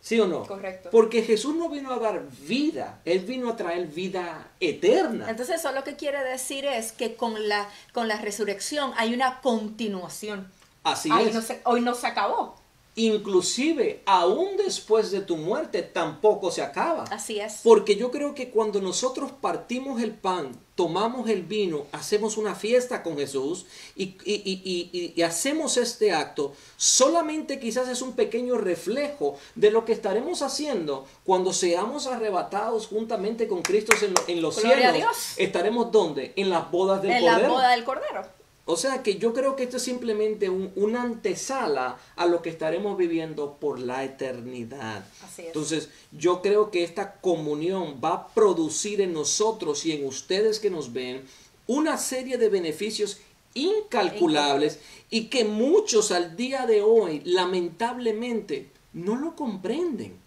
¿Sí 0.00 0.18
o 0.18 0.26
no? 0.26 0.44
Correcto. 0.46 0.88
Porque 0.90 1.22
Jesús 1.22 1.54
no 1.56 1.68
vino 1.68 1.92
a 1.92 1.98
dar 1.98 2.22
vida, 2.46 3.00
Él 3.04 3.20
vino 3.20 3.50
a 3.50 3.56
traer 3.56 3.86
vida 3.86 4.48
eterna. 4.58 5.28
Entonces 5.30 5.56
eso 5.56 5.72
lo 5.72 5.84
que 5.84 5.96
quiere 5.96 6.22
decir 6.24 6.64
es 6.64 6.92
que 6.92 7.16
con 7.16 7.48
la, 7.48 7.68
con 7.92 8.08
la 8.08 8.16
resurrección 8.16 8.92
hay 8.96 9.12
una 9.14 9.40
continuación. 9.40 10.50
Así 10.84 11.10
es. 11.26 11.34
no 11.34 11.42
se- 11.42 11.60
hoy 11.64 11.82
no 11.82 11.94
se 11.94 12.06
acabó. 12.06 12.59
Inclusive, 12.96 14.02
aún 14.06 14.56
después 14.56 15.10
de 15.10 15.20
tu 15.20 15.36
muerte, 15.36 15.82
tampoco 15.82 16.50
se 16.50 16.62
acaba. 16.62 17.04
Así 17.04 17.38
es. 17.40 17.60
Porque 17.62 17.96
yo 17.96 18.10
creo 18.10 18.34
que 18.34 18.50
cuando 18.50 18.80
nosotros 18.80 19.30
partimos 19.40 20.02
el 20.02 20.12
pan, 20.12 20.52
tomamos 20.74 21.28
el 21.28 21.42
vino, 21.42 21.86
hacemos 21.92 22.36
una 22.36 22.54
fiesta 22.54 23.02
con 23.02 23.16
Jesús 23.16 23.66
y, 23.96 24.16
y- 24.24 25.12
y- 25.16 25.22
hacemos 25.22 25.76
este 25.76 26.12
acto, 26.12 26.54
solamente 26.76 27.60
quizás 27.60 27.88
es 27.88 28.00
un 28.02 28.12
pequeño 28.14 28.56
reflejo 28.56 29.36
de 29.54 29.70
lo 29.70 29.84
que 29.84 29.92
estaremos 29.92 30.42
haciendo 30.42 31.06
cuando 31.24 31.52
seamos 31.52 32.06
arrebatados 32.06 32.86
juntamente 32.86 33.46
con 33.46 33.62
Cristo 33.62 33.92
en, 34.02 34.14
lo- 34.14 34.24
en 34.26 34.42
los 34.42 34.56
Gloria 34.60 34.88
a 34.88 34.92
cielos. 34.92 34.98
Dios. 34.98 35.34
¿Estaremos 35.36 35.92
dónde? 35.92 36.32
En 36.36 36.48
las 36.50 36.70
bodas 36.70 37.02
del 37.02 37.12
En 37.12 37.24
la 37.24 37.32
Cordero. 37.34 37.52
boda 37.52 37.70
del 37.70 37.84
Cordero. 37.84 38.39
O 38.70 38.76
sea 38.76 39.02
que 39.02 39.16
yo 39.18 39.32
creo 39.34 39.56
que 39.56 39.64
esto 39.64 39.78
es 39.78 39.82
simplemente 39.82 40.48
un- 40.48 40.70
una 40.76 41.02
antesala 41.02 41.98
a 42.16 42.26
lo 42.26 42.40
que 42.42 42.50
estaremos 42.50 42.96
viviendo 42.96 43.56
por 43.60 43.78
la 43.78 44.04
eternidad. 44.04 45.04
Así 45.24 45.42
es. 45.42 45.46
Entonces, 45.48 45.88
yo 46.12 46.40
creo 46.42 46.70
que 46.70 46.84
esta 46.84 47.14
comunión 47.14 48.00
va 48.02 48.12
a 48.14 48.28
producir 48.28 49.00
en 49.00 49.12
nosotros 49.12 49.84
y 49.86 49.92
en 49.92 50.06
ustedes 50.06 50.60
que 50.60 50.70
nos 50.70 50.92
ven 50.92 51.22
una 51.66 51.98
serie 51.98 52.38
de 52.38 52.48
beneficios 52.48 53.18
incalculables 53.54 54.78
y 55.10 55.24
que 55.26 55.44
muchos 55.44 56.10
al 56.12 56.36
día 56.36 56.66
de 56.66 56.82
hoy, 56.82 57.22
lamentablemente, 57.24 58.68
no 58.92 59.16
lo 59.16 59.34
comprenden. 59.36 60.18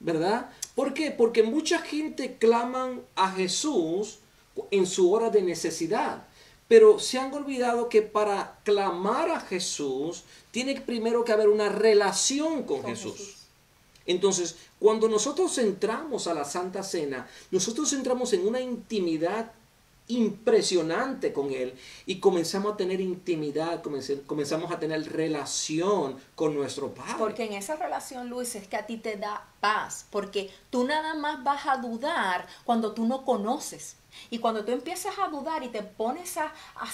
¿Verdad? 0.00 0.50
¿Por 0.74 0.92
qué? 0.92 1.10
Porque 1.10 1.42
mucha 1.42 1.78
gente 1.78 2.36
claman 2.38 3.00
a 3.16 3.30
Jesús 3.32 4.18
en 4.70 4.86
su 4.86 5.10
hora 5.12 5.30
de 5.30 5.40
necesidad. 5.40 6.26
Pero 6.68 6.98
se 6.98 7.18
han 7.18 7.32
olvidado 7.34 7.88
que 7.88 8.02
para 8.02 8.58
clamar 8.64 9.30
a 9.30 9.40
Jesús 9.40 10.24
tiene 10.50 10.80
primero 10.80 11.24
que 11.24 11.32
haber 11.32 11.48
una 11.48 11.68
relación 11.68 12.62
con, 12.62 12.82
Con 12.82 12.90
Jesús. 12.90 13.16
Jesús. 13.16 13.36
Entonces, 14.06 14.56
cuando 14.78 15.08
nosotros 15.08 15.56
entramos 15.58 16.26
a 16.26 16.34
la 16.34 16.44
Santa 16.44 16.82
Cena, 16.82 17.26
nosotros 17.50 17.92
entramos 17.92 18.32
en 18.32 18.46
una 18.46 18.60
intimidad 18.60 19.52
impresionante 20.06 21.32
con 21.32 21.50
Él 21.50 21.74
y 22.04 22.20
comenzamos 22.20 22.74
a 22.74 22.76
tener 22.76 23.00
intimidad, 23.00 23.82
comenzamos 24.26 24.70
a 24.70 24.78
tener 24.78 25.10
relación 25.10 26.18
con 26.34 26.54
nuestro 26.54 26.92
Padre. 26.92 27.14
Porque 27.18 27.44
en 27.44 27.54
esa 27.54 27.76
relación, 27.76 28.28
Luis, 28.28 28.54
es 28.54 28.68
que 28.68 28.76
a 28.76 28.86
ti 28.86 28.98
te 28.98 29.16
da 29.16 29.46
paz, 29.60 30.06
porque 30.10 30.50
tú 30.70 30.84
nada 30.84 31.14
más 31.14 31.42
vas 31.42 31.66
a 31.66 31.78
dudar 31.78 32.46
cuando 32.64 32.92
tú 32.92 33.06
no 33.06 33.24
conoces. 33.24 33.96
Y 34.30 34.38
cuando 34.38 34.64
tú 34.64 34.72
empiezas 34.72 35.18
a 35.18 35.28
dudar 35.28 35.62
y 35.62 35.68
te 35.68 35.82
pones 35.82 36.36
a, 36.36 36.52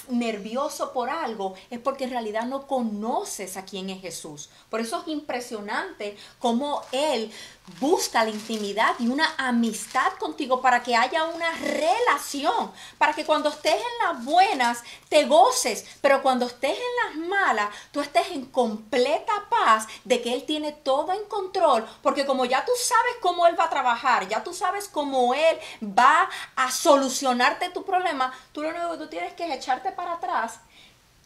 nervioso 0.09 0.93
por 0.93 1.11
algo, 1.11 1.55
es 1.71 1.79
porque 1.79 2.05
en 2.05 2.11
realidad 2.11 2.47
no 2.47 2.67
conoces 2.67 3.57
a 3.57 3.65
quién 3.65 3.91
es 3.91 4.01
Jesús. 4.01 4.51
Por 4.69 4.81
eso 4.81 5.01
es 5.01 5.09
impresionante 5.09 6.17
cómo 6.39 6.83
Él 6.93 7.31
busca 7.79 8.25
la 8.25 8.31
intimidad 8.31 8.95
y 8.99 9.09
una 9.09 9.33
amistad 9.37 10.13
contigo 10.19 10.61
para 10.61 10.83
que 10.83 10.97
haya 10.97 11.25
una 11.25 11.53
relación, 11.53 12.73
para 12.99 13.13
que 13.13 13.25
cuando 13.25 13.51
estés 13.51 13.75
en 13.75 14.07
las 14.07 14.25
buenas 14.25 14.83
te 15.09 15.25
goces, 15.27 15.87
pero 16.01 16.23
cuando 16.23 16.47
estés 16.47 16.77
en 16.77 17.21
las 17.21 17.29
malas, 17.29 17.71
tú 17.93 18.01
estés 18.01 18.31
en 18.31 18.47
completa 18.47 19.33
paz 19.49 19.87
de 20.05 20.21
que 20.21 20.35
Él 20.35 20.45
tiene 20.45 20.73
todo 20.73 21.13
en 21.13 21.25
control, 21.27 21.87
porque 22.03 22.27
como 22.27 22.45
ya 22.45 22.65
tú 22.65 22.73
sabes 22.77 23.15
cómo 23.21 23.47
Él 23.47 23.59
va 23.59 23.65
a 23.65 23.71
trabajar, 23.71 24.29
ya 24.29 24.43
tú 24.43 24.53
sabes 24.53 24.89
cómo 24.89 25.35
Él 25.35 25.59
va 25.83 26.29
a 26.57 26.71
solucionarte 27.11 27.71
tu 27.71 27.85
problema, 27.85 28.33
tú 28.53 28.63
lo 28.63 28.71
único 28.71 28.93
que 28.93 28.99
tú 28.99 29.07
tienes 29.09 29.35
que 29.35 29.45
es 29.45 29.57
echarte 29.57 29.93
para 29.93 30.15
atrás 30.15 30.61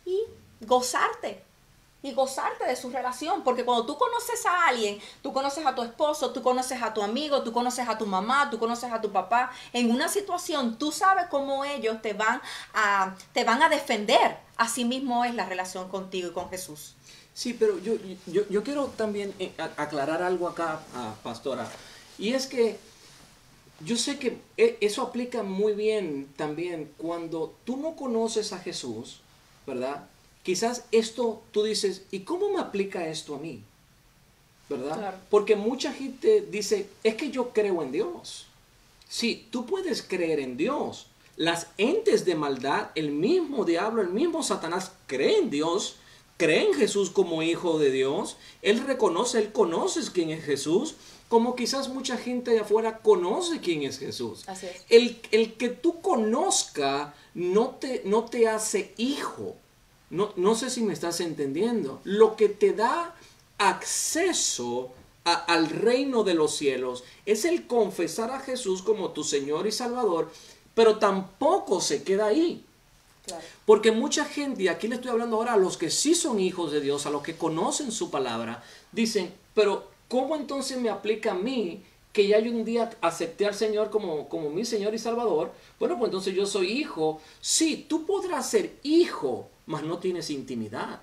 y 0.04 0.22
gozarte. 0.60 1.44
Y 2.02 2.12
gozarte 2.12 2.66
de 2.66 2.76
su 2.76 2.90
relación, 2.90 3.42
porque 3.42 3.64
cuando 3.64 3.86
tú 3.86 3.96
conoces 3.96 4.44
a 4.44 4.68
alguien, 4.68 5.00
tú 5.22 5.32
conoces 5.32 5.64
a 5.64 5.74
tu 5.74 5.82
esposo, 5.82 6.32
tú 6.32 6.42
conoces 6.42 6.82
a 6.82 6.92
tu 6.92 7.02
amigo, 7.02 7.42
tú 7.42 7.50
conoces 7.50 7.88
a 7.88 7.96
tu 7.96 8.04
mamá, 8.04 8.50
tú 8.50 8.58
conoces 8.58 8.92
a 8.92 9.00
tu 9.00 9.10
papá, 9.10 9.50
en 9.72 9.90
una 9.90 10.08
situación 10.08 10.76
tú 10.76 10.92
sabes 10.92 11.26
cómo 11.30 11.64
ellos 11.64 12.02
te 12.02 12.12
van 12.12 12.42
a, 12.74 13.14
te 13.32 13.44
van 13.44 13.62
a 13.62 13.70
defender. 13.70 14.36
Así 14.58 14.84
mismo 14.84 15.24
es 15.24 15.34
la 15.34 15.46
relación 15.46 15.88
contigo 15.88 16.28
y 16.28 16.32
con 16.32 16.50
Jesús. 16.50 16.94
Sí, 17.32 17.54
pero 17.54 17.78
yo, 17.78 17.94
yo, 18.26 18.42
yo 18.50 18.62
quiero 18.62 18.88
también 18.88 19.34
eh, 19.38 19.54
aclarar 19.78 20.22
algo 20.22 20.46
acá, 20.46 20.80
ah, 20.94 21.14
pastora. 21.22 21.66
Y 22.18 22.34
es 22.34 22.46
que 22.46 22.78
yo 23.80 23.96
sé 23.96 24.18
que 24.18 24.38
e- 24.56 24.76
eso 24.80 25.02
aplica 25.02 25.42
muy 25.42 25.72
bien 25.72 26.28
también 26.36 26.90
cuando 26.96 27.54
tú 27.64 27.76
no 27.76 27.96
conoces 27.96 28.52
a 28.52 28.58
Jesús, 28.58 29.20
¿verdad? 29.66 30.06
Quizás 30.42 30.84
esto 30.92 31.42
tú 31.52 31.64
dices, 31.64 32.02
¿y 32.10 32.20
cómo 32.20 32.50
me 32.50 32.60
aplica 32.60 33.08
esto 33.08 33.34
a 33.34 33.38
mí? 33.38 33.62
¿Verdad? 34.68 34.98
Claro. 34.98 35.16
Porque 35.30 35.56
mucha 35.56 35.92
gente 35.92 36.46
dice, 36.50 36.88
es 37.02 37.14
que 37.16 37.30
yo 37.30 37.50
creo 37.50 37.82
en 37.82 37.92
Dios. 37.92 38.46
Sí, 39.08 39.46
tú 39.50 39.66
puedes 39.66 40.02
creer 40.02 40.40
en 40.40 40.56
Dios. 40.56 41.06
Las 41.36 41.68
entes 41.78 42.24
de 42.24 42.34
maldad, 42.34 42.90
el 42.94 43.10
mismo 43.10 43.64
diablo, 43.64 44.02
el 44.02 44.10
mismo 44.10 44.42
Satanás 44.42 44.92
cree 45.06 45.38
en 45.38 45.50
Dios, 45.50 45.96
cree 46.36 46.68
en 46.68 46.74
Jesús 46.74 47.10
como 47.10 47.42
hijo 47.42 47.78
de 47.78 47.90
Dios. 47.90 48.36
Él 48.62 48.84
reconoce, 48.86 49.38
él 49.38 49.52
conoce 49.52 50.00
quién 50.12 50.30
es 50.30 50.44
Jesús, 50.44 50.94
como 51.28 51.56
quizás 51.56 51.88
mucha 51.88 52.16
gente 52.16 52.50
de 52.52 52.60
afuera 52.60 52.98
conoce 52.98 53.60
quién 53.60 53.82
es 53.82 53.98
Jesús. 53.98 54.44
Así 54.48 54.66
es. 54.66 54.82
El, 54.88 55.20
el 55.32 55.54
que 55.54 55.68
tú 55.70 56.00
conozca 56.00 57.14
no 57.34 57.70
te, 57.80 58.02
no 58.04 58.24
te 58.24 58.48
hace 58.48 58.92
hijo. 58.96 59.56
No, 60.10 60.32
no 60.36 60.54
sé 60.54 60.70
si 60.70 60.82
me 60.82 60.92
estás 60.92 61.20
entendiendo. 61.20 62.00
Lo 62.04 62.36
que 62.36 62.48
te 62.48 62.72
da 62.72 63.14
acceso 63.58 64.90
a- 65.24 65.34
al 65.46 65.68
reino 65.70 66.22
de 66.24 66.34
los 66.34 66.54
cielos 66.56 67.02
es 67.26 67.44
el 67.44 67.66
confesar 67.66 68.30
a 68.30 68.40
Jesús 68.40 68.82
como 68.82 69.10
tu 69.10 69.24
Señor 69.24 69.66
y 69.66 69.72
Salvador, 69.72 70.30
pero 70.74 70.98
tampoco 70.98 71.80
se 71.80 72.02
queda 72.02 72.26
ahí. 72.26 72.64
Claro. 73.26 73.42
Porque 73.64 73.90
mucha 73.90 74.26
gente, 74.26 74.64
y 74.64 74.68
aquí 74.68 74.86
le 74.86 74.96
estoy 74.96 75.10
hablando 75.10 75.36
ahora 75.36 75.54
a 75.54 75.56
los 75.56 75.78
que 75.78 75.90
sí 75.90 76.14
son 76.14 76.38
hijos 76.40 76.72
de 76.72 76.80
Dios, 76.82 77.06
a 77.06 77.10
los 77.10 77.22
que 77.22 77.36
conocen 77.36 77.90
su 77.90 78.10
palabra, 78.10 78.62
dicen, 78.92 79.32
pero 79.54 79.88
¿cómo 80.08 80.36
entonces 80.36 80.78
me 80.78 80.90
aplica 80.90 81.32
a 81.32 81.34
mí 81.34 81.82
que 82.12 82.28
ya 82.28 82.38
yo 82.38 82.52
un 82.52 82.64
día 82.64 82.90
acepté 83.00 83.46
al 83.46 83.54
Señor 83.54 83.90
como, 83.90 84.28
como 84.28 84.50
mi 84.50 84.64
Señor 84.64 84.94
y 84.94 84.98
Salvador? 84.98 85.52
Bueno, 85.78 85.98
pues 85.98 86.08
entonces 86.08 86.34
yo 86.34 86.46
soy 86.46 86.70
hijo. 86.70 87.20
Sí, 87.40 87.86
tú 87.88 88.06
podrás 88.06 88.48
ser 88.48 88.78
hijo, 88.82 89.48
mas 89.66 89.82
no 89.82 89.98
tienes 89.98 90.30
intimidad. 90.30 91.00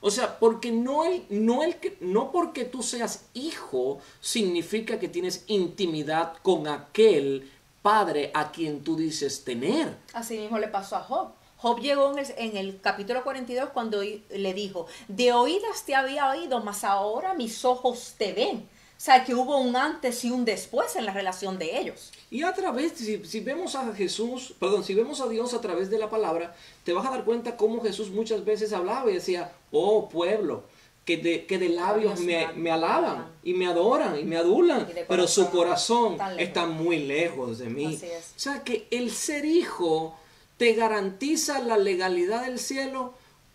O 0.00 0.10
sea, 0.10 0.40
porque 0.40 0.72
no, 0.72 1.04
el, 1.04 1.24
no, 1.30 1.62
el 1.62 1.76
no 2.00 2.32
porque 2.32 2.64
tú 2.64 2.82
seas 2.82 3.26
hijo 3.34 4.00
significa 4.20 4.98
que 4.98 5.08
tienes 5.08 5.44
intimidad 5.46 6.38
con 6.42 6.66
aquel 6.66 7.48
padre 7.82 8.32
a 8.34 8.50
quien 8.50 8.82
tú 8.82 8.96
dices 8.96 9.44
tener. 9.44 9.96
Así 10.12 10.38
mismo 10.38 10.58
le 10.58 10.66
pasó 10.66 10.96
a 10.96 11.00
Job. 11.02 11.28
Job 11.62 11.78
llegó 11.78 12.10
en 12.10 12.18
el, 12.18 12.26
en 12.38 12.56
el 12.56 12.80
capítulo 12.80 13.22
42 13.22 13.68
cuando 13.72 14.02
le 14.02 14.52
dijo, 14.52 14.88
de 15.06 15.32
oídas 15.32 15.86
te 15.86 15.94
había 15.94 16.28
oído, 16.28 16.60
mas 16.60 16.82
ahora 16.82 17.34
mis 17.34 17.64
ojos 17.64 18.16
te 18.18 18.32
ven. 18.32 18.56
O 19.02 19.04
sea, 19.04 19.24
que 19.24 19.32
hubo 19.32 19.58
un 19.58 19.76
antes 19.76 20.24
y 20.24 20.32
un 20.32 20.44
después 20.44 20.96
en 20.96 21.06
la 21.06 21.12
relación 21.12 21.60
de 21.60 21.78
ellos. 21.78 22.10
Y 22.32 22.42
a 22.42 22.52
través, 22.52 22.94
si, 22.94 23.24
si, 23.24 23.40
vemos 23.40 23.76
a 23.76 23.94
Jesús, 23.94 24.54
perdón, 24.58 24.82
si 24.82 24.94
vemos 24.94 25.20
a 25.20 25.28
Dios 25.28 25.54
a 25.54 25.60
través 25.60 25.88
de 25.88 25.98
la 25.98 26.10
palabra, 26.10 26.52
te 26.82 26.92
vas 26.92 27.06
a 27.06 27.10
dar 27.10 27.24
cuenta 27.24 27.56
cómo 27.56 27.80
Jesús 27.80 28.10
muchas 28.10 28.44
veces 28.44 28.72
hablaba 28.72 29.08
y 29.08 29.14
decía, 29.14 29.52
oh 29.70 30.08
pueblo, 30.08 30.64
que 31.04 31.16
de, 31.16 31.46
que 31.46 31.58
de 31.58 31.68
labios 31.68 32.18
me, 32.18 32.52
me, 32.54 32.72
alaban 32.72 33.28
y 33.44 33.54
me 33.54 33.68
adoran 33.68 34.18
y 34.18 34.24
me 34.24 34.36
adulan, 34.36 34.88
pero 35.08 35.28
su 35.28 35.48
corazón 35.50 36.18
está 36.38 36.66
muy 36.66 36.98
lejos 36.98 37.58
de 37.58 37.70
mí. 37.70 38.00
O 38.02 38.38
sea 38.38 38.64
que 38.64 38.88
el 38.90 39.12
ser 39.12 39.44
hijo 39.44 40.16
te 40.62 40.74
garantiza 40.74 41.58
la 41.58 41.76
legalidad 41.76 42.44
del 42.44 42.60
cielo, 42.60 43.14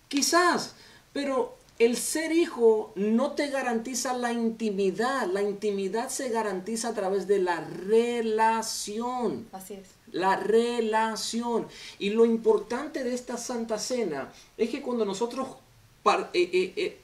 quizás, 0.10 0.76
pero 1.14 1.56
el 1.80 1.96
ser 1.96 2.34
hijo 2.34 2.92
no 2.96 3.32
te 3.32 3.48
garantiza 3.48 4.12
la 4.12 4.34
intimidad. 4.34 5.26
La 5.32 5.42
intimidad 5.42 6.10
se 6.10 6.28
garantiza 6.28 6.90
a 6.90 6.94
través 6.94 7.26
de 7.26 7.40
la 7.40 7.62
relación. 7.62 9.48
Así 9.54 9.76
es. 9.76 9.88
La 10.12 10.36
relación. 10.36 11.68
Y 11.98 12.10
lo 12.10 12.26
importante 12.26 13.06
de 13.06 13.14
esta 13.14 13.38
Santa 13.38 13.80
Cena 13.80 14.34
es 14.58 14.70
que 14.70 14.82
cuando 14.82 15.06
nosotros 15.06 15.48
eh, 16.04 16.28
eh, 16.34 16.74
eh, 16.76 16.98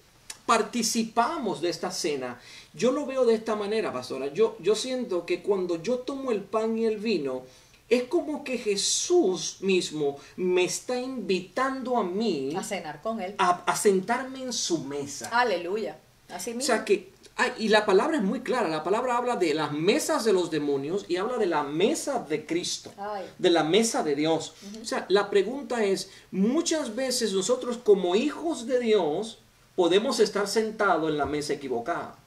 participamos 0.46 1.62
de 1.62 1.70
esta 1.70 1.92
cena, 1.92 2.42
yo 2.74 2.92
lo 2.92 3.06
veo 3.06 3.24
de 3.24 3.36
esta 3.36 3.56
manera, 3.56 3.94
pastora. 3.94 4.28
Yo, 4.28 4.58
yo 4.60 4.76
siento 4.76 5.26
que 5.26 5.42
cuando 5.42 5.82
yo 5.82 6.00
tomo 6.00 6.32
el 6.32 6.42
pan 6.42 6.78
y 6.78 6.88
el 6.88 6.98
vino, 6.98 7.44
es 7.94 8.04
como 8.06 8.44
que 8.44 8.58
Jesús 8.58 9.58
mismo 9.62 10.18
me 10.36 10.64
está 10.64 11.00
invitando 11.00 11.98
a 11.98 12.04
mí 12.04 12.56
a 12.56 12.64
cenar 12.64 13.02
con 13.02 13.22
él, 13.22 13.36
a, 13.38 13.76
sentarme 13.76 14.44
en 14.44 14.54
su 14.54 14.80
mesa. 14.80 15.30
Aleluya. 15.32 15.98
Así 16.30 16.54
mismo. 16.54 16.64
O 16.64 16.66
sea 16.66 16.86
que, 16.86 17.12
y 17.60 17.68
la 17.68 17.86
palabra 17.86 18.18
es 18.18 18.24
muy 18.24 18.42
clara, 18.42 18.68
la 18.68 18.84
palabra 18.84 19.18
habla 19.18 19.36
de 19.36 19.54
las 19.54 19.72
mesas 19.72 20.26
de 20.26 20.34
los 20.34 20.50
demonios 20.50 21.06
y 21.08 21.18
habla 21.18 21.38
de 21.38 21.46
la 21.46 21.64
mesa 21.64 22.20
de 22.20 22.46
Cristo, 22.46 22.92
de 23.38 23.50
la 23.50 23.64
mesa 23.64 24.02
de 24.02 24.16
Dios. 24.16 24.56
O 24.82 24.86
sea, 24.86 25.06
la 25.10 25.30
pregunta 25.30 25.84
es, 25.84 26.10
muchas 26.32 26.96
veces 26.96 27.34
nosotros 27.34 27.78
como 27.78 28.16
hijos 28.16 28.66
de 28.66 28.80
Dios 28.80 29.40
podemos 29.76 30.20
estar 30.20 30.48
sentados 30.48 31.12
en 31.12 31.18
la 31.18 31.26
mesa 31.26 31.54
equivocada. 31.54 32.18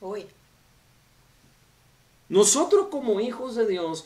Uy. 0.00 0.26
Nosotros 2.30 2.86
como 2.90 3.20
hijos 3.20 3.56
de 3.56 3.66
Dios 3.66 4.04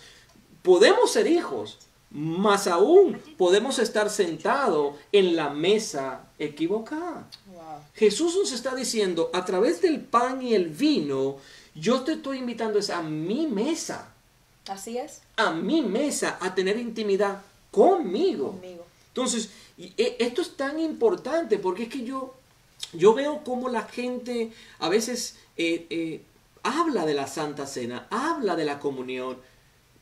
podemos 0.65 1.13
ser 1.13 1.27
hijos, 1.27 1.79
más 2.11 2.67
aún 2.67 3.21
podemos 3.37 3.79
estar 3.79 4.09
sentados 4.09 4.97
en 5.13 5.37
la 5.37 5.51
mesa 5.51 6.27
equivocada. 6.39 7.29
Jesús 7.95 8.35
nos 8.35 8.51
está 8.51 8.75
diciendo, 8.75 9.31
a 9.35 9.45
través 9.45 9.83
del 9.83 10.01
pan 10.01 10.43
y 10.43 10.55
el 10.55 10.71
vino, 10.71 11.37
yo 11.75 12.01
te 12.01 12.15
estoy 12.15 12.39
invitando 12.39 12.81
a 12.93 13.03
mi 13.03 13.47
mesa. 13.47 14.13
Así 14.67 14.97
es. 14.97 15.21
A 15.37 15.51
mi 15.51 15.83
mesa, 15.83 16.39
a 16.41 16.55
tener 16.55 16.79
intimidad 16.79 17.43
conmigo. 17.71 18.59
Entonces, 19.09 19.51
e, 19.77 20.17
esto 20.19 20.41
es 20.41 20.57
tan 20.57 20.81
importante 20.81 21.59
porque 21.59 21.85
es 21.85 21.89
que 21.91 22.05
yo, 22.05 22.35
yo 22.95 23.13
veo 23.13 23.45
cómo 23.45 23.69
la 23.69 23.83
gente 23.83 24.51
a 24.79 24.89
veces 24.89 25.37
eh, 25.59 25.87
eh, 25.91 26.23
habla 26.63 27.05
de 27.05 27.15
la 27.15 27.27
Santa 27.27 27.67
Cena, 27.67 28.07
habla 28.11 28.57
de 28.57 28.65
la 28.65 28.81
comunión, 28.81 29.37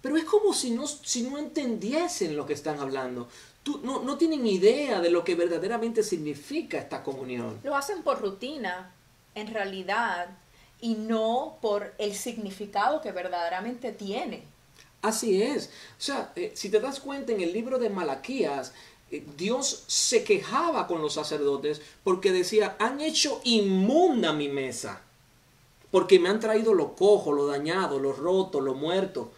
pero 0.02 0.16
es 0.16 0.24
como 0.24 0.52
si 0.52 0.72
no, 0.72 0.86
si 0.86 1.22
no 1.22 1.38
entendiesen 1.38 2.36
lo 2.36 2.44
que 2.44 2.52
están 2.52 2.80
hablando. 2.80 3.28
Tú, 3.62 3.80
no, 3.84 4.02
no 4.02 4.18
tienen 4.18 4.46
idea 4.46 5.00
de 5.00 5.10
lo 5.10 5.22
que 5.22 5.36
verdaderamente 5.36 6.02
significa 6.02 6.78
esta 6.78 7.02
comunión. 7.02 7.60
Lo 7.62 7.76
hacen 7.76 8.02
por 8.02 8.20
rutina, 8.20 8.92
en 9.36 9.46
realidad, 9.46 10.28
y 10.80 10.96
no 10.96 11.58
por 11.62 11.94
el 11.98 12.14
significado 12.14 13.00
que 13.00 13.12
verdaderamente 13.12 13.92
tiene. 13.92 14.42
Así 15.00 15.42
es. 15.42 15.66
O 15.98 16.02
sea, 16.02 16.32
eh, 16.36 16.52
si 16.54 16.70
te 16.70 16.80
das 16.80 17.00
cuenta 17.00 17.32
en 17.32 17.40
el 17.40 17.52
libro 17.52 17.78
de 17.78 17.88
Malaquías, 17.88 18.72
eh, 19.10 19.24
Dios 19.36 19.84
se 19.86 20.24
quejaba 20.24 20.88
con 20.88 21.00
los 21.00 21.14
sacerdotes 21.14 21.80
porque 22.02 22.32
decía, 22.32 22.76
han 22.80 23.00
hecho 23.00 23.40
inmunda 23.44 24.32
mi 24.32 24.48
mesa, 24.48 25.02
porque 25.92 26.18
me 26.18 26.28
han 26.28 26.40
traído 26.40 26.74
lo 26.74 26.94
cojo, 26.96 27.32
lo 27.32 27.46
dañado, 27.46 28.00
lo 28.00 28.12
roto, 28.12 28.60
lo 28.60 28.74
muerto. 28.74 29.32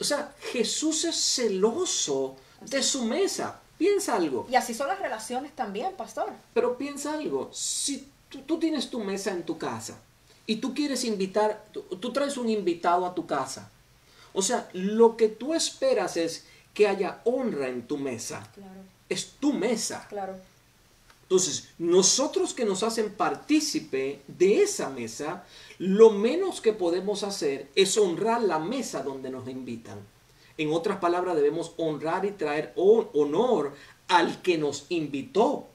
O 0.00 0.04
sea, 0.04 0.34
Jesús 0.52 1.04
es 1.04 1.16
celoso 1.16 2.36
de 2.60 2.82
su 2.82 3.04
mesa. 3.04 3.60
Piensa 3.78 4.16
algo. 4.16 4.46
Y 4.50 4.56
así 4.56 4.74
son 4.74 4.88
las 4.88 4.98
relaciones 4.98 5.54
también, 5.54 5.92
pastor. 5.96 6.32
Pero 6.52 6.76
piensa 6.76 7.14
algo. 7.14 7.48
Si 7.52 8.08
tú, 8.28 8.58
tienes 8.58 8.90
tu 8.90 9.00
mesa 9.00 9.30
en 9.30 9.44
tu 9.44 9.56
casa 9.56 9.98
y 10.46 10.56
tú 10.56 10.74
quieres 10.74 11.04
invitar, 11.04 11.64
tú, 11.72 12.12
traes 12.12 12.36
un 12.36 12.48
invitado 12.48 13.06
a 13.06 13.14
tu 13.14 13.26
casa. 13.26 13.70
O 14.32 14.42
sea, 14.42 14.68
lo 14.72 15.16
que 15.16 15.28
tú 15.28 15.54
esperas 15.54 16.16
es 16.16 16.44
que 16.74 16.88
haya 16.88 17.20
honra 17.24 17.68
en 17.68 17.86
tu 17.86 17.98
mesa. 17.98 18.50
Claro. 18.54 18.80
Es 19.08 19.32
tu 19.40 19.52
mesa. 19.52 20.06
Claro. 20.08 20.36
Entonces, 21.28 21.68
nosotros 21.76 22.54
que 22.54 22.64
nos 22.64 22.82
hacen 22.82 23.12
partícipe 23.12 24.22
de 24.26 24.62
esa 24.62 24.88
mesa, 24.88 25.44
lo 25.76 26.08
menos 26.08 26.62
que 26.62 26.72
podemos 26.72 27.22
hacer 27.22 27.68
es 27.74 27.98
honrar 27.98 28.40
la 28.40 28.58
mesa 28.58 29.02
donde 29.02 29.28
nos 29.28 29.46
invitan. 29.46 29.98
En 30.56 30.72
otras 30.72 31.00
palabras, 31.00 31.36
debemos 31.36 31.74
honrar 31.76 32.24
y 32.24 32.30
traer 32.30 32.72
honor 32.76 33.74
al 34.08 34.40
que 34.40 34.56
nos 34.56 34.86
invitó. 34.88 35.66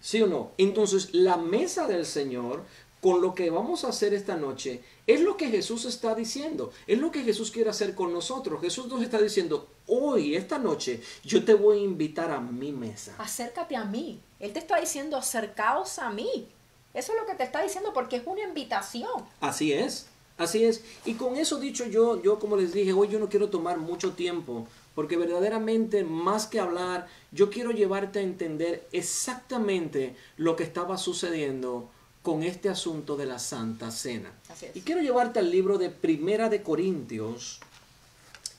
¿Sí 0.00 0.22
o 0.22 0.26
no? 0.26 0.50
Entonces, 0.58 1.14
la 1.14 1.36
mesa 1.36 1.86
del 1.86 2.04
Señor, 2.04 2.64
con 3.00 3.22
lo 3.22 3.32
que 3.32 3.48
vamos 3.48 3.84
a 3.84 3.90
hacer 3.90 4.12
esta 4.12 4.36
noche, 4.36 4.82
es 5.06 5.20
lo 5.20 5.36
que 5.36 5.50
Jesús 5.50 5.84
está 5.84 6.16
diciendo. 6.16 6.72
Es 6.88 6.98
lo 6.98 7.12
que 7.12 7.22
Jesús 7.22 7.52
quiere 7.52 7.70
hacer 7.70 7.94
con 7.94 8.12
nosotros. 8.12 8.60
Jesús 8.60 8.88
nos 8.88 9.02
está 9.02 9.22
diciendo, 9.22 9.68
hoy, 9.86 10.34
esta 10.34 10.58
noche, 10.58 11.00
yo 11.22 11.44
te 11.44 11.54
voy 11.54 11.78
a 11.78 11.82
invitar 11.82 12.32
a 12.32 12.40
mi 12.40 12.72
mesa. 12.72 13.14
Acércate 13.18 13.76
a 13.76 13.84
mí. 13.84 14.20
Él 14.40 14.52
te 14.52 14.58
está 14.58 14.80
diciendo, 14.80 15.16
acercaos 15.16 15.98
a 15.98 16.10
mí. 16.10 16.48
Eso 16.92 17.12
es 17.12 17.20
lo 17.20 17.26
que 17.26 17.34
te 17.34 17.44
está 17.44 17.62
diciendo 17.62 17.92
porque 17.92 18.16
es 18.16 18.22
una 18.26 18.42
invitación. 18.42 19.24
Así 19.40 19.72
es, 19.72 20.06
así 20.38 20.64
es. 20.64 20.82
Y 21.04 21.14
con 21.14 21.36
eso 21.36 21.58
dicho 21.58 21.86
yo, 21.86 22.20
yo 22.20 22.38
como 22.38 22.56
les 22.56 22.72
dije, 22.72 22.92
hoy 22.92 23.08
yo 23.08 23.18
no 23.18 23.28
quiero 23.28 23.48
tomar 23.48 23.78
mucho 23.78 24.12
tiempo 24.12 24.66
porque 24.94 25.16
verdaderamente 25.16 26.04
más 26.04 26.46
que 26.46 26.58
hablar, 26.60 27.06
yo 27.30 27.48
quiero 27.48 27.70
llevarte 27.70 28.18
a 28.18 28.22
entender 28.22 28.86
exactamente 28.92 30.16
lo 30.36 30.56
que 30.56 30.64
estaba 30.64 30.98
sucediendo 30.98 31.88
con 32.22 32.42
este 32.42 32.68
asunto 32.68 33.16
de 33.16 33.26
la 33.26 33.38
Santa 33.38 33.90
Cena. 33.90 34.32
Y 34.74 34.80
quiero 34.80 35.00
llevarte 35.00 35.38
al 35.38 35.50
libro 35.50 35.78
de 35.78 35.90
Primera 35.90 36.48
de 36.48 36.62
Corintios, 36.62 37.60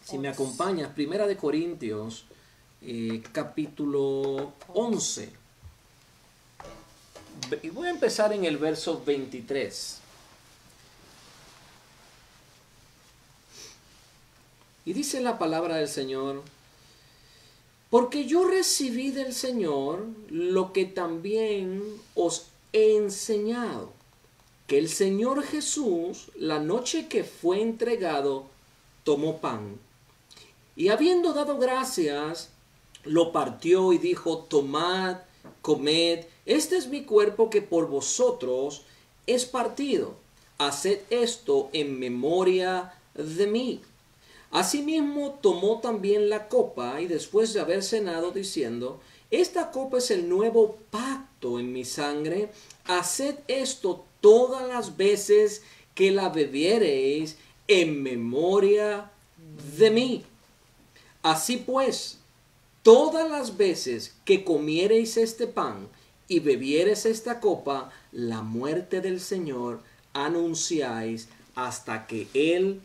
si 0.04 0.18
me 0.18 0.30
acompañas, 0.30 0.94
Primera 0.94 1.28
de 1.28 1.38
Corintios, 1.38 2.26
eh, 2.82 3.22
capítulo 3.32 4.54
11. 4.70 5.41
Y 7.62 7.70
voy 7.70 7.88
a 7.88 7.92
empezar 7.92 8.34
en 8.34 8.46
el 8.46 8.58
verso 8.58 9.02
23. 9.06 9.98
Y 14.86 14.94
dice 14.94 15.22
la 15.22 15.38
palabra 15.38 15.76
del 15.76 15.88
Señor, 15.88 16.44
porque 17.90 18.26
yo 18.26 18.48
recibí 18.48 19.12
del 19.12 19.34
Señor 19.34 20.08
lo 20.30 20.74
que 20.74 20.86
también 20.86 21.84
os 22.16 22.48
he 22.74 22.96
enseñado, 22.96 23.92
que 24.66 24.80
el 24.80 24.90
Señor 24.90 25.44
Jesús, 25.44 26.32
la 26.36 26.60
noche 26.60 27.08
que 27.08 27.24
fue 27.24 27.62
entregado, 27.62 28.48
tomó 29.04 29.40
pan, 29.40 29.78
y 30.76 30.88
habiendo 30.88 31.34
dado 31.34 31.58
gracias, 31.58 32.50
lo 33.04 33.32
partió 33.32 33.94
y 33.94 33.98
dijo, 33.98 34.40
tomad, 34.40 35.18
comed, 35.62 36.26
este 36.46 36.78
es 36.78 36.88
mi 36.88 37.04
cuerpo 37.04 37.50
que 37.50 37.62
por 37.62 37.88
vosotros 37.88 38.84
es 39.28 39.46
partido. 39.46 40.16
Haced 40.58 41.02
esto 41.10 41.70
en 41.74 42.00
memoria 42.00 42.94
de 43.14 43.48
mí. 43.48 43.82
Asimismo 44.52 45.40
tomó 45.42 45.80
también 45.80 46.30
la 46.30 46.48
copa 46.50 47.00
y 47.02 47.08
después 47.08 47.54
de 47.54 47.62
haber 47.62 47.84
cenado 47.84 48.32
diciendo, 48.32 49.00
esta 49.32 49.72
copa 49.72 50.00
es 50.00 50.12
el 50.12 50.28
nuevo 50.28 50.78
pacto 50.90 51.60
en 51.60 51.72
mi 51.72 51.86
sangre. 51.86 52.50
Haced 52.86 53.36
esto 53.48 54.04
todas 54.20 54.68
las 54.68 54.98
veces 54.98 55.64
que 55.96 56.12
la 56.12 56.30
bebiereis 56.30 57.38
en 57.68 58.04
memoria 58.04 59.10
de 59.78 59.90
mí. 59.92 60.24
Así 61.24 61.58
pues, 61.58 62.18
todas 62.84 63.30
las 63.30 63.58
veces 63.58 64.16
que 64.26 64.44
comiereis 64.44 65.18
este 65.18 65.48
pan 65.48 65.88
y 66.32 66.40
bebieres 66.40 67.06
esta 67.06 67.42
copa, 67.42 67.92
la 68.14 68.42
muerte 68.42 69.02
del 69.02 69.20
Señor 69.20 69.82
anunciáis 70.14 71.28
hasta 71.56 72.08
que 72.08 72.30
Él 72.34 72.80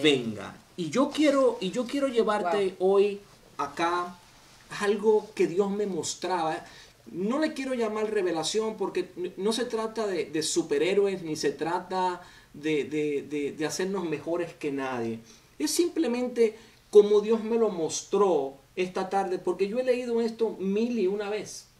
venga. 0.00 0.54
Y 0.76 0.88
yo 0.88 1.10
quiero, 1.10 1.58
y 1.60 1.72
yo 1.72 1.88
quiero 1.88 2.06
llevarte 2.06 2.76
hoy 2.78 3.18
acá 3.58 4.16
algo 4.78 5.28
que 5.34 5.48
Dios 5.48 5.72
me 5.72 5.86
mostraba. 5.86 6.64
no 7.10 7.40
le 7.40 7.52
quiero 7.52 7.74
llamar 7.74 8.08
revelación 8.12 8.76
porque 8.76 9.10
no 9.38 9.52
se 9.52 9.64
trata 9.64 10.06
de, 10.06 10.42
superhéroes 10.44 11.24
ni 11.24 11.34
se 11.34 11.50
trata 11.50 12.22
de, 12.54 12.84
de, 13.58 13.66
hacernos 13.66 14.04
mejores 14.04 14.54
que 14.54 14.70
nadie. 14.70 15.18
Es 15.58 15.72
simplemente 15.72 16.56
como 16.90 17.22
Dios 17.22 17.42
me 17.42 17.56
lo 17.56 17.70
mostró 17.70 18.54
esta 18.76 19.10
tarde, 19.10 19.40
porque 19.40 19.66
yo 19.66 19.80
he 19.80 19.82
leído 19.82 20.20
esto 20.20 20.56
mil 20.60 20.96
y 20.96 21.08
una 21.08 21.28
vez. 21.28 21.71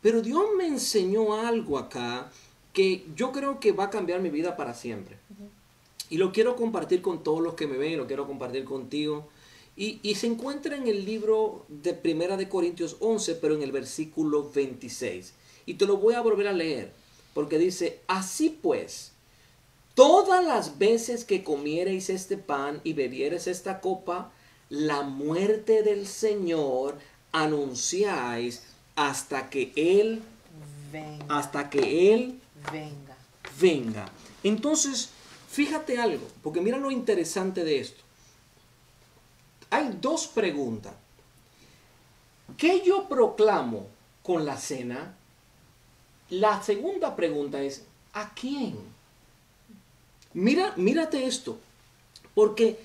Pero 0.00 0.22
Dios 0.22 0.44
me 0.56 0.66
enseñó 0.66 1.34
algo 1.34 1.78
acá 1.78 2.30
que 2.72 3.06
yo 3.16 3.32
creo 3.32 3.58
que 3.58 3.72
va 3.72 3.84
a 3.84 3.90
cambiar 3.90 4.20
mi 4.20 4.30
vida 4.30 4.56
para 4.56 4.74
siempre. 4.74 5.16
Y 6.10 6.16
lo 6.16 6.32
quiero 6.32 6.56
compartir 6.56 7.02
con 7.02 7.22
todos 7.22 7.42
los 7.42 7.54
que 7.54 7.66
me 7.66 7.76
ven, 7.76 7.98
lo 7.98 8.06
quiero 8.06 8.26
compartir 8.26 8.64
contigo. 8.64 9.28
Y, 9.76 10.14
se 10.16 10.26
encuentra 10.26 10.76
en 10.76 10.88
el 10.88 11.04
libro 11.04 11.64
de 11.68 11.94
Primera 11.94 12.36
de 12.36 12.48
Corintios 12.48 12.96
11, 12.98 13.36
pero 13.36 13.54
en 13.54 13.62
el 13.62 13.70
versículo 13.70 14.50
26. 14.50 15.34
Y 15.66 15.74
te 15.74 15.86
lo 15.86 15.98
voy 15.98 16.14
a 16.14 16.20
volver 16.20 16.48
a 16.48 16.52
leer, 16.52 16.92
porque 17.32 17.58
dice, 17.58 18.00
así 18.08 18.58
pues, 18.60 19.12
todas 19.94 20.44
las 20.44 20.78
veces 20.78 21.24
que 21.24 21.44
comiereis 21.44 22.10
este 22.10 22.36
pan 22.38 22.80
y 22.82 22.94
bebiereis 22.94 23.46
esta 23.46 23.80
copa, 23.80 24.32
la 24.68 25.02
muerte 25.02 25.84
del 25.84 26.08
Señor 26.08 26.98
anunciáis 27.30 28.62
hasta 28.98 29.48
que 29.48 29.72
Él 29.76 30.22
venga. 30.92 31.24
Hasta 31.28 31.70
que 31.70 32.14
Él 32.14 32.40
venga. 32.72 33.16
Venga. 33.60 34.08
Entonces, 34.42 35.10
fíjate 35.48 35.98
algo, 35.98 36.26
porque 36.42 36.60
mira 36.60 36.78
lo 36.78 36.90
interesante 36.90 37.64
de 37.64 37.80
esto 37.80 38.08
hay 39.70 39.98
dos 40.00 40.26
preguntas. 40.26 40.94
¿Qué 42.56 42.82
yo 42.84 43.08
proclamo 43.08 43.88
con 44.22 44.44
la 44.44 44.56
cena? 44.56 45.14
La 46.30 46.62
segunda 46.62 47.14
pregunta 47.14 47.60
es, 47.60 47.84
¿a 48.12 48.32
quién? 48.34 48.76
Mira, 50.34 50.72
mírate 50.76 51.26
esto, 51.26 51.58
porque 52.34 52.78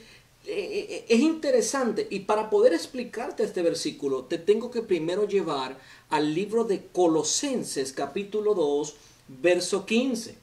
es 0.46 1.20
interesante 1.20 2.08
y 2.10 2.22
para 2.22 2.50
poder 2.50 2.74
explicarte 2.74 3.44
este 3.44 3.62
versículo 3.62 4.26
te 4.26 4.38
tengo 4.38 4.72
que 4.72 4.82
primero 4.82 5.28
llevar 5.28 5.78
al 6.10 6.34
libro 6.34 6.66
de 6.66 6.86
Colosenses 6.88 7.94
capítulo 7.94 8.54
2 8.54 8.96
verso 9.28 9.86
15. 9.86 10.36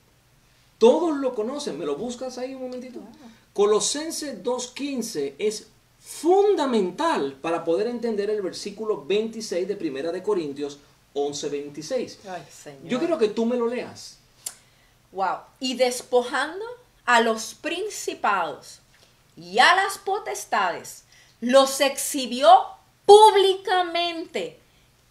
Todos 0.78 1.18
lo 1.18 1.34
conocen, 1.34 1.78
¿me 1.78 1.84
lo 1.84 1.96
buscas 1.96 2.38
ahí 2.38 2.54
un 2.54 2.62
momentito? 2.62 3.00
Colosenses 3.52 4.42
2.15 4.42 5.34
es 5.38 5.66
fundamental 6.00 7.34
para 7.34 7.64
poder 7.64 7.88
entender 7.88 8.30
el 8.30 8.40
versículo 8.40 9.04
26 9.04 9.68
de 9.68 9.76
Primera 9.76 10.12
de 10.12 10.22
Corintios 10.22 10.78
11:26. 11.14 12.16
Yo 12.84 12.98
quiero 12.98 13.18
que 13.18 13.28
tú 13.28 13.44
me 13.44 13.56
lo 13.56 13.66
leas. 13.66 14.16
Wow. 15.12 15.38
Y 15.58 15.74
despojando 15.74 16.64
a 17.04 17.20
los 17.20 17.54
principados 17.54 18.79
y 19.40 19.58
a 19.58 19.74
las 19.74 19.98
potestades, 19.98 21.04
los 21.40 21.80
exhibió 21.80 22.66
públicamente, 23.06 24.60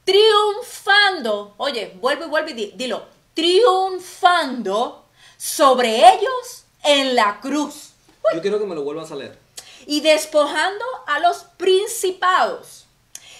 triunfando. 0.05 1.55
Oye, 1.57 1.97
vuelve 1.99 2.25
y 2.25 2.29
vuelve 2.29 2.51
y 2.51 2.71
dilo, 2.77 3.05
triunfando 3.33 5.05
sobre 5.37 6.13
ellos 6.13 6.65
en 6.83 7.15
la 7.15 7.39
cruz. 7.39 7.93
Yo 8.33 8.41
quiero 8.41 8.59
que 8.59 8.65
me 8.65 8.75
lo 8.75 8.83
vuelvas 8.83 9.11
a 9.11 9.15
leer 9.15 9.37
y 9.85 10.01
despojando 10.01 10.85
a 11.07 11.19
los 11.19 11.45
principados 11.57 12.85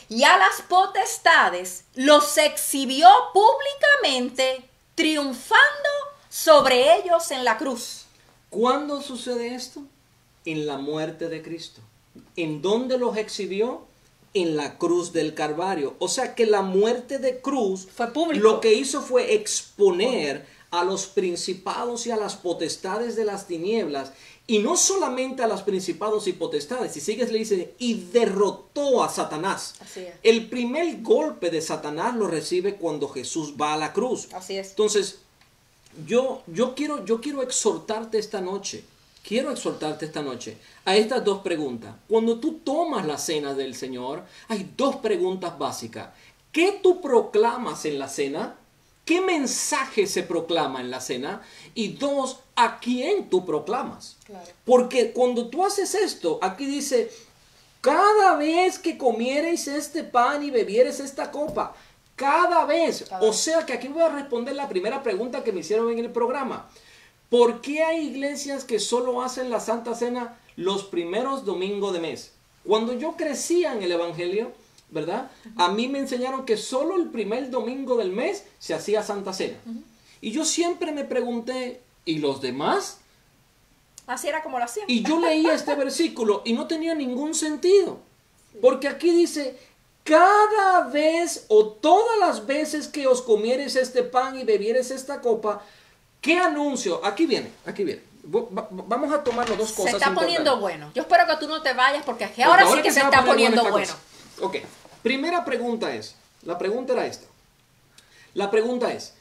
y 0.09 0.23
a 0.23 0.37
las 0.37 0.63
potestades, 0.63 1.83
los 1.93 2.37
exhibió 2.39 3.07
públicamente, 3.33 4.67
triunfando 4.95 5.89
sobre 6.29 6.95
ellos 6.97 7.29
en 7.29 7.45
la 7.45 7.57
cruz. 7.59 8.05
¿Cuándo 8.49 9.03
sucede 9.03 9.53
esto? 9.53 9.83
En 10.51 10.65
la 10.65 10.77
muerte 10.77 11.29
de 11.29 11.41
Cristo. 11.41 11.81
¿En 12.35 12.61
dónde 12.61 12.97
los 12.97 13.17
exhibió? 13.17 13.81
En 14.33 14.55
la 14.55 14.77
cruz 14.77 15.13
del 15.13 15.33
Calvario. 15.33 15.95
O 15.99 16.07
sea 16.07 16.35
que 16.35 16.45
la 16.45 16.61
muerte 16.61 17.17
de 17.19 17.39
cruz 17.39 17.87
fue 17.93 18.07
público. 18.13 18.43
Lo 18.43 18.59
que 18.59 18.73
hizo 18.73 19.01
fue 19.01 19.33
exponer 19.33 20.45
a 20.71 20.83
los 20.83 21.07
principados 21.07 22.05
y 22.05 22.11
a 22.11 22.17
las 22.17 22.35
potestades 22.35 23.15
de 23.15 23.25
las 23.25 23.47
tinieblas 23.47 24.13
y 24.49 24.59
no 24.59 24.75
solamente 24.77 25.43
a 25.43 25.47
los 25.47 25.61
principados 25.61 26.25
y 26.27 26.33
potestades, 26.33 26.93
si 26.93 27.01
sigues 27.01 27.31
le 27.31 27.37
dice, 27.37 27.75
y 27.77 28.05
derrotó 28.11 29.03
a 29.03 29.09
Satanás. 29.09 29.75
El 30.23 30.49
primer 30.49 31.03
golpe 31.03 31.51
de 31.51 31.61
Satanás 31.61 32.15
lo 32.15 32.25
recibe 32.25 32.73
cuando 32.73 33.07
Jesús 33.07 33.53
va 33.61 33.75
a 33.75 33.77
la 33.77 33.93
cruz. 33.93 34.27
Así 34.33 34.57
es. 34.57 34.71
Entonces, 34.71 35.19
yo, 36.07 36.41
yo, 36.47 36.73
quiero, 36.73 37.05
yo 37.05 37.21
quiero 37.21 37.43
exhortarte 37.43 38.17
esta 38.17 38.41
noche, 38.41 38.83
quiero 39.29 39.51
exhortarte 39.51 40.07
esta 40.07 40.23
noche 40.23 40.57
a 40.85 40.97
estas 40.97 41.23
dos 41.23 41.43
preguntas. 41.43 41.93
Cuando 42.07 42.39
tú 42.39 42.61
tomas 42.65 43.05
la 43.05 43.19
cena 43.19 43.53
del 43.53 43.75
Señor, 43.75 44.23
hay 44.47 44.73
dos 44.75 44.95
preguntas 44.95 45.55
básicas. 45.59 46.09
¿Qué 46.51 46.79
tú 46.81 46.99
proclamas 46.99 47.85
en 47.85 47.99
la 47.99 48.07
cena? 48.07 48.55
¿Qué 49.05 49.21
mensaje 49.21 50.07
se 50.07 50.23
proclama 50.23 50.81
en 50.81 50.89
la 50.89 50.99
cena? 50.99 51.43
Y 51.75 51.89
dos, 51.89 52.39
¿a 52.55 52.79
quién 52.79 53.29
tú 53.29 53.45
proclamas? 53.45 54.17
Porque 54.65 55.11
cuando 55.11 55.47
tú 55.47 55.63
haces 55.63 55.93
esto, 55.93 56.39
aquí 56.41 56.65
dice, 56.65 57.11
cada 57.81 58.35
vez 58.35 58.79
que 58.79 58.97
comiereis 58.97 59.67
este 59.67 60.03
pan 60.03 60.41
y 60.41 60.49
bebieres 60.49 60.99
esta 60.99 61.29
copa, 61.29 61.75
cada 62.15 62.65
vez. 62.65 63.05
o 63.21 63.31
sea 63.31 63.63
que 63.63 63.73
aquí 63.73 63.89
voy 63.89 64.01
a 64.01 64.09
responder 64.09 64.55
la 64.55 64.67
primera 64.67 65.03
pregunta 65.03 65.43
que 65.43 65.51
me 65.51 65.59
hicieron 65.59 65.91
en 65.91 65.99
el 65.99 66.09
programa. 66.09 66.67
¿Por 67.29 67.61
qué 67.61 67.83
hay 67.83 68.07
iglesias 68.07 68.63
que 68.63 68.79
solo 68.79 69.21
hacen 69.21 69.49
la 69.49 69.59
Santa 69.59 69.95
Cena 69.95 70.39
los 70.55 70.83
primeros 70.83 71.45
domingos 71.45 71.93
de 71.93 71.99
mes? 71.99 72.31
Cuando 72.65 72.93
yo 72.93 73.15
crecía 73.15 73.73
en 73.73 73.83
el 73.83 73.91
Evangelio, 73.91 74.51
¿verdad? 74.89 75.31
A 75.55 75.69
mí 75.69 75.87
me 75.87 75.99
enseñaron 75.99 76.45
que 76.45 76.57
solo 76.57 76.95
el 76.95 77.09
primer 77.09 77.49
domingo 77.49 77.97
del 77.97 78.11
mes 78.11 78.45
se 78.57 78.73
hacía 78.73 79.03
Santa 79.03 79.33
Cena. 79.33 79.57
Y 80.21 80.31
yo 80.31 80.43
siempre 80.43 80.91
me 80.91 81.03
pregunté, 81.03 81.81
¿y 82.05 82.17
los 82.17 82.41
demás? 82.41 82.99
Así 84.07 84.27
era 84.27 84.41
como 84.41 84.57
lo 84.57 84.65
hacían. 84.65 84.89
Y 84.89 85.03
yo 85.03 85.19
leía 85.19 85.53
este 85.53 85.75
versículo 85.75 86.41
y 86.45 86.53
no 86.53 86.67
tenía 86.67 86.95
ningún 86.95 87.35
sentido. 87.35 87.99
Porque 88.61 88.87
aquí 88.87 89.11
dice, 89.11 89.57
cada 90.03 90.87
vez 90.87 91.45
o 91.49 91.67
todas 91.67 92.17
las 92.19 92.47
veces 92.47 92.87
que 92.87 93.05
os 93.05 93.21
comieres 93.21 93.75
este 93.75 94.01
pan 94.03 94.39
y 94.39 94.43
bebieres 94.43 94.89
esta 94.89 95.21
copa, 95.21 95.63
¿qué 96.21 96.37
anuncio? 96.37 97.03
Aquí 97.05 97.25
viene, 97.25 97.51
aquí 97.65 97.83
viene. 97.83 98.03
Vamos 98.23 99.11
a 99.11 99.23
tomar 99.23 99.49
las 99.49 99.57
dos 99.57 99.71
cosas. 99.71 99.91
Se 99.91 99.97
está 99.97 100.13
poniendo 100.13 100.59
bueno. 100.59 100.91
Yo 100.93 101.01
espero 101.01 101.25
que 101.25 101.37
tú 101.37 101.47
no 101.47 101.61
te 101.61 101.73
vayas 101.73 102.03
porque 102.03 102.25
ahora, 102.43 102.67
sí 102.67 102.81
que, 102.81 102.91
se, 102.91 102.99
está 102.99 103.25
poniendo 103.25 103.69
bueno. 103.69 103.93
Ok, 104.41 104.57
primera 105.01 105.43
pregunta 105.43 105.93
es, 105.95 106.15
la 106.43 106.57
pregunta 106.57 106.93
era 106.93 107.05
esta. 107.05 107.27
La 108.33 108.51
pregunta 108.51 108.93
es, 108.93 109.15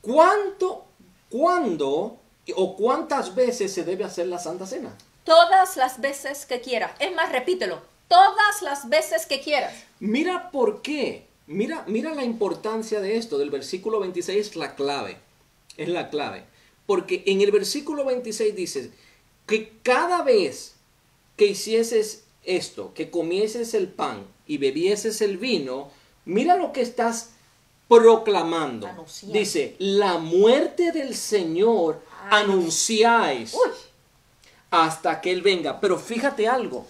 ¿cuánto, 0.00 0.86
cuándo 1.30 2.16
o 2.56 2.76
cuántas 2.76 3.34
veces 3.34 3.72
se 3.72 3.84
debe 3.84 4.04
hacer 4.04 4.26
la 4.26 4.38
Santa 4.38 4.66
Cena? 4.66 4.90
Todas 5.24 5.76
las 5.76 6.00
veces 6.00 6.46
que 6.46 6.60
quieras. 6.60 6.92
Es 6.98 7.14
más, 7.14 7.30
repítelo, 7.30 7.80
todas 8.08 8.62
las 8.62 8.88
veces 8.88 9.26
que 9.26 9.40
quieras. 9.40 9.72
Mira 10.00 10.50
por 10.50 10.82
qué. 10.82 11.26
Mira, 11.46 11.84
mira 11.86 12.14
la 12.14 12.24
importancia 12.24 13.00
de 13.00 13.16
esto, 13.16 13.38
del 13.38 13.50
versículo 13.50 14.00
26 14.00 14.48
es 14.48 14.56
la 14.56 14.74
clave. 14.74 15.18
Es 15.76 15.88
la 15.88 16.10
clave. 16.10 16.44
Porque 16.86 17.22
en 17.26 17.40
el 17.40 17.50
versículo 17.50 18.04
26 18.04 18.54
dice 18.54 18.90
que 19.46 19.72
cada 19.82 20.22
vez 20.22 20.74
que 21.36 21.46
hicieses 21.46 22.24
esto, 22.44 22.92
que 22.94 23.10
comieses 23.10 23.74
el 23.74 23.88
pan 23.88 24.26
y 24.46 24.58
bebieses 24.58 25.20
el 25.22 25.38
vino, 25.38 25.90
mira 26.24 26.56
lo 26.56 26.72
que 26.72 26.82
estás 26.82 27.30
proclamando. 27.88 28.88
Dice, 29.22 29.76
la 29.78 30.18
muerte 30.18 30.92
del 30.92 31.14
Señor 31.14 32.02
anunciáis 32.30 33.56
hasta 34.70 35.20
que 35.20 35.30
Él 35.30 35.42
venga. 35.42 35.80
Pero 35.80 35.98
fíjate 35.98 36.48
algo, 36.48 36.86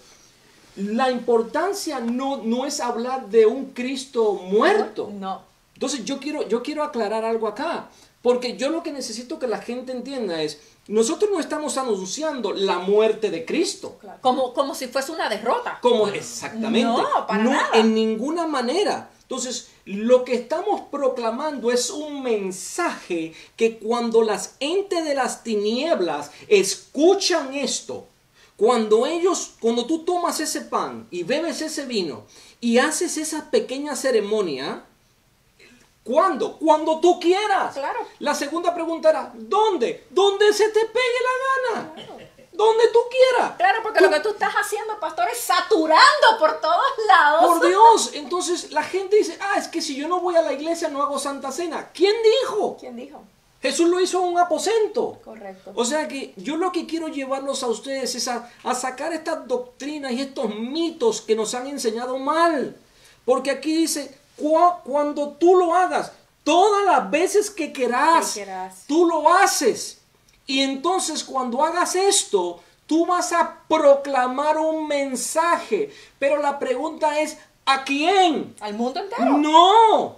la 0.77 1.11
importancia 1.11 1.99
no, 1.99 2.37
no 2.37 2.65
es 2.65 2.79
hablar 2.79 3.29
de 3.29 3.45
un 3.45 3.71
Cristo 3.71 4.33
muerto. 4.33 5.11
No. 5.13 5.41
Entonces 5.73 6.05
yo 6.05 6.19
quiero, 6.19 6.47
yo 6.47 6.63
quiero 6.63 6.83
aclarar 6.83 7.25
algo 7.25 7.47
acá, 7.47 7.89
porque 8.25 8.57
yo 8.57 8.69
lo 8.69 8.81
que 8.81 8.91
necesito 8.91 9.37
que 9.37 9.45
la 9.45 9.59
gente 9.59 9.91
entienda 9.91 10.41
es, 10.41 10.57
nosotros 10.87 11.29
no 11.31 11.39
estamos 11.39 11.77
anunciando 11.77 12.53
la 12.53 12.79
muerte 12.79 13.29
de 13.29 13.45
Cristo. 13.45 13.99
Como, 14.21 14.51
como 14.51 14.73
si 14.73 14.87
fuese 14.87 15.11
una 15.11 15.29
derrota. 15.29 15.77
Como 15.79 16.07
exactamente. 16.07 16.81
No, 16.81 17.27
para 17.27 17.43
no 17.43 17.55
en 17.75 17.93
ninguna 17.93 18.47
manera. 18.47 19.11
Entonces, 19.21 19.67
lo 19.85 20.23
que 20.23 20.33
estamos 20.33 20.81
proclamando 20.89 21.71
es 21.71 21.91
un 21.91 22.23
mensaje 22.23 23.35
que 23.55 23.77
cuando 23.77 24.23
las 24.23 24.55
entes 24.59 25.05
de 25.05 25.13
las 25.13 25.43
tinieblas 25.43 26.31
escuchan 26.47 27.53
esto, 27.53 28.07
cuando 28.57 29.05
ellos, 29.05 29.51
cuando 29.59 29.85
tú 29.85 29.99
tomas 29.99 30.39
ese 30.39 30.61
pan 30.61 31.05
y 31.11 31.21
bebes 31.21 31.61
ese 31.61 31.85
vino 31.85 32.25
y 32.59 32.79
haces 32.79 33.17
esa 33.17 33.51
pequeña 33.51 33.95
ceremonia, 33.95 34.83
¿Cuándo? 36.05 36.57
Cuando 36.59 36.99
tú 36.99 37.19
quieras. 37.19 37.73
Claro. 37.73 37.99
La 38.19 38.33
segunda 38.35 38.73
pregunta 38.73 39.09
era, 39.09 39.31
¿dónde? 39.33 40.05
¿Dónde 40.11 40.53
se 40.53 40.69
te 40.69 40.81
pegue 40.85 41.19
la 41.23 41.79
gana? 41.81 41.93
Donde 42.51 42.87
tú 42.89 42.99
quieras. 43.09 43.55
Claro, 43.57 43.79
porque 43.83 43.99
lo 44.01 44.09
que 44.09 44.19
tú 44.21 44.29
estás 44.29 44.53
haciendo, 44.53 44.97
pastor, 44.99 45.27
es 45.29 45.39
saturando 45.39 46.27
por 46.39 46.61
todos 46.61 46.85
lados. 47.07 47.45
Por 47.59 47.67
Dios. 47.67 48.11
Entonces 48.13 48.71
la 48.71 48.83
gente 48.83 49.17
dice, 49.17 49.37
ah, 49.41 49.55
es 49.57 49.67
que 49.67 49.81
si 49.81 49.95
yo 49.95 50.07
no 50.07 50.19
voy 50.21 50.35
a 50.35 50.41
la 50.41 50.53
iglesia 50.53 50.87
no 50.89 51.01
hago 51.01 51.19
Santa 51.19 51.51
Cena. 51.51 51.89
¿Quién 51.93 52.15
dijo? 52.41 52.77
¿Quién 52.79 52.95
dijo? 52.95 53.21
Jesús 53.61 53.89
lo 53.89 53.99
hizo 53.99 54.19
en 54.19 54.25
un 54.33 54.37
aposento. 54.37 55.19
Correcto. 55.25 55.71
O 55.75 55.83
sea 55.83 56.07
que 56.07 56.33
yo 56.37 56.55
lo 56.55 56.71
que 56.71 56.85
quiero 56.85 57.07
llevarlos 57.07 57.63
a 57.63 57.67
ustedes 57.67 58.13
es 58.13 58.27
a, 58.27 58.47
a 58.63 58.75
sacar 58.75 59.11
estas 59.11 59.47
doctrinas 59.47 60.11
y 60.11 60.21
estos 60.21 60.53
mitos 60.55 61.21
que 61.21 61.35
nos 61.35 61.55
han 61.55 61.65
enseñado 61.67 62.17
mal. 62.19 62.77
Porque 63.25 63.49
aquí 63.49 63.75
dice, 63.75 64.03
"Cua- 64.11 64.15
cuando 64.37 65.29
tú 65.39 65.55
lo 65.55 65.73
hagas, 65.73 66.11
todas 66.43 66.85
las 66.85 67.09
veces 67.09 67.49
que 67.49 67.71
querás, 67.73 68.33
Que 68.33 68.41
querás. 68.41 68.83
tú 68.87 69.05
lo 69.05 69.33
haces. 69.33 69.99
Y 70.47 70.61
entonces 70.61 71.23
cuando 71.23 71.63
hagas 71.63 71.95
esto, 71.95 72.59
tú 72.85 73.05
vas 73.05 73.31
a 73.33 73.59
proclamar 73.67 74.57
un 74.57 74.87
mensaje. 74.87 75.91
Pero 76.19 76.41
la 76.41 76.59
pregunta 76.59 77.19
es, 77.19 77.37
¿a 77.65 77.83
quién? 77.83 78.55
Al 78.59 78.75
mundo 78.75 78.99
entero. 78.99 79.37
No. 79.37 80.17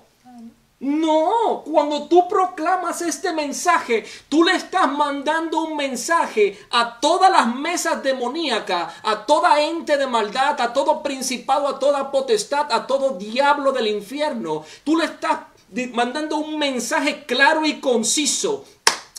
No, 0.80 1.64
cuando 1.66 2.08
tú 2.08 2.28
proclamas 2.28 3.02
este 3.02 3.34
mensaje, 3.34 4.06
tú 4.30 4.44
le 4.44 4.52
estás 4.52 4.88
mandando 4.92 5.62
un 5.62 5.76
mensaje 5.76 6.60
a 6.70 7.00
todas 7.00 7.32
las 7.32 7.56
mesas 7.56 8.04
demoníacas, 8.04 8.94
a 9.02 9.26
toda 9.26 9.60
ente 9.60 9.98
de 9.98 10.06
maldad, 10.06 10.62
a 10.62 10.74
todo 10.74 11.02
principado, 11.02 11.68
a 11.68 11.80
toda 11.80 12.12
potestad, 12.12 12.72
a 12.72 12.86
todo 12.86 13.18
diablo 13.18 13.72
del 13.72 13.88
infierno. 13.88 14.64
Tú 14.84 14.98
le 14.98 15.06
estás 15.06 15.40
mandando 15.94 16.38
un 16.38 16.60
mensaje 16.60 17.26
claro 17.26 17.66
y 17.66 17.80
conciso 17.80 18.64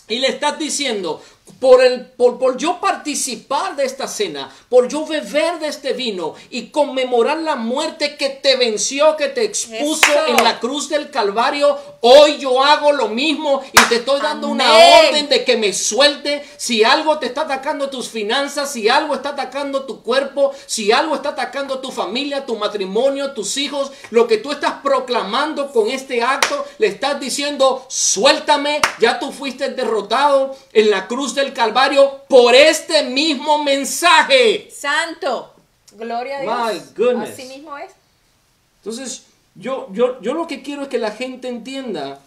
y 0.06 0.20
le 0.20 0.28
estás 0.28 0.60
diciendo, 0.60 1.20
por, 1.60 1.82
el, 1.82 2.06
por, 2.06 2.38
por 2.38 2.56
yo 2.56 2.80
participar 2.80 3.74
de 3.76 3.84
esta 3.84 4.06
cena, 4.06 4.50
por 4.68 4.88
yo 4.88 5.06
beber 5.06 5.58
de 5.58 5.68
este 5.68 5.92
vino 5.92 6.34
y 6.50 6.68
conmemorar 6.68 7.38
la 7.38 7.56
muerte 7.56 8.16
que 8.16 8.30
te 8.30 8.56
venció, 8.56 9.16
que 9.16 9.28
te 9.28 9.44
expuso 9.44 10.06
Eso. 10.06 10.26
en 10.28 10.44
la 10.44 10.60
cruz 10.60 10.88
del 10.88 11.10
Calvario, 11.10 11.76
hoy 12.00 12.38
yo 12.38 12.62
hago 12.62 12.92
lo 12.92 13.08
mismo 13.08 13.62
y 13.72 13.80
te 13.88 13.96
estoy 13.96 14.20
dando 14.20 14.48
una 14.48 14.72
orden 14.72 15.28
de 15.28 15.44
que 15.44 15.56
me 15.56 15.72
suelte. 15.72 16.44
Si 16.56 16.84
algo 16.84 17.18
te 17.18 17.26
está 17.26 17.42
atacando 17.42 17.90
tus 17.90 18.08
finanzas, 18.08 18.72
si 18.72 18.88
algo 18.88 19.14
está 19.14 19.30
atacando 19.30 19.84
tu 19.84 20.02
cuerpo, 20.02 20.52
si 20.66 20.92
algo 20.92 21.16
está 21.16 21.30
atacando 21.30 21.80
tu 21.80 21.90
familia, 21.90 22.46
tu 22.46 22.56
matrimonio, 22.56 23.32
tus 23.32 23.56
hijos, 23.56 23.90
lo 24.10 24.28
que 24.28 24.38
tú 24.38 24.52
estás 24.52 24.74
proclamando 24.82 25.72
con 25.72 25.88
este 25.88 26.22
acto, 26.22 26.64
le 26.78 26.86
estás 26.86 27.18
diciendo, 27.18 27.84
suéltame, 27.88 28.80
ya 29.00 29.18
tú 29.18 29.32
fuiste 29.32 29.70
derrotado 29.70 30.56
en 30.72 30.90
la 30.90 31.08
cruz 31.08 31.34
del 31.34 31.47
Calvario 31.52 32.22
por 32.28 32.54
este 32.54 33.04
mismo 33.04 33.62
mensaje. 33.62 34.70
Santo. 34.70 35.54
Gloria 35.92 36.38
a 36.38 36.42
Dios. 36.42 36.54
My 36.56 36.92
goodness. 36.96 37.30
Así 37.30 37.44
mismo 37.44 37.76
es. 37.76 37.92
Entonces, 38.78 39.24
yo, 39.54 39.88
yo, 39.92 40.20
yo 40.20 40.34
lo 40.34 40.46
que 40.46 40.62
quiero 40.62 40.82
es 40.82 40.88
que 40.88 40.98
la 40.98 41.10
gente 41.10 41.48
entienda 41.48 42.20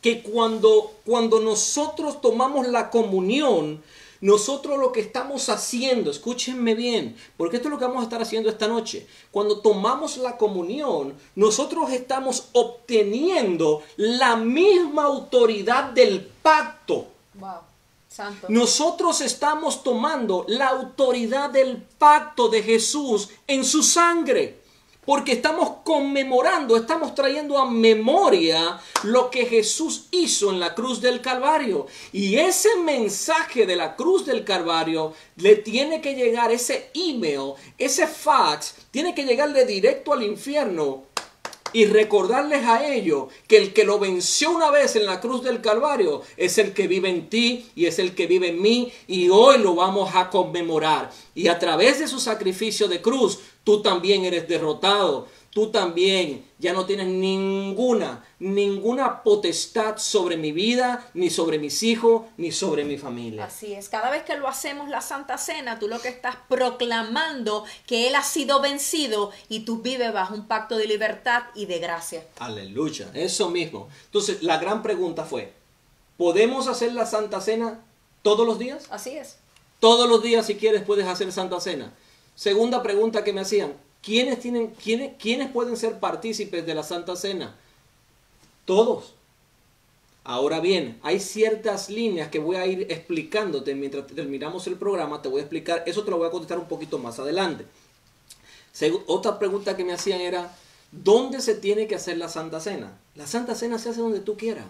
que 0.00 0.22
cuando, 0.22 0.94
cuando 1.04 1.40
nosotros 1.40 2.20
tomamos 2.20 2.66
la 2.68 2.90
comunión, 2.90 3.82
nosotros 4.20 4.78
lo 4.78 4.92
que 4.92 5.00
estamos 5.00 5.48
haciendo, 5.48 6.10
escúchenme 6.10 6.74
bien, 6.74 7.16
porque 7.36 7.56
esto 7.56 7.68
es 7.68 7.72
lo 7.72 7.78
que 7.78 7.86
vamos 7.86 8.02
a 8.02 8.04
estar 8.04 8.22
haciendo 8.22 8.48
esta 8.48 8.68
noche. 8.68 9.06
Cuando 9.32 9.60
tomamos 9.60 10.16
la 10.16 10.36
comunión, 10.36 11.14
nosotros 11.34 11.90
estamos 11.92 12.48
obteniendo 12.52 13.82
la 13.96 14.36
misma 14.36 15.04
autoridad 15.04 15.90
del 15.90 16.20
pacto. 16.20 17.08
Wow. 17.34 17.71
Nosotros 18.48 19.20
estamos 19.20 19.82
tomando 19.82 20.44
la 20.48 20.68
autoridad 20.68 21.50
del 21.50 21.76
pacto 21.76 22.48
de 22.48 22.62
Jesús 22.62 23.30
en 23.46 23.64
su 23.64 23.82
sangre. 23.82 24.60
Porque 25.04 25.32
estamos 25.32 25.78
conmemorando, 25.82 26.76
estamos 26.76 27.12
trayendo 27.16 27.58
a 27.58 27.68
memoria 27.68 28.80
lo 29.02 29.30
que 29.30 29.46
Jesús 29.46 30.06
hizo 30.12 30.50
en 30.50 30.60
la 30.60 30.76
cruz 30.76 31.00
del 31.00 31.20
Calvario. 31.20 31.86
Y 32.12 32.36
ese 32.36 32.76
mensaje 32.76 33.66
de 33.66 33.74
la 33.74 33.96
cruz 33.96 34.24
del 34.24 34.44
Calvario 34.44 35.12
le 35.36 35.56
tiene 35.56 36.00
que 36.00 36.14
llegar, 36.14 36.52
ese 36.52 36.92
email, 36.94 37.54
ese 37.78 38.06
fax, 38.06 38.76
tiene 38.92 39.12
que 39.12 39.24
llegarle 39.24 39.64
directo 39.64 40.12
al 40.12 40.22
infierno 40.22 41.11
y 41.72 41.86
recordarles 41.86 42.64
a 42.66 42.86
ellos 42.86 43.26
que 43.48 43.56
el 43.56 43.72
que 43.72 43.84
lo 43.84 43.98
venció 43.98 44.50
una 44.50 44.70
vez 44.70 44.96
en 44.96 45.06
la 45.06 45.20
cruz 45.20 45.42
del 45.42 45.60
Calvario 45.60 46.22
es 46.36 46.58
el 46.58 46.72
que 46.72 46.88
vive 46.88 47.08
en 47.08 47.28
ti 47.28 47.70
y 47.74 47.86
es 47.86 47.98
el 47.98 48.14
que 48.14 48.26
vive 48.26 48.48
en 48.48 48.60
mí 48.60 48.92
y 49.06 49.28
hoy 49.28 49.58
lo 49.58 49.74
vamos 49.74 50.14
a 50.14 50.30
conmemorar. 50.30 51.10
Y 51.34 51.48
a 51.48 51.58
través 51.58 51.98
de 51.98 52.08
su 52.08 52.20
sacrificio 52.20 52.88
de 52.88 53.00
cruz, 53.00 53.38
tú 53.64 53.82
también 53.82 54.24
eres 54.24 54.48
derrotado. 54.48 55.28
Tú 55.52 55.70
también 55.70 56.46
ya 56.58 56.72
no 56.72 56.86
tienes 56.86 57.08
ninguna, 57.08 58.24
ninguna 58.38 59.22
potestad 59.22 59.98
sobre 59.98 60.38
mi 60.38 60.50
vida, 60.50 61.10
ni 61.12 61.28
sobre 61.28 61.58
mis 61.58 61.82
hijos, 61.82 62.22
ni 62.38 62.52
sobre 62.52 62.84
mi 62.84 62.96
familia. 62.96 63.44
Así 63.44 63.74
es, 63.74 63.90
cada 63.90 64.08
vez 64.08 64.22
que 64.22 64.38
lo 64.38 64.48
hacemos 64.48 64.88
la 64.88 65.02
Santa 65.02 65.36
Cena, 65.36 65.78
tú 65.78 65.88
lo 65.88 66.00
que 66.00 66.08
estás 66.08 66.36
proclamando 66.48 67.66
que 67.86 68.08
Él 68.08 68.14
ha 68.14 68.22
sido 68.22 68.62
vencido 68.62 69.30
y 69.50 69.66
tú 69.66 69.82
vives 69.82 70.10
bajo 70.14 70.34
un 70.34 70.48
pacto 70.48 70.78
de 70.78 70.86
libertad 70.86 71.42
y 71.54 71.66
de 71.66 71.80
gracia. 71.80 72.26
Aleluya, 72.38 73.10
eso 73.12 73.50
mismo. 73.50 73.90
Entonces, 74.06 74.42
la 74.42 74.56
gran 74.56 74.82
pregunta 74.82 75.26
fue, 75.26 75.52
¿podemos 76.16 76.66
hacer 76.66 76.94
la 76.94 77.04
Santa 77.04 77.42
Cena 77.42 77.78
todos 78.22 78.46
los 78.46 78.58
días? 78.58 78.86
Así 78.88 79.10
es. 79.10 79.36
Todos 79.80 80.08
los 80.08 80.22
días, 80.22 80.46
si 80.46 80.54
quieres, 80.54 80.82
puedes 80.82 81.06
hacer 81.06 81.30
Santa 81.30 81.60
Cena. 81.60 81.92
Segunda 82.34 82.82
pregunta 82.82 83.22
que 83.22 83.34
me 83.34 83.42
hacían, 83.42 83.74
¿quiénes, 84.02 84.40
tienen, 84.40 84.68
quiénes, 84.68 85.12
¿quiénes 85.18 85.50
pueden 85.50 85.76
ser 85.76 85.98
partícipes 85.98 86.66
de 86.66 86.74
la 86.74 86.82
Santa 86.82 87.16
Cena? 87.16 87.54
Todos. 88.64 89.14
Ahora 90.24 90.60
bien, 90.60 91.00
hay 91.02 91.18
ciertas 91.18 91.90
líneas 91.90 92.28
que 92.28 92.38
voy 92.38 92.56
a 92.56 92.66
ir 92.66 92.86
explicándote 92.90 93.74
mientras 93.74 94.06
terminamos 94.06 94.66
el 94.68 94.76
programa, 94.76 95.20
te 95.20 95.28
voy 95.28 95.40
a 95.40 95.42
explicar, 95.42 95.82
eso 95.86 96.04
te 96.04 96.10
lo 96.10 96.18
voy 96.18 96.28
a 96.28 96.30
contestar 96.30 96.58
un 96.58 96.68
poquito 96.68 96.98
más 96.98 97.18
adelante. 97.18 97.66
Otra 99.06 99.38
pregunta 99.38 99.76
que 99.76 99.84
me 99.84 99.92
hacían 99.92 100.20
era, 100.20 100.54
¿dónde 100.92 101.40
se 101.40 101.54
tiene 101.54 101.88
que 101.88 101.96
hacer 101.96 102.18
la 102.18 102.28
Santa 102.28 102.60
Cena? 102.60 102.92
La 103.16 103.26
Santa 103.26 103.54
Cena 103.54 103.78
se 103.78 103.90
hace 103.90 104.00
donde 104.00 104.20
tú 104.20 104.36
quieras. 104.36 104.64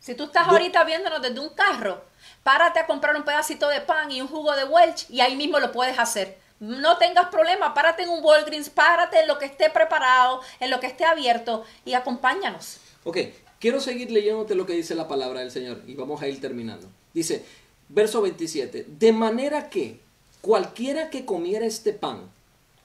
Si 0.00 0.14
tú 0.14 0.24
estás 0.24 0.46
ahorita 0.46 0.84
viéndonos 0.84 1.20
desde 1.20 1.40
un 1.40 1.48
carro, 1.50 2.00
párate 2.44 2.78
a 2.78 2.86
comprar 2.86 3.16
un 3.16 3.24
pedacito 3.24 3.68
de 3.68 3.80
pan 3.80 4.10
y 4.10 4.22
un 4.22 4.28
jugo 4.28 4.54
de 4.54 4.64
Welch 4.64 5.10
y 5.10 5.20
ahí 5.20 5.36
mismo 5.36 5.58
lo 5.58 5.72
puedes 5.72 5.98
hacer. 5.98 6.38
No 6.58 6.96
tengas 6.96 7.28
problema, 7.28 7.74
párate 7.74 8.04
en 8.04 8.08
un 8.08 8.24
Walgreens, 8.24 8.70
párate 8.70 9.20
en 9.20 9.28
lo 9.28 9.38
que 9.38 9.44
esté 9.44 9.68
preparado, 9.68 10.40
en 10.58 10.70
lo 10.70 10.80
que 10.80 10.86
esté 10.86 11.04
abierto 11.04 11.64
y 11.84 11.92
acompáñanos. 11.92 12.78
Ok, 13.04 13.18
quiero 13.60 13.80
seguir 13.80 14.10
leyéndote 14.10 14.54
lo 14.54 14.64
que 14.64 14.72
dice 14.72 14.94
la 14.94 15.06
palabra 15.06 15.40
del 15.40 15.50
Señor 15.50 15.82
y 15.86 15.94
vamos 15.94 16.22
a 16.22 16.28
ir 16.28 16.40
terminando. 16.40 16.88
Dice, 17.12 17.44
verso 17.88 18.22
27, 18.22 18.86
de 18.88 19.12
manera 19.12 19.68
que 19.68 20.00
cualquiera 20.40 21.10
que 21.10 21.26
comiera 21.26 21.66
este 21.66 21.92
pan 21.92 22.30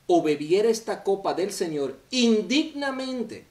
o 0.08 0.22
bebiera 0.22 0.70
esta 0.70 1.04
copa 1.04 1.34
del 1.34 1.54
Señor 1.54 1.98
indignamente, 2.10 3.46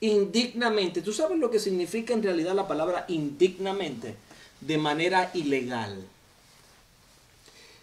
indignamente, 0.00 1.00
¿tú 1.00 1.12
sabes 1.12 1.38
lo 1.38 1.50
que 1.50 1.58
significa 1.58 2.12
en 2.12 2.22
realidad 2.22 2.54
la 2.54 2.68
palabra 2.68 3.06
indignamente? 3.08 4.16
De 4.60 4.76
manera 4.76 5.30
ilegal. 5.34 6.04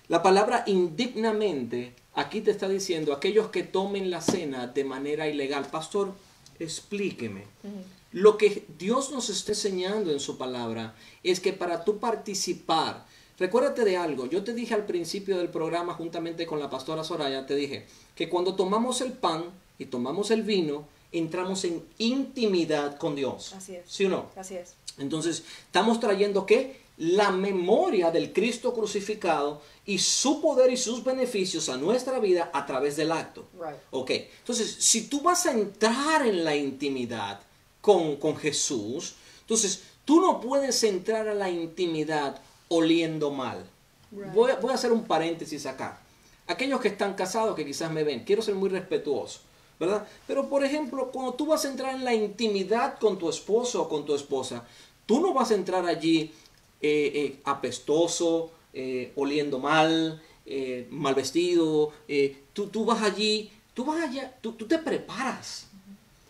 La 0.07 0.21
palabra 0.21 0.63
indignamente 0.67 1.93
aquí 2.13 2.41
te 2.41 2.51
está 2.51 2.67
diciendo 2.69 3.13
aquellos 3.13 3.49
que 3.49 3.63
tomen 3.63 4.11
la 4.11 4.21
cena 4.21 4.67
de 4.67 4.83
manera 4.83 5.27
ilegal. 5.27 5.65
Pastor, 5.65 6.13
explíqueme. 6.59 7.45
Lo 8.11 8.37
que 8.37 8.65
Dios 8.77 9.11
nos 9.11 9.29
está 9.29 9.51
enseñando 9.51 10.11
en 10.11 10.19
su 10.19 10.37
palabra 10.37 10.95
es 11.23 11.39
que 11.39 11.53
para 11.53 11.83
tú 11.83 11.97
participar, 11.97 13.05
recuérdate 13.37 13.83
de 13.83 13.97
algo, 13.97 14.27
yo 14.27 14.43
te 14.43 14.53
dije 14.53 14.73
al 14.73 14.85
principio 14.85 15.37
del 15.37 15.49
programa 15.49 15.93
juntamente 15.95 16.45
con 16.45 16.59
la 16.59 16.69
pastora 16.69 17.03
Soraya, 17.03 17.45
te 17.45 17.55
dije 17.55 17.85
que 18.15 18.29
cuando 18.29 18.55
tomamos 18.55 19.01
el 19.01 19.11
pan 19.11 19.45
y 19.77 19.85
tomamos 19.85 20.31
el 20.31 20.43
vino, 20.43 20.87
entramos 21.11 21.65
en 21.65 21.83
intimidad 21.97 22.97
con 22.97 23.15
Dios. 23.15 23.53
Así 23.53 23.75
es. 23.75 23.83
¿Sí 23.85 24.05
o 24.05 24.09
no? 24.09 24.29
Así 24.35 24.55
es. 24.55 24.75
Entonces, 24.97 25.43
estamos 25.65 25.99
trayendo 25.99 26.45
qué? 26.45 26.84
La 26.97 27.31
memoria 27.31 28.11
del 28.11 28.31
Cristo 28.31 28.73
crucificado 28.73 29.61
y 29.85 29.99
su 29.99 30.41
poder 30.41 30.71
y 30.71 30.77
sus 30.77 31.03
beneficios 31.03 31.69
a 31.69 31.77
nuestra 31.77 32.19
vida 32.19 32.49
a 32.53 32.65
través 32.65 32.95
del 32.95 33.11
acto. 33.11 33.45
Right. 33.53 33.77
Ok, 33.91 34.11
entonces, 34.11 34.75
si 34.79 35.07
tú 35.07 35.21
vas 35.21 35.45
a 35.45 35.51
entrar 35.51 36.25
en 36.25 36.43
la 36.43 36.55
intimidad 36.55 37.41
con, 37.81 38.15
con 38.15 38.37
Jesús, 38.37 39.15
entonces 39.41 39.83
tú 40.05 40.21
no 40.21 40.39
puedes 40.39 40.83
entrar 40.83 41.27
a 41.27 41.33
la 41.33 41.49
intimidad 41.49 42.41
oliendo 42.69 43.29
mal. 43.31 43.65
Right. 44.11 44.33
Voy, 44.33 44.51
voy 44.61 44.71
a 44.71 44.75
hacer 44.75 44.91
un 44.91 45.03
paréntesis 45.03 45.65
acá. 45.65 46.01
Aquellos 46.47 46.79
que 46.79 46.87
están 46.87 47.15
casados, 47.15 47.55
que 47.55 47.65
quizás 47.65 47.91
me 47.91 48.03
ven, 48.03 48.23
quiero 48.23 48.41
ser 48.41 48.55
muy 48.55 48.69
respetuoso. 48.69 49.39
¿verdad? 49.79 50.07
Pero 50.27 50.47
por 50.47 50.63
ejemplo, 50.63 51.11
cuando 51.11 51.33
tú 51.33 51.47
vas 51.47 51.65
a 51.65 51.69
entrar 51.69 51.95
en 51.95 52.05
la 52.05 52.13
intimidad 52.13 52.97
con 52.99 53.17
tu 53.17 53.29
esposo 53.29 53.83
o 53.83 53.89
con 53.89 54.05
tu 54.05 54.15
esposa, 54.15 54.63
tú 55.05 55.19
no 55.19 55.33
vas 55.33 55.51
a 55.51 55.55
entrar 55.55 55.85
allí 55.85 56.33
eh, 56.87 57.11
eh, 57.15 57.39
apestoso, 57.45 58.51
eh, 58.71 59.11
oliendo 59.15 59.57
mal, 59.57 60.21
mal 60.91 61.15
vestido. 61.15 61.93
Tú, 62.53 62.67
tú, 62.67 62.85
vas 62.85 63.01
allí, 63.01 63.49
tú 63.73 63.85
vas 63.85 64.03
allá, 64.03 64.37
tú, 64.39 64.51
tú, 64.51 64.67
te 64.67 64.77
preparas. 64.77 65.65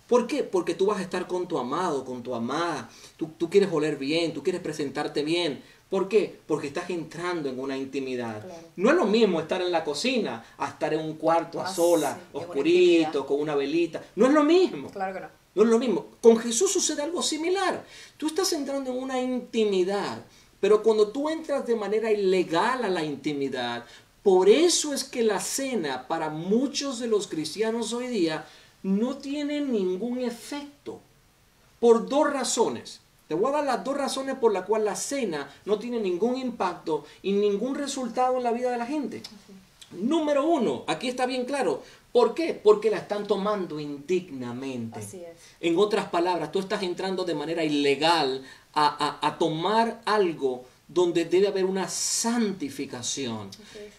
¿Por 0.07 0.27
qué? 0.27 0.43
Porque 0.43 0.73
tú 0.73 0.85
vas 0.85 0.99
a 0.99 1.01
estar 1.01 1.27
con 1.27 1.45
tu 1.45 1.57
amado, 1.57 2.05
con 2.05 2.23
tu 2.23 2.33
amada. 2.33 2.89
Tú, 3.17 3.31
tú 3.37 3.49
quieres 3.49 3.69
oler 3.69 3.97
bien, 3.97 4.33
tú 4.33 4.43
quieres 4.43 4.61
presentarte 4.61 5.23
bien. 5.23 5.61
¿Por 5.89 6.07
qué? 6.07 6.39
Porque 6.47 6.67
estás 6.67 6.89
entrando 6.89 7.49
en 7.49 7.59
una 7.59 7.75
intimidad. 7.75 8.41
No 8.77 8.91
es 8.91 8.95
lo 8.95 9.05
mismo 9.05 9.41
estar 9.41 9.61
en 9.61 9.73
la 9.73 9.83
cocina 9.83 10.45
a 10.57 10.69
estar 10.69 10.93
en 10.93 11.01
un 11.01 11.15
cuarto 11.15 11.59
a 11.59 11.65
ah, 11.65 11.73
sola, 11.73 12.17
oscurito, 12.31 13.25
con 13.25 13.41
una 13.41 13.55
velita. 13.55 14.01
No 14.15 14.27
es 14.27 14.31
lo 14.31 14.45
mismo. 14.45 14.89
Claro 14.89 15.13
que 15.13 15.19
no. 15.19 15.45
No 15.55 15.63
es 15.63 15.69
lo 15.69 15.79
mismo. 15.79 16.07
Con 16.21 16.37
Jesús 16.37 16.71
sucede 16.71 17.01
algo 17.01 17.23
similar. 17.23 17.83
Tú 18.17 18.27
estás 18.27 18.51
entrando 18.51 18.91
en 18.91 19.01
una 19.01 19.21
intimidad, 19.21 20.21
pero 20.65 20.81
cuando 20.81 21.09
tú 21.09 21.29
entras 21.29 21.67
de 21.67 21.75
manera 21.75 22.11
ilegal 22.11 22.83
a 22.85 22.89
la 22.89 23.03
intimidad, 23.03 23.85
por 24.23 24.49
eso 24.49 24.95
es 24.95 25.03
que 25.03 25.21
la 25.21 25.39
cena 25.39 26.07
para 26.07 26.31
muchos 26.31 26.97
de 26.97 27.05
los 27.05 27.27
cristianos 27.27 27.93
hoy 27.93 28.07
día 28.07 28.47
no 28.81 29.17
tiene 29.17 29.61
ningún 29.61 30.21
efecto. 30.21 31.01
Por 31.79 32.09
dos 32.09 32.33
razones. 32.33 32.99
Te 33.27 33.35
voy 33.35 33.49
a 33.49 33.57
dar 33.57 33.63
las 33.63 33.83
dos 33.83 33.95
razones 33.95 34.39
por 34.39 34.53
las 34.53 34.65
cuales 34.65 34.85
la 34.85 34.95
cena 34.95 35.53
no 35.65 35.77
tiene 35.77 35.99
ningún 35.99 36.35
impacto 36.35 37.05
y 37.21 37.33
ningún 37.33 37.75
resultado 37.75 38.37
en 38.37 38.43
la 38.43 38.51
vida 38.51 38.71
de 38.71 38.79
la 38.79 38.87
gente. 38.87 39.21
Número 39.91 40.47
uno, 40.47 40.83
aquí 40.87 41.09
está 41.09 41.27
bien 41.27 41.45
claro. 41.45 41.83
¿Por 42.11 42.33
qué? 42.33 42.53
Porque 42.53 42.89
la 42.89 42.97
están 42.97 43.27
tomando 43.27 43.79
indignamente. 43.79 44.99
Así 44.99 45.17
es. 45.17 45.37
En 45.59 45.77
otras 45.77 46.07
palabras, 46.07 46.51
tú 46.51 46.59
estás 46.59 46.81
entrando 46.81 47.23
de 47.23 47.35
manera 47.35 47.63
ilegal 47.63 48.41
a, 48.75 49.35
tomar 49.39 50.01
algo 50.05 50.65
donde 50.87 51.25
debe 51.25 51.47
haber 51.47 51.65
una 51.65 51.87
santificación. 51.87 53.49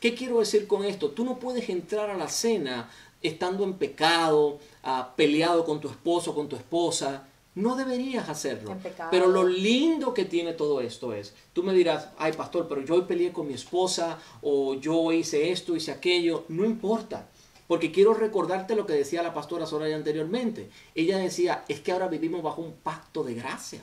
¿Qué 0.00 0.14
quiero 0.14 0.38
decir 0.38 0.66
con 0.66 0.84
esto? 0.84 1.10
Tú 1.10 1.24
no 1.24 1.38
puedes 1.38 1.68
entrar 1.68 2.10
a 2.10 2.16
la 2.16 2.28
cena 2.28 2.88
estando 3.22 3.64
en 3.64 3.74
pecado, 3.74 4.58
ah, 4.84 5.14
peleado 5.16 5.64
con 5.64 5.80
tu 5.80 5.88
esposo, 5.88 6.34
con 6.34 6.48
tu 6.48 6.56
esposa, 6.56 7.26
no 7.56 7.74
deberías 7.74 8.28
hacerlo. 8.28 8.76
Pero 9.10 9.28
lo 9.28 9.44
lindo 9.48 10.12
que 10.14 10.26
tiene 10.26 10.52
todo 10.52 10.80
esto 10.80 11.12
es, 11.12 11.34
tú 11.52 11.62
me 11.62 11.72
dirás, 11.72 12.10
ay 12.18 12.32
pastor, 12.34 12.68
pero 12.68 12.84
yo 12.84 12.94
hoy 12.94 13.02
peleé 13.02 13.32
con 13.32 13.48
mi 13.48 13.54
esposa 13.54 14.18
o 14.42 14.74
yo 14.74 15.10
hice 15.10 15.50
esto, 15.50 15.74
hice 15.74 15.90
aquello, 15.90 16.44
no 16.48 16.64
importa. 16.64 17.28
Porque 17.66 17.90
quiero 17.90 18.14
recordarte 18.14 18.76
lo 18.76 18.86
que 18.86 18.92
decía 18.92 19.22
la 19.22 19.34
pastora 19.34 19.66
Soraya 19.66 19.96
anteriormente. 19.96 20.70
Ella 20.94 21.18
decía, 21.18 21.64
es 21.66 21.80
que 21.80 21.90
ahora 21.90 22.06
vivimos 22.06 22.42
bajo 22.42 22.62
un 22.62 22.74
pacto 22.74 23.24
de 23.24 23.34
gracia. 23.34 23.80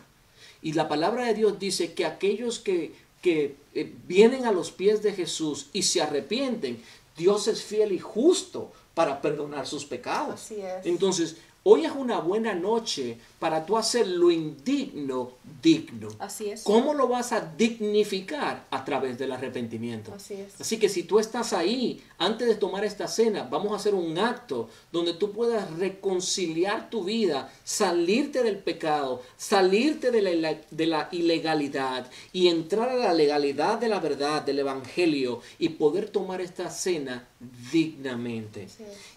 Y 0.63 0.73
la 0.73 0.87
palabra 0.87 1.25
de 1.25 1.33
Dios 1.35 1.59
dice 1.59 1.93
que 1.93 2.05
aquellos 2.05 2.57
que, 2.57 2.93
que 3.21 3.57
eh, 3.75 3.93
vienen 4.07 4.45
a 4.45 4.51
los 4.51 4.71
pies 4.71 5.03
de 5.03 5.11
Jesús 5.11 5.67
y 5.73 5.83
se 5.83 6.01
arrepienten, 6.01 6.81
Dios 7.17 7.47
es 7.47 7.61
fiel 7.61 7.91
y 7.91 7.99
justo 7.99 8.71
para 8.93 9.21
perdonar 9.21 9.67
sus 9.67 9.85
pecados. 9.85 10.49
Entonces, 10.83 11.35
Hoy 11.65 11.85
es 11.85 11.93
una 11.93 12.19
buena 12.19 12.53
noche 12.53 13.17
para 13.39 13.65
tú 13.65 13.77
hacer 13.77 14.05
lo 14.05 14.29
indigno 14.31 15.31
digno. 15.61 16.09
Así 16.19 16.49
es. 16.49 16.63
¿Cómo 16.63 16.93
lo 16.93 17.07
vas 17.07 17.31
a 17.31 17.39
dignificar? 17.39 18.65
A 18.69 18.83
través 18.83 19.17
del 19.17 19.31
arrepentimiento. 19.31 20.13
Así 20.13 20.33
es. 20.33 20.59
Así 20.59 20.77
que 20.77 20.89
si 20.89 21.03
tú 21.03 21.19
estás 21.19 21.53
ahí, 21.53 22.03
antes 22.17 22.49
de 22.49 22.55
tomar 22.55 22.83
esta 22.83 23.07
cena, 23.07 23.47
vamos 23.49 23.71
a 23.71 23.77
hacer 23.77 23.95
un 23.95 24.17
acto 24.17 24.69
donde 24.91 25.13
tú 25.13 25.31
puedas 25.31 25.71
reconciliar 25.77 26.89
tu 26.89 27.05
vida, 27.05 27.49
salirte 27.63 28.43
del 28.43 28.57
pecado, 28.57 29.21
salirte 29.37 30.11
de 30.11 30.21
la, 30.21 30.57
de 30.69 30.87
la 30.87 31.07
ilegalidad 31.13 32.11
y 32.33 32.49
entrar 32.49 32.89
a 32.89 32.95
la 32.95 33.13
legalidad 33.13 33.79
de 33.79 33.87
la 33.87 34.01
verdad, 34.01 34.41
del 34.41 34.59
Evangelio 34.59 35.39
y 35.59 35.69
poder 35.69 36.09
tomar 36.09 36.41
esta 36.41 36.69
cena 36.69 37.25
dignamente. 37.71 38.67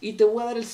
Y 0.00 0.12
te 0.12 0.22
voy 0.22 0.42
a 0.42 0.46
dar 0.46 0.58
el 0.58 0.66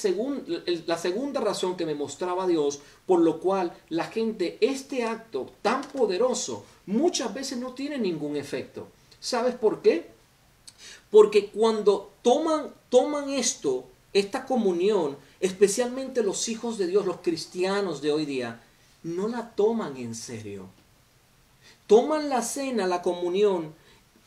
la 0.86 0.98
segunda 0.98 1.40
razón 1.40 1.61
que 1.76 1.86
me 1.86 1.94
mostraba 1.94 2.46
Dios, 2.46 2.80
por 3.06 3.20
lo 3.20 3.40
cual 3.40 3.72
la 3.88 4.04
gente, 4.04 4.58
este 4.60 5.04
acto 5.04 5.50
tan 5.62 5.82
poderoso, 5.82 6.64
muchas 6.86 7.32
veces 7.32 7.58
no 7.58 7.72
tiene 7.72 7.98
ningún 7.98 8.36
efecto. 8.36 8.88
¿Sabes 9.20 9.54
por 9.54 9.80
qué? 9.82 10.10
Porque 11.10 11.46
cuando 11.46 12.10
toman, 12.22 12.72
toman 12.88 13.30
esto, 13.30 13.84
esta 14.12 14.44
comunión, 14.44 15.16
especialmente 15.40 16.22
los 16.22 16.48
hijos 16.48 16.78
de 16.78 16.88
Dios, 16.88 17.06
los 17.06 17.18
cristianos 17.18 18.02
de 18.02 18.12
hoy 18.12 18.26
día, 18.26 18.60
no 19.02 19.28
la 19.28 19.50
toman 19.50 19.96
en 19.96 20.14
serio. 20.14 20.66
Toman 21.86 22.28
la 22.28 22.42
cena, 22.42 22.86
la 22.86 23.02
comunión, 23.02 23.74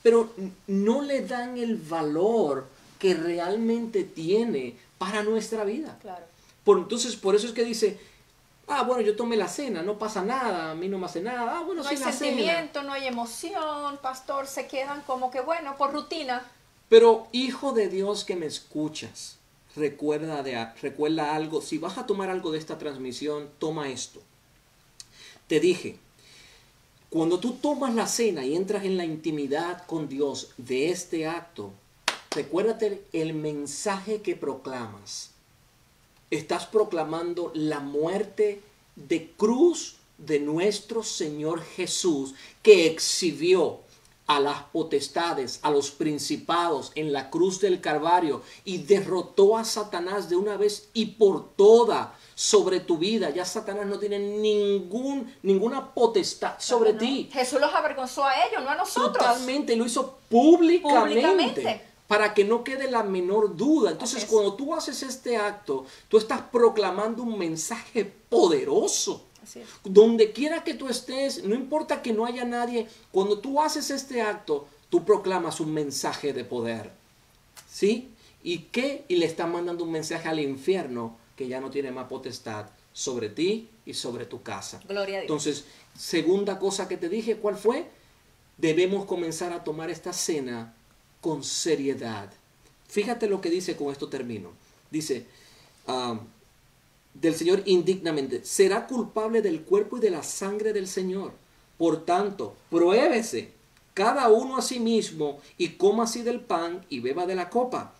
pero 0.01 0.31
no 0.67 1.01
le 1.01 1.25
dan 1.25 1.57
el 1.57 1.77
valor 1.77 2.67
que 2.99 3.13
realmente 3.13 4.03
tiene 4.03 4.77
para 4.97 5.23
nuestra 5.23 5.63
vida. 5.63 5.97
Claro. 6.01 6.25
Por, 6.65 6.79
entonces, 6.79 7.15
por 7.15 7.33
eso 7.35 7.47
es 7.47 7.53
que 7.53 7.63
dice, 7.63 7.97
ah, 8.67 8.83
bueno, 8.83 9.01
yo 9.01 9.15
tomé 9.15 9.37
la 9.37 9.47
cena, 9.47 9.81
no 9.81 9.97
pasa 9.97 10.25
nada, 10.25 10.71
a 10.71 10.75
mí 10.75 10.89
no 10.89 10.97
me 10.97 11.05
hace 11.05 11.21
nada. 11.21 11.59
Ah, 11.59 11.63
bueno, 11.63 11.81
no 11.83 11.87
hay 11.87 11.95
sentimiento, 11.95 12.83
no 12.83 12.91
hay 12.91 13.07
emoción, 13.07 13.97
pastor, 14.01 14.47
se 14.47 14.67
quedan 14.67 15.01
como 15.03 15.31
que, 15.31 15.39
bueno, 15.39 15.77
por 15.77 15.93
rutina. 15.93 16.45
Pero, 16.89 17.27
hijo 17.31 17.71
de 17.71 17.87
Dios 17.87 18.25
que 18.25 18.35
me 18.35 18.47
escuchas, 18.47 19.37
recuerda, 19.77 20.43
de, 20.43 20.73
recuerda 20.81 21.33
algo, 21.33 21.61
si 21.61 21.77
vas 21.77 21.97
a 21.97 22.05
tomar 22.05 22.29
algo 22.29 22.51
de 22.51 22.59
esta 22.59 22.77
transmisión, 22.77 23.49
toma 23.59 23.87
esto. 23.89 24.21
Te 25.47 25.59
dije, 25.59 25.99
cuando 27.09 27.39
tú 27.39 27.53
tomas 27.53 27.95
la 27.95 28.07
cena 28.07 28.43
y 28.43 28.55
entras 28.55 28.83
en 28.83 28.97
la 28.97 29.05
intimidad 29.05 29.85
con 29.85 30.09
Dios 30.09 30.51
de 30.57 30.89
este 30.89 31.27
acto, 31.27 31.71
Recuérdate 32.35 33.01
el 33.13 33.33
mensaje 33.33 34.21
que 34.21 34.35
proclamas. 34.35 35.31
Estás 36.35 36.65
proclamando 36.65 37.51
la 37.53 37.79
muerte 37.79 38.61
de 38.95 39.31
cruz 39.37 39.95
de 40.17 40.39
nuestro 40.39 41.03
Señor 41.03 41.61
Jesús 41.61 42.33
que 42.61 42.87
exhibió 42.87 43.79
a 44.27 44.39
las 44.39 44.63
potestades, 44.63 45.59
a 45.61 45.69
los 45.69 45.91
principados 45.91 46.91
en 46.95 47.13
la 47.13 47.29
cruz 47.29 47.61
del 47.61 47.79
Calvario 47.79 48.41
y 48.65 48.79
derrotó 48.79 49.57
a 49.57 49.63
Satanás 49.63 50.29
de 50.29 50.35
una 50.35 50.57
vez 50.57 50.89
y 50.93 51.05
por 51.05 51.51
toda 51.55 52.17
sobre 52.33 52.79
tu 52.79 52.97
vida. 52.97 53.29
Ya 53.29 53.45
Satanás 53.45 53.85
no 53.85 53.99
tiene 53.99 54.19
ningún, 54.19 55.33
ninguna 55.43 55.93
potestad 55.93 56.55
sobre 56.59 56.93
ti. 56.93 57.29
Jesús 57.31 57.61
los 57.61 57.73
avergonzó 57.73 58.25
a 58.25 58.33
ellos, 58.45 58.63
no 58.63 58.71
a 58.71 58.75
nosotros. 58.75 59.13
Totalmente, 59.13 59.75
lo 59.75 59.85
hizo 59.85 60.17
públicamente 60.29 61.94
para 62.07 62.33
que 62.33 62.43
no 62.43 62.63
quede 62.63 62.89
la 62.89 63.03
menor 63.03 63.55
duda. 63.55 63.91
Entonces, 63.91 64.25
cuando 64.25 64.53
tú 64.53 64.73
haces 64.73 65.01
este 65.03 65.37
acto, 65.37 65.85
tú 66.07 66.17
estás 66.17 66.41
proclamando 66.51 67.23
un 67.23 67.37
mensaje 67.37 68.05
poderoso. 68.29 69.25
Donde 69.83 70.31
quiera 70.31 70.63
que 70.63 70.73
tú 70.73 70.87
estés, 70.89 71.43
no 71.43 71.53
importa 71.53 72.01
que 72.01 72.13
no 72.13 72.25
haya 72.25 72.45
nadie, 72.45 72.87
cuando 73.11 73.39
tú 73.39 73.61
haces 73.61 73.91
este 73.91 74.21
acto, 74.21 74.67
tú 74.89 75.05
proclamas 75.05 75.59
un 75.59 75.73
mensaje 75.73 76.33
de 76.33 76.43
poder. 76.43 76.91
¿Sí? 77.69 78.09
¿Y 78.43 78.59
qué? 78.71 79.05
Y 79.07 79.17
le 79.17 79.25
están 79.25 79.51
mandando 79.51 79.83
un 79.83 79.91
mensaje 79.91 80.29
al 80.29 80.39
infierno 80.39 81.17
que 81.35 81.47
ya 81.47 81.59
no 81.59 81.69
tiene 81.69 81.91
más 81.91 82.07
potestad 82.07 82.67
sobre 82.93 83.29
ti 83.29 83.69
y 83.85 83.93
sobre 83.93 84.25
tu 84.25 84.41
casa. 84.41 84.79
Gloria 84.87 85.17
a 85.17 85.21
Dios. 85.21 85.23
Entonces, 85.23 85.65
segunda 85.97 86.57
cosa 86.59 86.87
que 86.87 86.97
te 86.97 87.09
dije, 87.09 87.37
¿cuál 87.37 87.55
fue? 87.55 87.87
Debemos 88.57 89.05
comenzar 89.05 89.51
a 89.51 89.63
tomar 89.63 89.89
esta 89.89 90.13
cena 90.13 90.74
con 91.25 91.43
seriedad. 91.43 92.29
Fíjate 92.87 93.27
lo 93.27 93.41
que 93.41 93.49
dice, 93.49 93.75
con 93.75 93.91
esto 93.91 94.09
termino. 94.09 94.51
Dice, 94.91 95.25
ah, 95.87 96.19
del 97.15 97.33
Señor 97.33 97.63
indignamente, 97.65 98.45
será 98.45 98.85
culpable 98.85 99.41
del 99.41 99.63
cuerpo 99.63 99.97
y 99.97 100.01
de 100.01 100.11
la 100.11 100.21
sangre 100.21 100.71
del 100.71 100.87
Señor. 100.87 101.31
Por 101.79 102.05
tanto, 102.05 102.55
pruébese 102.69 103.49
cada 103.95 104.29
uno 104.29 104.55
a 104.55 104.61
sí 104.61 104.79
mismo 104.79 105.39
y 105.57 105.69
coma 105.69 106.03
así 106.03 106.21
del 106.21 106.41
pan 106.41 106.85
y 106.89 106.99
beba 106.99 107.25
de 107.25 107.33
la 107.33 107.49
copa. 107.49 107.95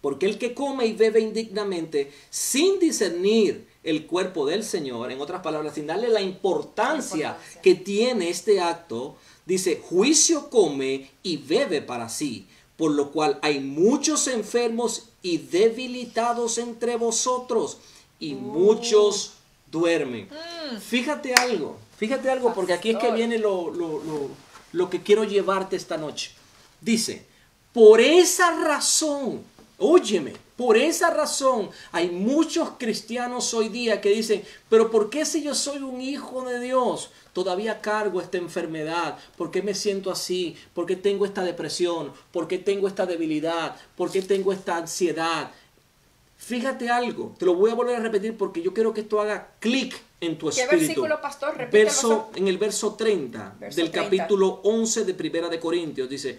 Porque 0.00 0.26
el 0.26 0.36
que 0.38 0.52
come 0.52 0.86
y 0.86 0.94
bebe 0.94 1.20
indignamente, 1.20 2.10
sin 2.28 2.80
discernir 2.80 3.68
el 3.84 4.04
cuerpo 4.06 4.46
del 4.46 4.64
Señor, 4.64 5.12
en 5.12 5.20
otras 5.20 5.42
palabras, 5.42 5.76
sin 5.76 5.86
darle 5.86 6.08
la 6.08 6.22
importancia, 6.22 7.36
que 7.62 7.76
tiene 7.76 8.30
este 8.30 8.60
acto, 8.60 9.16
dice, 9.48 9.82
juicio 9.82 10.50
come 10.50 11.10
y 11.22 11.38
bebe 11.38 11.80
para 11.80 12.10
sí, 12.10 12.46
por 12.76 12.92
lo 12.92 13.10
cual 13.10 13.38
hay 13.40 13.60
muchos 13.60 14.28
enfermos 14.28 15.08
y 15.22 15.38
debilitados 15.38 16.58
entre 16.58 16.96
vosotros, 16.96 17.78
y 18.20 18.34
oh. 18.34 18.38
muchos 18.38 19.32
duermen. 19.72 20.28
Mm. 20.28 20.76
Fíjate 20.78 21.32
algo, 21.34 21.78
fíjate 21.96 22.30
algo, 22.30 22.52
porque 22.54 22.74
aquí 22.74 22.90
es 22.90 22.98
que 22.98 23.10
viene 23.10 23.38
lo, 23.38 23.70
lo, 23.70 24.02
lo 24.72 24.90
que 24.90 25.02
quiero 25.02 25.24
llevarte 25.24 25.76
esta 25.76 25.96
noche. 25.96 26.32
Dice, 26.82 27.24
por 27.72 28.02
esa 28.02 28.50
razón, 28.62 29.42
óyeme, 29.78 30.34
Por 30.58 30.76
esa 30.76 31.10
razón 31.10 31.70
hay 31.92 32.10
muchos 32.10 32.70
cristianos 32.80 33.54
hoy 33.54 33.68
día 33.68 34.00
que 34.00 34.10
dicen, 34.10 34.42
pero 34.68 34.90
¿por 34.90 35.08
qué 35.08 35.24
si 35.24 35.40
yo 35.40 35.54
soy 35.54 35.78
un 35.78 36.00
hijo 36.00 36.42
de 36.42 36.58
Dios? 36.58 37.12
Todavía 37.32 37.80
cargo 37.80 38.20
esta 38.20 38.38
enfermedad. 38.38 39.16
¿Por 39.36 39.52
qué 39.52 39.62
me 39.62 39.72
siento 39.72 40.10
así? 40.10 40.56
¿Por 40.74 40.84
qué 40.84 40.96
tengo 40.96 41.24
esta 41.24 41.44
depresión? 41.44 42.12
¿Por 42.32 42.48
qué 42.48 42.58
tengo 42.58 42.88
esta 42.88 43.06
debilidad? 43.06 43.76
¿Por 43.96 44.10
qué 44.10 44.20
tengo 44.20 44.52
esta 44.52 44.78
ansiedad? 44.78 45.52
Fíjate 46.36 46.90
algo, 46.90 47.36
te 47.38 47.46
lo 47.46 47.54
voy 47.54 47.70
a 47.70 47.74
volver 47.74 47.94
a 47.94 48.00
repetir 48.00 48.36
porque 48.36 48.60
yo 48.60 48.74
quiero 48.74 48.92
que 48.92 49.02
esto 49.02 49.20
haga 49.20 49.52
clic 49.60 49.94
en 50.20 50.38
tu 50.38 50.48
espíritu. 50.48 50.70
¿Qué 50.72 50.76
versículo, 50.76 51.20
pastor? 51.20 51.56
Repítelo. 51.56 51.84
Verso, 51.84 52.30
en 52.34 52.48
el 52.48 52.58
verso 52.58 52.94
30 52.94 53.56
Verso 53.60 53.80
del 53.80 53.92
30. 53.92 54.04
capítulo 54.04 54.60
11 54.64 55.04
de 55.04 55.14
Primera 55.14 55.48
de 55.48 55.60
Corintios 55.60 56.08
dice, 56.08 56.36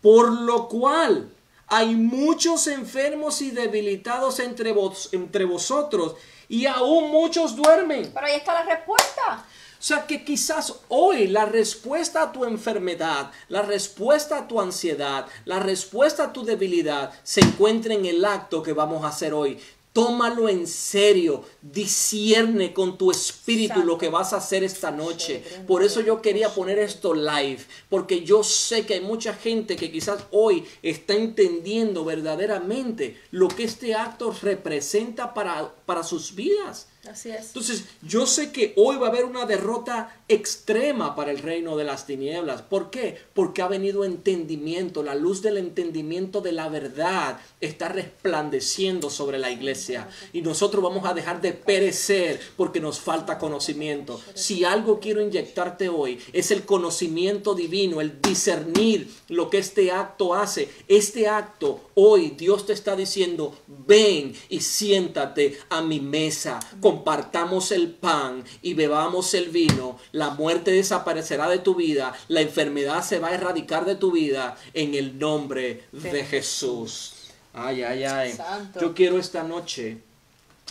por 0.00 0.30
lo 0.30 0.68
cual 0.68 1.32
hay 1.66 1.94
muchos 1.94 2.66
enfermos 2.66 3.42
y 3.42 3.50
debilitados 3.50 4.40
entre, 4.40 4.72
vos, 4.72 5.08
entre 5.12 5.44
vosotros 5.44 6.14
y 6.48 6.66
aún 6.66 7.10
muchos 7.10 7.56
duermen. 7.56 8.10
Pero 8.14 8.26
ahí 8.26 8.36
está 8.36 8.54
la 8.54 8.74
respuesta. 8.74 9.44
O 9.78 9.82
sea 9.86 10.06
que 10.06 10.24
quizás 10.24 10.74
hoy 10.88 11.26
la 11.26 11.44
respuesta 11.44 12.22
a 12.22 12.32
tu 12.32 12.44
enfermedad, 12.44 13.30
la 13.48 13.62
respuesta 13.62 14.38
a 14.38 14.48
tu 14.48 14.60
ansiedad, 14.60 15.26
la 15.44 15.60
respuesta 15.60 16.24
a 16.24 16.32
tu 16.32 16.44
debilidad 16.44 17.12
se 17.22 17.40
encuentra 17.40 17.94
en 17.94 18.06
el 18.06 18.24
acto 18.24 18.62
que 18.62 18.72
vamos 18.72 19.04
a 19.04 19.08
hacer 19.08 19.34
hoy. 19.34 19.60
Tómalo 19.96 20.50
en 20.50 20.66
serio, 20.66 21.42
discierne 21.62 22.74
con 22.74 22.98
tu 22.98 23.10
espíritu 23.10 23.82
lo 23.82 23.96
que 23.96 24.10
vas 24.10 24.34
a 24.34 24.36
hacer 24.36 24.62
esta 24.62 24.90
noche. 24.90 25.42
Por 25.66 25.82
eso 25.82 26.02
yo 26.02 26.20
quería 26.20 26.50
poner 26.50 26.78
esto 26.78 27.14
live, 27.14 27.64
porque 27.88 28.22
yo 28.22 28.44
sé 28.44 28.84
que 28.84 28.92
hay 28.92 29.00
mucha 29.00 29.32
gente 29.32 29.74
que 29.74 29.90
quizás 29.90 30.24
hoy 30.32 30.66
está 30.82 31.14
entendiendo 31.14 32.04
verdaderamente 32.04 33.18
lo 33.30 33.48
que 33.48 33.64
este 33.64 33.94
acto 33.94 34.36
representa 34.42 35.32
para, 35.32 35.74
para 35.86 36.02
sus 36.02 36.34
vidas. 36.34 36.88
Así 37.08 37.30
es. 37.30 37.48
Entonces, 37.48 37.84
yo 38.02 38.26
sé 38.26 38.52
que 38.52 38.72
hoy 38.76 38.96
va 38.96 39.06
a 39.06 39.10
haber 39.10 39.24
una 39.24 39.46
derrota 39.46 40.14
extrema 40.28 41.14
para 41.14 41.30
el 41.30 41.38
reino 41.38 41.76
de 41.76 41.84
las 41.84 42.06
tinieblas. 42.06 42.62
¿Por 42.62 42.90
qué? 42.90 43.16
Porque 43.34 43.62
ha 43.62 43.68
venido 43.68 44.04
entendimiento, 44.04 45.02
la 45.02 45.14
luz 45.14 45.42
del 45.42 45.56
entendimiento 45.56 46.40
de 46.40 46.52
la 46.52 46.68
verdad 46.68 47.38
está 47.60 47.88
resplandeciendo 47.88 49.10
sobre 49.10 49.38
la 49.38 49.50
iglesia. 49.50 50.08
Y 50.32 50.42
nosotros 50.42 50.82
vamos 50.82 51.04
a 51.04 51.14
dejar 51.14 51.40
de 51.40 51.52
perecer 51.52 52.40
porque 52.56 52.80
nos 52.80 53.00
falta 53.00 53.38
conocimiento. 53.38 54.20
Si 54.34 54.64
algo 54.64 55.00
quiero 55.00 55.20
inyectarte 55.20 55.88
hoy 55.88 56.18
es 56.32 56.50
el 56.50 56.64
conocimiento 56.64 57.54
divino, 57.54 58.00
el 58.00 58.20
discernir 58.20 59.10
lo 59.28 59.50
que 59.50 59.58
este 59.58 59.92
acto 59.92 60.34
hace. 60.34 60.68
Este 60.88 61.28
acto 61.28 61.90
hoy 61.94 62.30
Dios 62.30 62.66
te 62.66 62.72
está 62.72 62.96
diciendo, 62.96 63.56
ven 63.66 64.34
y 64.48 64.60
siéntate 64.60 65.58
a 65.70 65.82
mi 65.82 66.00
mesa, 66.00 66.60
compartamos 66.96 67.72
el 67.72 67.90
pan 67.90 68.42
y 68.62 68.72
bebamos 68.72 69.34
el 69.34 69.50
vino, 69.50 69.98
la 70.12 70.30
muerte 70.30 70.70
desaparecerá 70.70 71.48
de 71.48 71.58
tu 71.58 71.74
vida, 71.74 72.14
la 72.28 72.40
enfermedad 72.40 73.04
se 73.04 73.18
va 73.18 73.28
a 73.28 73.34
erradicar 73.34 73.84
de 73.84 73.96
tu 73.96 74.12
vida 74.12 74.56
en 74.72 74.94
el 74.94 75.18
nombre 75.18 75.84
de 75.92 76.24
Jesús. 76.24 77.12
Ay, 77.52 77.82
ay, 77.82 78.04
ay. 78.04 78.32
Santo. 78.32 78.80
Yo 78.80 78.94
quiero 78.94 79.18
esta 79.18 79.42
noche 79.42 79.98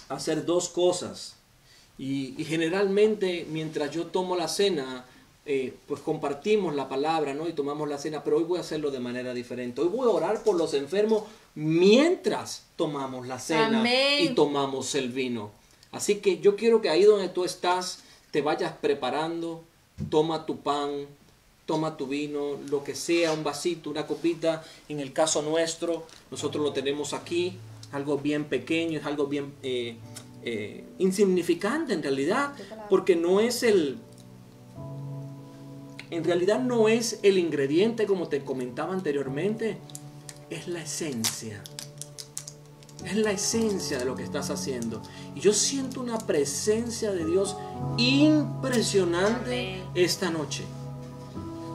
hacer 0.09 0.45
dos 0.45 0.69
cosas. 0.69 1.36
Y, 1.97 2.39
y 2.41 2.45
generalmente 2.45 3.45
mientras 3.49 3.91
yo 3.91 4.07
tomo 4.07 4.36
la 4.36 4.47
cena, 4.47 5.05
eh, 5.45 5.76
pues 5.88 6.01
compartimos 6.01 6.73
la 6.73 6.89
palabra, 6.89 7.36
¿no? 7.36 7.47
Y 7.47 7.53
tomamos 7.53 7.88
la 7.88 7.99
cena, 7.99 8.23
pero 8.23 8.38
hoy 8.38 8.43
voy 8.43 8.57
a 8.57 8.61
hacerlo 8.61 8.89
de 8.89 8.99
manera 8.99 9.34
diferente. 9.34 9.82
Hoy 9.82 9.89
voy 9.89 10.07
a 10.07 10.11
orar 10.11 10.43
por 10.43 10.55
los 10.55 10.73
enfermos 10.73 11.23
mientras 11.53 12.63
tomamos 12.76 13.28
la 13.28 13.39
cena 13.39 13.80
Amén. 13.80 14.23
y 14.23 14.30
tomamos 14.30 14.95
el 14.95 15.09
vino. 15.09 15.51
Así 15.96 16.16
que 16.16 16.39
yo 16.39 16.58
quiero 16.58 16.82
que 16.82 16.89
ahí 16.89 17.06
donde 17.06 17.30
tú 17.30 17.46
estás 17.46 18.04
te 18.30 18.41
vayas 18.41 18.74
preparando, 18.74 19.64
toma 20.10 20.46
tu 20.46 20.60
pan, 20.60 21.08
toma 21.66 21.96
tu 21.96 22.06
vino, 22.06 22.60
lo 22.70 22.84
que 22.84 22.96
sea, 22.96 23.32
un 23.32 23.46
vasito, 23.46 23.91
una 23.91 24.06
copita. 24.06 24.62
En 24.89 25.00
el 25.00 25.14
caso 25.14 25.41
nuestro, 25.41 26.06
nosotros 26.30 26.62
lo 26.62 26.74
tenemos 26.74 27.14
aquí, 27.14 27.58
algo 27.93 28.18
bien 28.18 28.43
pequeño, 28.43 29.00
es 29.00 29.06
algo 29.06 29.28
bien 29.28 29.54
eh, 29.64 29.96
eh, 30.43 30.84
insignificante 31.00 31.93
en 31.93 32.04
realidad, 32.04 32.54
porque 32.89 33.16
no 33.16 33.39
es 33.39 33.64
el, 33.64 33.98
en 36.12 36.26
realidad 36.26 36.60
no 36.60 36.89
es 36.89 37.22
el 37.24 37.38
ingrediente 37.38 38.06
como 38.06 38.28
te 38.28 38.41
comentaba 38.43 38.93
anteriormente, 38.93 39.78
es 40.50 40.68
la 40.68 40.82
esencia. 40.82 41.64
Es 43.04 43.16
la 43.18 43.32
esencia 43.32 44.00
de 44.00 44.06
lo 44.06 44.16
que 44.16 44.24
estás 44.24 44.50
haciendo. 44.50 45.02
Y 45.36 45.41
yo 45.41 45.54
siento 45.54 46.00
una 46.00 46.18
presencia 46.18 47.12
de 47.12 47.26
Dios 47.26 47.58
impresionante 47.98 49.84
esta 49.93 50.32
noche. 50.32 50.64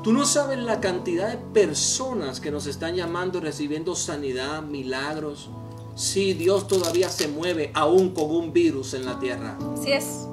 Tú 0.03 0.13
no 0.13 0.25
sabes 0.25 0.59
la 0.59 0.81
cantidad 0.81 1.29
de 1.29 1.37
personas 1.37 2.41
que 2.41 2.51
nos 2.51 2.67
están 2.67 2.97
llamando 2.97 3.39
y 3.39 3.43
recibiendo 3.43 3.95
sanidad, 3.95 4.63
milagros. 4.63 5.51
Sí, 5.95 6.33
Dios 6.33 6.67
todavía 6.67 7.11
se 7.11 7.29
mueve 7.29 7.71
aún 7.75 8.15
con 8.15 8.31
un 8.31 8.53
virus 8.53 8.95
en 8.95 9.05
la 9.05 9.19
tierra. 9.19 9.59
Así 9.75 9.93
es. 9.93 10.27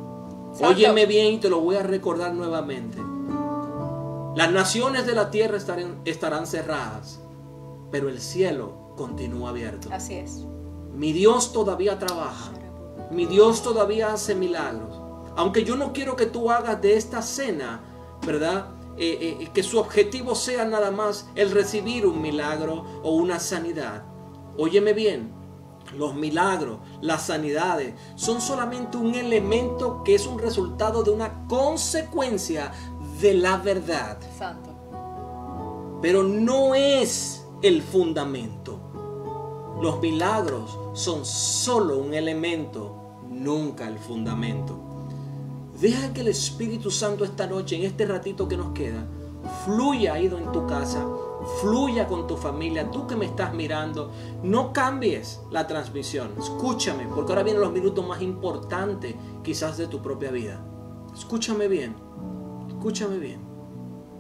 Óyeme 0.62 1.06
bien 1.06 1.34
y 1.34 1.40
te 1.40 1.50
lo 1.50 1.60
voy 1.60 1.76
a 1.76 1.84
recordar 1.84 2.34
nuevamente. 2.34 2.98
Las 4.36 4.52
naciones 4.52 5.06
de 5.06 5.14
la 5.14 5.32
tierra 5.32 5.58
estarán, 5.58 6.00
estarán 6.06 6.48
cerradas, 6.48 7.20
pero 7.92 8.08
el 8.08 8.22
cielo 8.22 8.94
continúa 8.96 9.50
abierto. 9.50 9.90
Así 9.92 10.14
es. 10.14 10.46
Mi 10.98 11.14
Dios 11.14 11.54
todavía 11.54 12.00
trabaja. 12.00 12.50
Mi 13.12 13.28
Dios 13.28 13.62
todavía 13.62 14.14
hace 14.14 14.34
milagros. 14.34 15.00
Aunque 15.36 15.64
yo 15.64 15.76
no 15.76 15.93
quiero 15.93 16.16
que 16.16 16.26
tú 16.26 16.50
hagas 16.50 16.82
de 16.82 16.98
esta 16.98 17.22
cena, 17.22 17.82
¿verdad? 18.26 18.70
Eh, 18.98 19.38
eh, 19.39 19.50
que 19.54 19.62
su 19.62 19.78
objetivo 19.78 20.34
sea 20.34 20.66
nada 20.66 20.89
más 20.89 21.30
el 21.36 21.52
recibir 21.52 22.08
un 22.08 22.20
milagro 22.20 22.84
o 23.04 23.12
una 23.12 23.39
sanidad. 23.39 24.06
Óyeme 24.58 24.93
bien, 24.93 25.32
los 25.95 26.16
milagros, 26.16 26.80
las 27.02 27.28
sanidades, 27.28 27.93
son 28.16 28.41
solamente 28.41 28.98
un 28.98 29.14
elemento 29.14 30.02
que 30.04 30.16
es 30.16 30.26
un 30.26 30.39
resultado 30.39 31.04
de 31.04 31.12
una 31.12 31.45
consecuencia 31.45 32.72
de 33.22 33.36
la 33.36 33.58
verdad 33.58 34.18
Santo. 34.36 34.72
pero 36.02 36.24
no 36.24 36.74
es 36.74 37.45
el 37.62 37.84
fundamento. 37.84 38.80
Los 39.80 40.00
milagros 40.00 40.87
son 40.98 41.26
solo 41.26 42.00
un 42.00 42.16
elemento, 42.16 43.20
nunca 43.30 43.88
el 43.88 44.00
fundamento. 44.00 44.80
Deja 45.80 46.12
que 46.12 46.22
el 46.22 46.28
Espíritu 46.30 46.89
Santo 46.89 47.24
esta 47.24 47.45
noche, 47.45 47.76
en 47.76 47.84
este 47.84 48.08
ratito 48.08 48.48
que 48.48 48.58
nos 48.58 48.72
queda, 48.72 49.06
fluya 49.64 50.20
ido 50.20 50.39
en 50.39 50.52
tu 50.52 50.66
casa, 50.66 51.06
fluya 51.62 52.08
con 52.08 52.26
tu 52.26 52.36
familia, 52.36 52.89
tú 52.89 53.06
que 53.06 53.16
me 53.16 53.26
estás 53.26 53.54
mirando, 53.54 54.12
no 54.41 54.74
cambies 54.74 55.39
la 55.52 55.68
transmisión, 55.68 56.32
escúchame, 56.36 57.06
porque 57.14 57.32
ahora 57.32 57.43
vienen 57.43 57.62
los 57.62 57.72
minutos 57.72 58.06
más 58.06 58.24
importantes 58.24 59.14
quizás 59.43 59.78
de 59.78 59.86
tu 59.86 60.02
propia 60.02 60.32
vida. 60.32 60.66
Escúchame 61.16 61.68
bien, 61.68 61.95
escúchame 62.70 63.20
bien. 63.20 63.39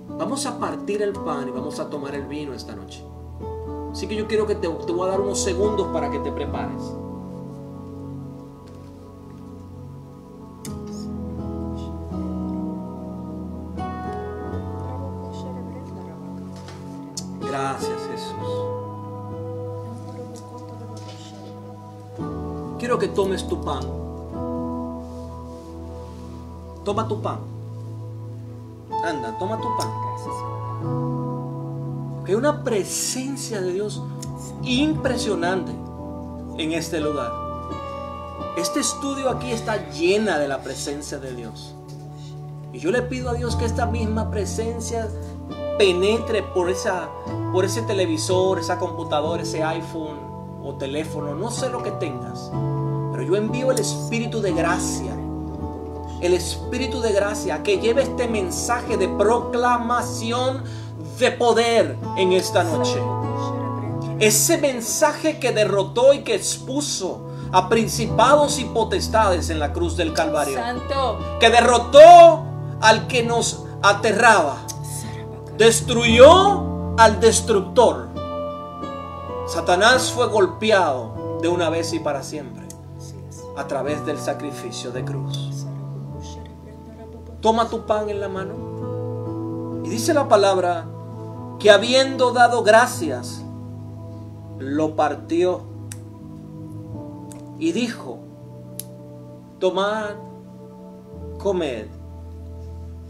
Vamos 0.09 0.45
a 0.45 0.59
partir 0.59 1.01
el 1.01 1.13
pan 1.13 1.47
y 1.47 1.51
vamos 1.51 1.79
a 1.79 1.89
tomar 1.89 2.13
el 2.13 2.27
vino 2.27 2.53
esta 2.53 2.75
noche. 2.75 3.03
Así 3.97 4.07
que 4.07 4.15
yo 4.15 4.27
quiero 4.27 4.45
que 4.45 4.53
te, 4.53 4.69
te 4.69 4.91
voy 4.91 5.07
a 5.07 5.09
dar 5.09 5.19
unos 5.19 5.39
segundos 5.39 5.87
para 5.87 6.11
que 6.11 6.19
te 6.19 6.31
prepares. 6.31 6.93
Gracias 17.41 17.99
Jesús. 18.11 18.35
Quiero 22.77 22.99
que 22.99 23.07
tomes 23.07 23.47
tu 23.47 23.59
pan. 23.59 23.81
Toma 26.85 27.07
tu 27.07 27.19
pan. 27.19 27.39
Anda, 29.03 29.35
toma 29.39 29.57
tu 29.57 29.67
pan. 29.75 31.26
Hay 32.27 32.35
una 32.35 32.61
presencia 32.61 33.61
de 33.61 33.71
Dios 33.71 34.01
impresionante 34.61 35.71
en 36.57 36.73
este 36.73 36.99
lugar. 36.99 37.31
Este 38.57 38.81
estudio 38.81 39.29
aquí 39.29 39.51
está 39.51 39.89
llena 39.91 40.37
de 40.37 40.49
la 40.49 40.61
presencia 40.61 41.19
de 41.19 41.33
Dios. 41.33 41.73
Y 42.73 42.79
yo 42.79 42.91
le 42.91 43.01
pido 43.03 43.29
a 43.29 43.33
Dios 43.33 43.55
que 43.55 43.63
esta 43.63 43.85
misma 43.85 44.29
presencia 44.29 45.07
penetre 45.77 46.43
por, 46.43 46.69
esa, 46.69 47.07
por 47.53 47.63
ese 47.63 47.81
televisor, 47.83 48.59
esa 48.59 48.77
computadora, 48.77 49.43
ese 49.43 49.63
iPhone 49.63 50.19
o 50.61 50.75
teléfono, 50.77 51.33
no 51.33 51.49
sé 51.49 51.69
lo 51.69 51.81
que 51.81 51.91
tengas. 51.91 52.51
Pero 53.13 53.23
yo 53.23 53.37
envío 53.37 53.71
el 53.71 53.79
Espíritu 53.79 54.41
de 54.41 54.51
gracia 54.51 55.15
el 56.21 56.33
Espíritu 56.33 56.99
de 56.99 57.11
gracia 57.11 57.61
que 57.61 57.77
lleve 57.77 58.01
este 58.01 58.27
mensaje 58.27 58.97
de 58.97 59.07
proclamación 59.07 60.63
de 61.19 61.31
poder 61.31 61.97
en 62.17 62.33
esta 62.33 62.63
noche. 62.63 63.01
Ese 64.19 64.57
mensaje 64.57 65.39
que 65.39 65.51
derrotó 65.51 66.13
y 66.13 66.23
que 66.23 66.35
expuso 66.35 67.27
a 67.51 67.69
principados 67.69 68.59
y 68.59 68.65
potestades 68.65 69.49
en 69.49 69.59
la 69.59 69.73
cruz 69.73 69.95
del 69.95 70.13
Calvario. 70.13 70.57
Santo. 70.57 71.19
Que 71.39 71.49
derrotó 71.49 72.43
al 72.81 73.07
que 73.07 73.23
nos 73.23 73.65
aterraba. 73.81 74.57
Destruyó 75.57 76.95
al 76.97 77.19
destructor. 77.19 78.09
Satanás 79.47 80.11
fue 80.11 80.27
golpeado 80.27 81.39
de 81.41 81.47
una 81.47 81.69
vez 81.69 81.93
y 81.93 81.99
para 81.99 82.23
siempre 82.23 82.67
a 83.55 83.67
través 83.67 84.05
del 84.05 84.19
sacrificio 84.19 84.91
de 84.91 85.03
cruz. 85.03 85.65
Toma 87.41 87.69
tu 87.69 87.85
pan 87.85 88.09
en 88.09 88.19
la 88.19 88.29
mano. 88.29 89.83
Y 89.83 89.89
dice 89.89 90.13
la 90.13 90.27
palabra 90.27 90.85
que 91.59 91.71
habiendo 91.71 92.31
dado 92.31 92.63
gracias, 92.63 93.43
lo 94.59 94.95
partió. 94.95 95.61
Y 97.59 97.71
dijo, 97.71 98.19
tomad, 99.59 100.15
comed. 101.39 101.87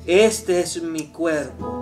Este 0.06 0.62
es 0.62 0.82
mi 0.82 1.08
cuerpo 1.08 1.78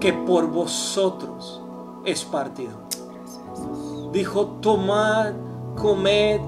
que 0.00 0.12
por 0.12 0.48
vosotros 0.48 1.60
es 2.04 2.24
partido. 2.24 2.72
Dijo, 4.12 4.46
tomad, 4.60 5.32
comed, 5.76 6.40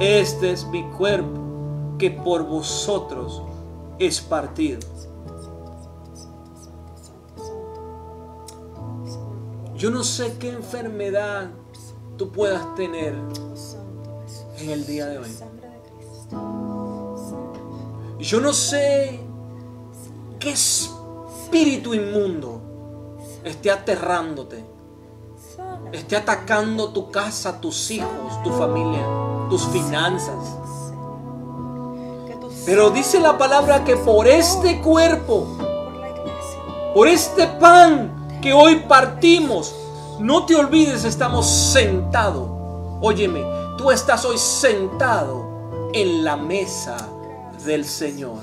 este 0.00 0.52
es 0.52 0.66
mi 0.68 0.82
cuerpo, 0.92 1.96
que 1.98 2.10
por 2.10 2.44
vosotros 2.44 3.42
es 3.98 4.20
partido. 4.20 4.80
Yo 9.82 9.90
no 9.90 10.04
sé 10.04 10.38
qué 10.38 10.48
enfermedad 10.48 11.50
tú 12.16 12.30
puedas 12.30 12.72
tener 12.76 13.16
en 14.58 14.70
el 14.70 14.86
día 14.86 15.06
de 15.06 15.18
hoy. 15.18 15.36
Yo 18.20 18.40
no 18.40 18.52
sé 18.52 19.18
qué 20.38 20.52
espíritu 20.52 21.94
inmundo 21.94 22.62
esté 23.42 23.72
aterrándote, 23.72 24.64
esté 25.90 26.14
atacando 26.14 26.92
tu 26.92 27.10
casa, 27.10 27.60
tus 27.60 27.90
hijos, 27.90 28.40
tu 28.44 28.52
familia, 28.52 29.04
tus 29.50 29.66
finanzas. 29.66 30.60
Pero 32.64 32.90
dice 32.90 33.18
la 33.18 33.36
palabra 33.36 33.82
que 33.82 33.96
por 33.96 34.28
este 34.28 34.80
cuerpo, 34.80 35.44
por 36.94 37.08
este 37.08 37.48
pan 37.48 38.21
que 38.42 38.52
hoy 38.52 38.80
partimos, 38.88 39.74
no 40.18 40.44
te 40.44 40.56
olvides, 40.56 41.04
estamos 41.04 41.46
sentados. 41.46 42.46
Óyeme, 43.00 43.42
tú 43.78 43.90
estás 43.90 44.24
hoy 44.26 44.36
sentado 44.36 45.90
en 45.94 46.24
la 46.24 46.36
mesa 46.36 46.96
del 47.64 47.86
Señor. 47.86 48.38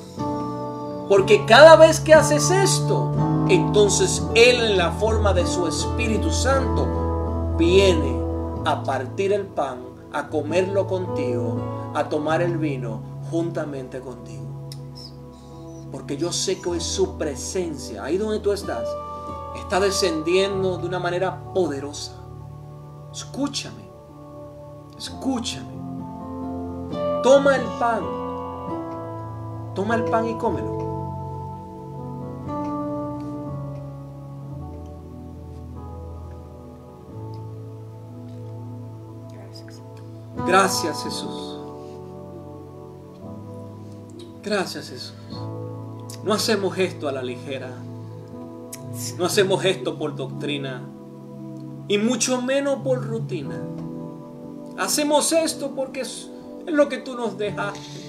Porque 1.09 1.45
cada 1.45 1.75
vez 1.75 1.99
que 1.99 2.13
haces 2.13 2.49
esto, 2.49 3.11
entonces 3.49 4.23
Él 4.35 4.61
en 4.61 4.77
la 4.77 4.91
forma 4.91 5.33
de 5.33 5.45
su 5.45 5.67
Espíritu 5.67 6.31
Santo 6.31 7.55
viene 7.57 8.17
a 8.65 8.83
partir 8.83 9.33
el 9.33 9.47
pan, 9.47 9.79
a 10.13 10.29
comerlo 10.29 10.87
contigo, 10.87 11.91
a 11.93 12.07
tomar 12.07 12.41
el 12.41 12.57
vino 12.57 13.01
juntamente 13.29 13.99
contigo. 13.99 14.69
Porque 15.91 16.15
yo 16.15 16.31
sé 16.31 16.61
que 16.61 16.69
hoy 16.69 16.79
su 16.79 17.17
presencia, 17.17 18.03
ahí 18.03 18.17
donde 18.17 18.39
tú 18.39 18.51
estás, 18.51 18.87
está 19.69 19.79
descendiendo 19.79 20.79
de 20.79 20.87
una 20.87 20.97
manera 20.97 21.53
poderosa. 21.53 22.13
Escúchame, 23.13 23.87
escúchame. 24.97 25.77
Toma 27.21 27.55
el 27.55 27.65
pan, 27.77 28.03
toma 29.75 29.93
el 29.93 30.05
pan 30.05 30.27
y 30.27 30.33
cómelo. 30.39 30.89
Gracias. 40.47 41.03
Jesús. 41.03 41.59
Gracias 44.41 44.89
Jesús. 44.89 45.13
No 46.23 46.33
hacemos 46.33 46.75
esto 46.79 47.07
a 47.07 47.11
la 47.11 47.21
ligera. 47.21 47.69
No 49.17 49.25
hacemos 49.25 49.63
esto 49.65 49.97
por 49.97 50.15
doctrina. 50.15 50.87
Y 51.87 51.97
mucho 51.97 52.41
menos 52.41 52.79
por 52.83 53.05
rutina. 53.05 53.59
Hacemos 54.77 55.31
esto 55.31 55.71
porque 55.75 56.01
es 56.01 56.29
lo 56.67 56.87
que 56.87 56.97
tú 56.99 57.15
nos 57.15 57.37
dejaste. 57.37 57.99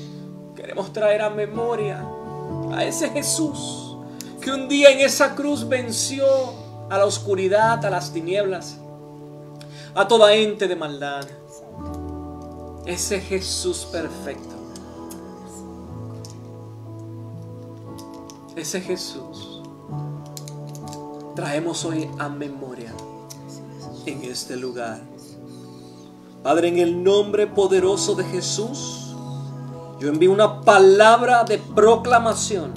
Queremos 0.54 0.92
traer 0.92 1.22
a 1.22 1.30
memoria 1.30 2.04
a 2.72 2.84
ese 2.84 3.08
Jesús 3.10 3.96
que 4.40 4.50
un 4.50 4.68
día 4.68 4.90
en 4.90 5.00
esa 5.00 5.34
cruz 5.34 5.68
venció 5.68 6.24
a 6.88 6.98
la 6.98 7.06
oscuridad, 7.06 7.84
a 7.84 7.90
las 7.90 8.12
tinieblas, 8.12 8.78
a 9.94 10.08
toda 10.08 10.34
ente 10.34 10.66
de 10.66 10.76
maldad. 10.76 11.26
Ese 12.86 13.20
Jesús 13.20 13.86
perfecto. 13.90 14.54
Ese 18.56 18.80
Jesús. 18.80 19.49
Traemos 21.40 21.86
hoy 21.86 22.06
a 22.18 22.28
memoria 22.28 22.92
en 24.04 24.24
este 24.24 24.58
lugar. 24.58 25.00
Padre, 26.42 26.68
en 26.68 26.76
el 26.76 27.02
nombre 27.02 27.46
poderoso 27.46 28.14
de 28.14 28.24
Jesús, 28.24 29.14
yo 29.98 30.10
envío 30.10 30.32
una 30.32 30.60
palabra 30.60 31.44
de 31.44 31.56
proclamación 31.56 32.74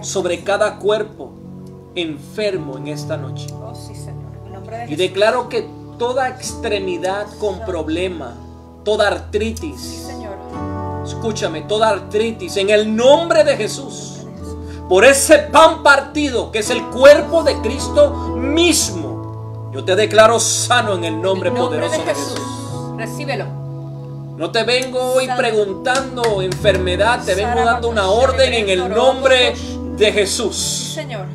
sobre 0.00 0.42
cada 0.42 0.78
cuerpo 0.78 1.34
enfermo 1.96 2.78
en 2.78 2.88
esta 2.88 3.18
noche. 3.18 3.48
Oh, 3.52 3.74
Y 4.88 4.96
declaro 4.96 5.50
que 5.50 5.68
toda 5.98 6.30
extremidad 6.30 7.26
con 7.38 7.60
problema, 7.66 8.34
toda 8.86 9.08
artritis, 9.08 10.08
escúchame, 11.04 11.60
toda 11.60 11.90
artritis, 11.90 12.56
en 12.56 12.70
el 12.70 12.96
nombre 12.96 13.44
de 13.44 13.54
Jesús, 13.58 14.17
por 14.88 15.04
ese 15.04 15.38
pan 15.38 15.82
partido 15.82 16.50
que 16.50 16.60
es 16.60 16.70
el 16.70 16.82
cuerpo 16.86 17.42
de 17.42 17.60
Cristo 17.60 18.10
mismo, 18.36 19.70
yo 19.72 19.84
te 19.84 19.94
declaro 19.94 20.40
sano 20.40 20.94
en 20.94 21.04
el 21.04 21.20
nombre 21.20 21.50
En 21.50 21.56
el 21.56 21.62
nombre 21.62 21.80
poderoso 21.80 22.04
de 22.04 22.14
Jesús. 22.14 22.32
Jesús. 22.32 22.96
Recíbelo. 22.96 23.44
No 24.38 24.50
te 24.50 24.62
vengo 24.62 25.00
hoy 25.14 25.28
preguntando 25.36 26.40
enfermedad, 26.42 27.20
te 27.24 27.34
vengo 27.34 27.64
dando 27.64 27.88
una 27.88 28.08
orden 28.08 28.54
en 28.54 28.68
el 28.68 28.88
nombre 28.88 29.54
de 29.96 30.12
Jesús. 30.12 30.92
Señor. 30.94 31.26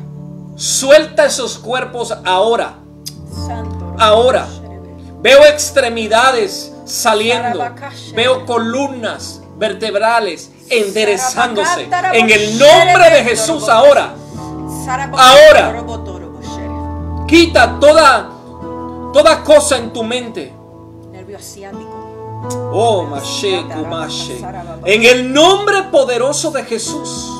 Suelta 0.56 1.26
esos 1.26 1.58
cuerpos 1.58 2.16
ahora, 2.24 2.78
Santo. 3.46 3.94
ahora. 3.98 4.46
Veo 5.20 5.44
extremidades 5.44 6.72
saliendo. 6.86 7.64
Veo 8.14 8.46
columnas 8.46 9.42
vertebrales 9.56 10.50
enderezándose. 10.68 11.88
En 12.12 12.30
el 12.30 12.58
nombre 12.58 13.10
de 13.10 13.24
Jesús 13.24 13.68
ahora. 13.68 14.14
Ahora. 15.12 15.84
Quita 17.26 17.78
toda, 17.80 18.30
toda 19.12 19.42
cosa 19.42 19.78
en 19.78 19.92
tu 19.92 20.04
mente. 20.04 20.52
Oh, 22.72 23.04
Mashe, 23.04 23.64
Kumashe. 23.72 24.44
En 24.84 25.04
el 25.04 25.32
nombre 25.32 25.84
poderoso 25.84 26.50
de 26.50 26.64
Jesús. 26.64 27.30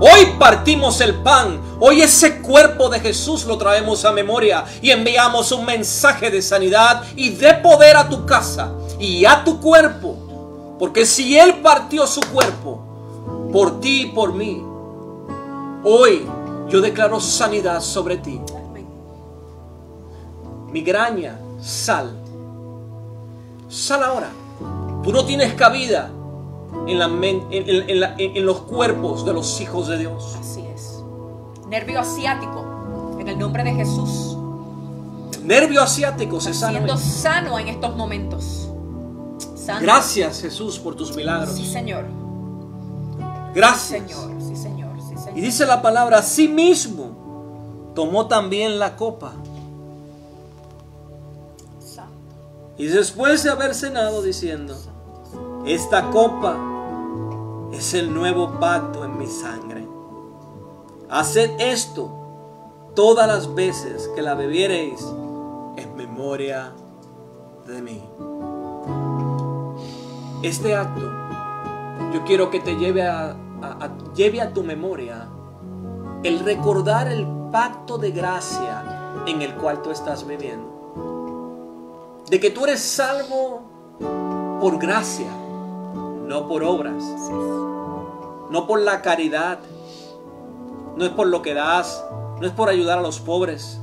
Hoy 0.00 0.34
partimos 0.38 1.00
el 1.00 1.14
pan. 1.14 1.60
Hoy 1.78 2.02
ese 2.02 2.40
cuerpo 2.40 2.88
de 2.88 2.98
Jesús 2.98 3.44
lo 3.44 3.56
traemos 3.56 4.04
a 4.04 4.10
memoria 4.10 4.64
y 4.80 4.90
enviamos 4.90 5.52
un 5.52 5.64
mensaje 5.64 6.30
de 6.30 6.42
sanidad 6.42 7.04
y 7.14 7.30
de 7.30 7.54
poder 7.54 7.96
a 7.96 8.08
tu 8.08 8.26
casa 8.26 8.72
y 8.98 9.24
a 9.24 9.44
tu 9.44 9.60
cuerpo. 9.60 10.31
Porque 10.82 11.06
si 11.06 11.38
Él 11.38 11.60
partió 11.62 12.08
su 12.08 12.20
cuerpo 12.32 12.80
por 13.52 13.78
ti 13.78 14.00
y 14.02 14.06
por 14.06 14.34
mí, 14.34 14.60
hoy 15.84 16.26
yo 16.68 16.80
declaro 16.80 17.20
sanidad 17.20 17.80
sobre 17.80 18.16
ti. 18.16 18.40
Migraña, 20.72 21.38
sal. 21.60 22.16
Sal 23.68 24.02
ahora. 24.02 24.30
Tú 25.04 25.12
no 25.12 25.24
tienes 25.24 25.54
cabida 25.54 26.10
en, 26.88 26.98
la 26.98 27.04
en- 27.04 27.46
en- 27.52 27.88
en 27.88 28.00
la- 28.00 28.14
en- 28.18 28.36
en 28.38 28.44
los 28.44 28.62
cuerpos 28.62 29.24
de 29.24 29.34
los 29.34 29.60
hijos 29.60 29.86
de 29.86 29.98
Dios. 29.98 30.36
Así 30.40 30.62
es. 30.74 31.00
Nervio 31.68 32.00
asiático. 32.00 33.16
En 33.20 33.28
el 33.28 33.38
nombre 33.38 33.62
de 33.62 33.72
Jesús. 33.72 34.36
Nervio 35.44 35.80
asiático 35.80 36.40
se 36.40 36.52
sana. 36.52 36.72
Siendo 36.72 36.96
sano 36.96 37.56
en 37.60 37.68
estos 37.68 37.94
momentos. 37.96 38.68
Santo. 39.64 39.82
Gracias 39.82 40.40
Jesús 40.40 40.78
por 40.78 40.94
tus 40.94 41.14
milagros. 41.14 41.54
Sí, 41.54 41.70
Señor. 41.70 42.04
Gracias. 43.54 44.08
Señor. 44.08 44.30
Sí, 44.40 44.56
Señor. 44.56 44.96
Sí, 45.00 45.16
Señor. 45.16 45.38
Y 45.38 45.40
dice 45.40 45.66
la 45.66 45.82
palabra, 45.82 46.18
así 46.18 46.48
mismo 46.48 47.92
tomó 47.94 48.26
también 48.26 48.78
la 48.78 48.96
copa. 48.96 49.32
Y 52.78 52.86
después 52.86 53.44
de 53.44 53.50
haber 53.50 53.74
cenado 53.74 54.22
diciendo, 54.22 54.74
esta 55.66 56.10
copa 56.10 56.56
es 57.72 57.94
el 57.94 58.12
nuevo 58.12 58.58
pacto 58.58 59.04
en 59.04 59.18
mi 59.18 59.26
sangre. 59.26 59.86
Haced 61.08 61.60
esto 61.60 62.90
todas 62.94 63.28
las 63.28 63.54
veces 63.54 64.10
que 64.14 64.22
la 64.22 64.34
bebiereis 64.34 65.00
en 65.76 65.94
memoria 65.94 66.72
de 67.66 67.82
mí. 67.82 68.02
Este 70.42 70.74
acto 70.74 71.08
yo 72.12 72.24
quiero 72.24 72.50
que 72.50 72.58
te 72.58 72.74
lleve 72.74 73.06
a, 73.06 73.36
lleve 74.14 74.40
a 74.40 74.52
tu 74.52 74.64
memoria 74.64 75.28
el 76.24 76.40
recordar 76.40 77.06
el 77.06 77.26
pacto 77.52 77.96
de 77.96 78.10
gracia 78.10 78.82
en 79.26 79.40
el 79.40 79.54
cual 79.54 79.82
tú 79.82 79.90
estás 79.90 80.26
viviendo. 80.26 82.22
De 82.28 82.40
que 82.40 82.50
tú 82.50 82.64
eres 82.64 82.80
salvo 82.80 83.62
por 84.60 84.78
gracia, 84.78 85.30
no 86.26 86.48
por 86.48 86.64
obras, 86.64 87.02
no 88.50 88.66
por 88.66 88.80
la 88.80 89.00
caridad, 89.00 89.60
no 90.96 91.04
es 91.04 91.10
por 91.10 91.28
lo 91.28 91.40
que 91.42 91.54
das, 91.54 92.04
no 92.40 92.46
es 92.46 92.52
por 92.52 92.68
ayudar 92.68 92.98
a 92.98 93.02
los 93.02 93.20
pobres, 93.20 93.80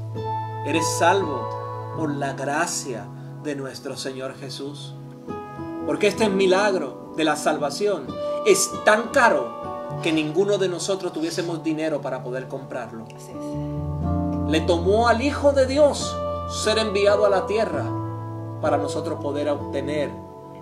eres 0.65 0.85
salvo 0.97 1.95
por 1.95 2.13
la 2.13 2.33
gracia 2.33 3.05
de 3.43 3.55
nuestro 3.55 3.95
Señor 3.95 4.35
Jesús. 4.35 4.93
Porque 5.89 6.05
este 6.05 6.29
milagro 6.29 7.13
de 7.17 7.23
la 7.23 7.35
salvación 7.35 8.05
es 8.45 8.71
tan 8.85 9.07
caro 9.07 9.97
que 10.03 10.13
ninguno 10.13 10.59
de 10.59 10.69
nosotros 10.69 11.11
tuviésemos 11.11 11.63
dinero 11.63 11.99
para 11.99 12.21
poder 12.21 12.47
comprarlo. 12.47 13.05
Le 14.47 14.61
tomó 14.61 15.07
al 15.07 15.23
Hijo 15.23 15.51
de 15.51 15.65
Dios 15.65 16.15
ser 16.63 16.77
enviado 16.77 17.25
a 17.25 17.29
la 17.31 17.47
tierra 17.47 17.85
para 18.61 18.77
nosotros 18.77 19.17
poder 19.19 19.49
obtener 19.49 20.11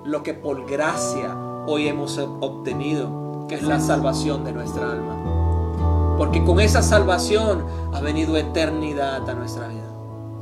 lo 0.05 0.23
que 0.23 0.33
por 0.33 0.65
gracia 0.65 1.35
hoy 1.67 1.89
hemos 1.89 2.17
obtenido, 2.17 3.47
que 3.49 3.55
es 3.55 3.63
la 3.63 3.81
salvación 3.81 4.45
de 4.45 4.53
nuestra 4.53 4.93
alma. 4.93 6.15
Porque 6.17 6.41
con 6.45 6.61
esa 6.61 6.81
salvación 6.81 7.65
ha 7.91 7.99
venido 7.99 8.37
eternidad 8.37 9.29
a 9.29 9.33
nuestra 9.33 9.67
vida. 9.67 9.93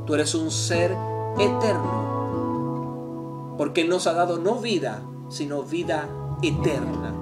Tú 0.06 0.14
eres 0.14 0.32
un 0.36 0.52
ser 0.52 0.96
eterno. 1.40 2.15
Porque 3.56 3.84
nos 3.84 4.06
ha 4.06 4.12
dado 4.12 4.38
no 4.38 4.56
vida, 4.56 5.02
sino 5.28 5.62
vida 5.62 6.08
eterna. 6.42 7.14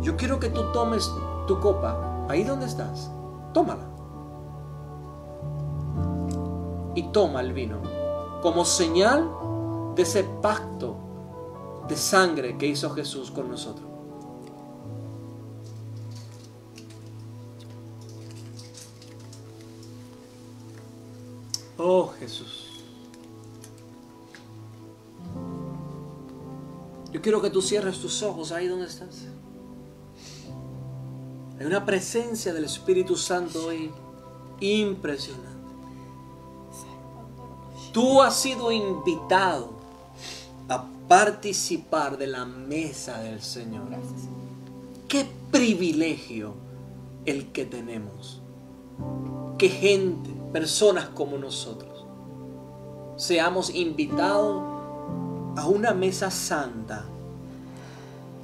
Yo 0.00 0.16
quiero 0.16 0.38
que 0.38 0.50
tú 0.50 0.72
tomes 0.72 1.10
tu 1.46 1.58
copa, 1.60 2.26
ahí 2.28 2.44
donde 2.44 2.66
estás, 2.66 3.10
tómala. 3.52 3.88
Y 6.94 7.02
toma 7.12 7.40
el 7.40 7.52
vino 7.52 7.98
como 8.42 8.64
señal 8.64 9.28
de 9.94 10.02
ese 10.02 10.24
pacto 10.24 10.96
de 11.88 11.96
sangre 11.96 12.56
que 12.56 12.66
hizo 12.66 12.90
Jesús 12.90 13.30
con 13.30 13.50
nosotros. 13.50 13.86
Oh 21.78 22.12
Jesús. 22.18 22.67
Yo 27.12 27.22
quiero 27.22 27.40
que 27.40 27.50
tú 27.50 27.62
cierres 27.62 27.98
tus 27.98 28.22
ojos 28.22 28.52
ahí 28.52 28.66
donde 28.66 28.86
estás. 28.86 29.26
Hay 31.58 31.66
una 31.66 31.84
presencia 31.84 32.52
del 32.52 32.64
Espíritu 32.64 33.16
Santo 33.16 33.66
hoy 33.66 33.90
impresionante. 34.60 35.48
Tú 37.92 38.22
has 38.22 38.36
sido 38.36 38.70
invitado 38.70 39.70
a 40.68 40.84
participar 41.08 42.18
de 42.18 42.26
la 42.26 42.44
mesa 42.44 43.18
del 43.20 43.40
Señor. 43.40 43.88
Qué 45.08 45.26
privilegio 45.50 46.54
el 47.24 47.50
que 47.50 47.64
tenemos. 47.64 48.42
Que 49.56 49.68
gente, 49.68 50.30
personas 50.52 51.08
como 51.08 51.38
nosotros, 51.38 52.04
seamos 53.16 53.74
invitados 53.74 54.77
a 55.58 55.66
una 55.66 55.92
mesa 55.92 56.30
santa 56.30 57.04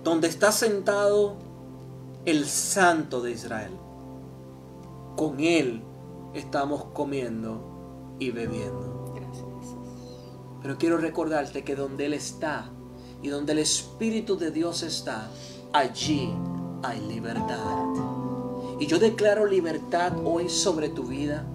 donde 0.02 0.26
está 0.26 0.50
sentado 0.50 1.36
el 2.24 2.44
santo 2.44 3.22
de 3.22 3.30
Israel. 3.30 3.70
Con 5.16 5.38
él 5.38 5.80
estamos 6.34 6.86
comiendo 6.86 8.16
y 8.18 8.32
bebiendo. 8.32 9.14
Pero 10.60 10.76
quiero 10.76 10.98
recordarte 10.98 11.62
que 11.62 11.76
donde 11.76 12.06
Él 12.06 12.14
está 12.14 12.70
y 13.22 13.28
donde 13.28 13.52
el 13.52 13.58
Espíritu 13.58 14.36
de 14.36 14.50
Dios 14.50 14.82
está, 14.82 15.28
allí 15.72 16.32
hay 16.82 17.00
libertad. 17.00 17.58
Y 18.80 18.86
yo 18.86 18.98
declaro 18.98 19.46
libertad 19.46 20.14
hoy 20.24 20.48
sobre 20.48 20.88
tu 20.88 21.04
vida. 21.04 21.46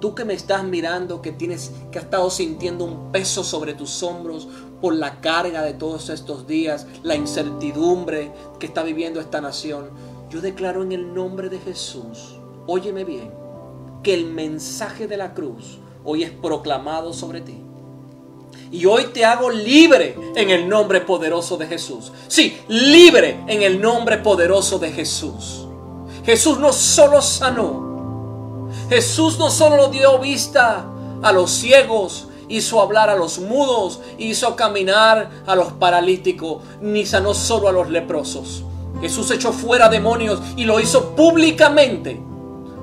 Tú 0.00 0.14
que 0.14 0.24
me 0.24 0.34
estás 0.34 0.62
mirando, 0.62 1.20
que 1.22 1.32
tienes 1.32 1.72
que 1.90 1.98
has 1.98 2.04
estado 2.04 2.30
sintiendo 2.30 2.84
un 2.84 3.10
peso 3.10 3.42
sobre 3.42 3.72
tus 3.72 4.02
hombros 4.02 4.46
por 4.84 4.96
la 4.96 5.22
carga 5.22 5.62
de 5.62 5.72
todos 5.72 6.10
estos 6.10 6.46
días, 6.46 6.86
la 7.02 7.14
incertidumbre 7.14 8.30
que 8.60 8.66
está 8.66 8.82
viviendo 8.82 9.18
esta 9.18 9.40
nación. 9.40 9.88
Yo 10.28 10.42
declaro 10.42 10.82
en 10.82 10.92
el 10.92 11.14
nombre 11.14 11.48
de 11.48 11.58
Jesús, 11.58 12.36
óyeme 12.66 13.02
bien, 13.02 13.32
que 14.02 14.12
el 14.12 14.26
mensaje 14.26 15.06
de 15.06 15.16
la 15.16 15.32
cruz 15.32 15.78
hoy 16.04 16.22
es 16.22 16.30
proclamado 16.32 17.14
sobre 17.14 17.40
ti 17.40 17.62
y 18.70 18.84
hoy 18.84 19.04
te 19.04 19.24
hago 19.24 19.48
libre 19.48 20.18
en 20.36 20.50
el 20.50 20.68
nombre 20.68 21.00
poderoso 21.00 21.56
de 21.56 21.66
Jesús. 21.66 22.12
Sí, 22.28 22.54
libre 22.68 23.42
en 23.46 23.62
el 23.62 23.80
nombre 23.80 24.18
poderoso 24.18 24.78
de 24.78 24.92
Jesús. 24.92 25.66
Jesús 26.26 26.58
no 26.58 26.74
solo 26.74 27.22
sanó. 27.22 28.68
Jesús 28.90 29.38
no 29.38 29.48
solo 29.48 29.88
dio 29.88 30.18
vista 30.18 30.84
a 31.22 31.32
los 31.32 31.52
ciegos, 31.52 32.28
hizo 32.48 32.80
hablar 32.80 33.10
a 33.10 33.16
los 33.16 33.38
mudos, 33.38 34.00
hizo 34.18 34.56
caminar 34.56 35.30
a 35.46 35.54
los 35.54 35.72
paralíticos, 35.72 36.62
ni 36.80 37.06
sanó 37.06 37.34
solo 37.34 37.68
a 37.68 37.72
los 37.72 37.90
leprosos. 37.90 38.64
Jesús 39.00 39.30
echó 39.30 39.52
fuera 39.52 39.88
demonios 39.88 40.40
y 40.56 40.64
lo 40.64 40.80
hizo 40.80 41.14
públicamente. 41.14 42.20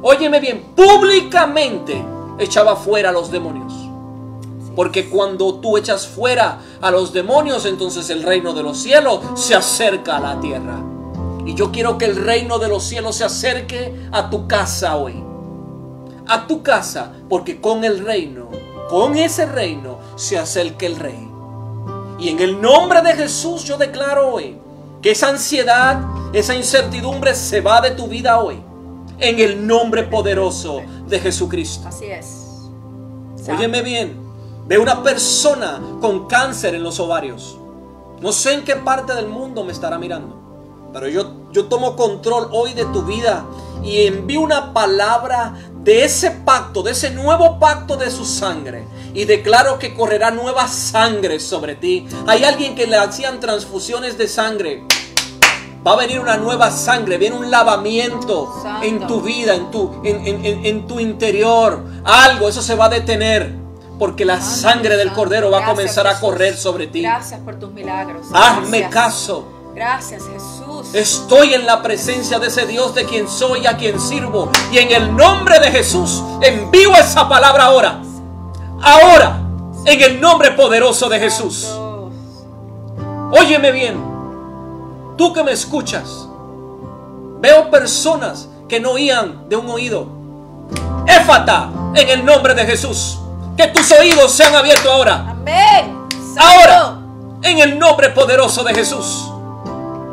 Óyeme 0.02 0.40
bien, 0.40 0.74
públicamente 0.76 2.04
echaba 2.40 2.76
fuera 2.76 3.10
a 3.10 3.14
los 3.14 3.32
demonios. 3.32 3.74
Porque 4.76 5.10
cuando 5.10 5.56
tú 5.56 5.78
echas 5.78 6.08
fuera 6.08 6.60
a 6.82 6.92
los 6.92 7.12
demonios, 7.12 7.66
entonces 7.66 8.10
el 8.10 8.24
reino 8.24 8.54
de 8.54 8.64
los 8.64 8.78
cielos 8.78 9.20
se 9.36 9.54
acerca 9.54 10.18
a 10.18 10.22
la 10.22 10.40
tierra. 10.40 10.82
Y 11.46 11.56
yo 11.56 11.72
quiero 11.72 11.98
que 11.98 12.06
el 12.06 12.16
reino 12.16 12.60
de 12.60 12.70
los 12.70 12.84
cielos 12.84 13.16
se 13.16 13.26
acerque 13.26 14.08
a 14.12 14.30
tu 14.30 14.48
casa 14.48 14.96
hoy. 14.96 15.24
A 16.28 16.48
tu 16.48 16.64
casa, 16.64 17.14
porque 17.30 17.60
con 17.60 17.84
el 17.84 18.06
reino, 18.06 18.50
con 18.92 19.16
ese 19.16 19.46
reino, 19.46 20.00
se 20.18 20.38
acerca 20.38 20.86
el 20.86 20.98
rey. 20.98 21.32
Y 22.20 22.28
en 22.28 22.42
el 22.42 22.62
nombre 22.62 23.02
de 23.02 23.14
Jesús 23.14 23.64
yo 23.64 23.78
declaro 23.78 24.34
hoy 24.34 24.60
que 25.02 25.12
esa 25.12 25.30
ansiedad, 25.30 26.02
esa 26.34 26.54
incertidumbre 26.56 27.34
se 27.34 27.62
va 27.62 27.80
de 27.80 27.92
tu 27.92 28.08
vida 28.08 28.42
hoy. 28.42 28.62
En 29.18 29.40
el 29.40 29.66
nombre 29.66 30.04
poderoso 30.04 30.82
de 31.08 31.20
Jesucristo. 31.22 31.88
Así 31.88 32.06
es. 32.08 32.48
Óyeme 33.50 33.82
bien 33.82 34.20
de 34.68 34.78
una 34.78 35.02
persona 35.02 35.82
con 36.02 36.28
cáncer 36.28 36.76
en 36.76 36.84
los 36.84 37.00
ovarios. 37.00 37.58
No 38.20 38.34
sé 38.34 38.56
en 38.56 38.66
qué 38.66 38.76
parte 38.76 39.16
del 39.16 39.30
mundo 39.30 39.64
me 39.64 39.72
estará 39.72 39.98
mirando, 39.98 40.36
pero 40.92 41.08
yo, 41.08 41.50
yo 41.54 41.68
tomo 41.68 41.96
control 41.96 42.50
hoy 42.52 42.74
de 42.74 42.84
tu 42.88 43.04
vida 43.04 43.46
y 43.84 44.06
envío 44.06 44.42
una 44.42 44.74
palabra 44.74 45.71
de 45.84 46.06
ese 46.06 46.32
pacto, 46.32 46.84
de 46.84 46.92
ese 46.92 47.12
nuevo 47.12 47.60
pacto 47.60 47.98
de 47.98 48.12
su 48.12 48.26
sangre. 48.26 48.86
Y 49.14 49.26
declaro 49.26 49.80
que 49.80 49.94
correrá 49.94 50.32
nueva 50.32 50.68
sangre 50.68 51.40
sobre 51.40 51.76
ti. 51.76 52.08
Hay 52.28 52.44
alguien 52.44 52.76
que 52.76 52.88
le 52.88 52.98
hacían 52.98 53.40
transfusiones 53.40 54.18
de 54.18 54.28
sangre. 54.28 54.84
Va 55.86 55.94
a 55.94 55.98
venir 55.98 56.20
una 56.20 56.38
nueva 56.38 56.70
sangre, 56.70 57.18
viene 57.18 57.36
un 57.36 57.50
lavamiento 57.50 58.64
en 58.84 59.08
tu 59.08 59.22
vida, 59.22 59.56
en 59.56 59.72
tu, 59.72 60.00
en, 60.04 60.66
en 60.66 60.88
tu 60.88 61.00
interior. 61.00 61.84
Algo, 62.04 62.50
eso 62.50 62.62
se 62.62 62.76
va 62.76 62.86
a 62.86 62.90
detener 62.90 63.62
porque 64.02 64.26
la 64.26 64.42
sangre 64.42 64.98
del 64.98 65.14
Cordero 65.14 65.52
va 65.52 65.64
a 65.64 65.70
comenzar 65.70 66.08
a 66.08 66.20
correr 66.20 66.58
sobre 66.58 66.88
ti. 66.88 67.04
Gracias 67.04 67.40
por 67.42 67.60
tus 67.60 67.72
milagros. 67.72 68.26
Hazme 68.34 68.90
caso. 68.90 69.61
Gracias 69.74 70.24
Jesús. 70.28 70.94
Estoy 70.94 71.54
en 71.54 71.66
la 71.66 71.82
presencia 71.82 72.40
de 72.40 72.48
ese 72.48 72.66
Dios 72.66 72.94
de 72.94 73.06
quien 73.06 73.28
soy, 73.28 73.66
a 73.66 73.78
quien 73.78 74.00
sirvo. 74.00 74.52
Y 74.72 74.80
en 74.80 74.92
el 74.92 75.16
nombre 75.16 75.60
de 75.60 75.72
Jesús 75.72 76.22
envío 76.42 76.94
esa 76.96 77.28
palabra 77.30 77.66
ahora. 77.66 78.02
Ahora. 78.82 79.38
En 79.86 80.00
el 80.00 80.22
nombre 80.22 80.52
poderoso 80.52 81.10
de 81.10 81.20
Jesús. 81.20 81.68
Óyeme 83.32 83.72
bien. 83.72 84.04
Tú 85.18 85.34
que 85.34 85.44
me 85.44 85.54
escuchas. 85.54 86.28
Veo 87.40 87.72
personas 87.72 88.48
que 88.68 88.80
no 88.80 88.92
oían 88.92 89.50
de 89.50 89.56
un 89.56 89.70
oído. 89.70 90.08
Éfata 91.08 91.72
en 91.96 92.10
el 92.10 92.26
nombre 92.26 92.54
de 92.54 92.66
Jesús. 92.66 93.20
Que 93.58 93.68
tus 93.68 93.92
oídos 93.92 94.32
sean 94.32 94.54
abiertos 94.54 94.86
ahora. 94.86 95.32
Amén. 95.32 96.08
Ahora, 96.38 97.00
en 97.42 97.60
el 97.60 97.80
nombre 97.80 98.10
poderoso 98.10 98.64
de 98.64 98.74
Jesús, 98.74 99.31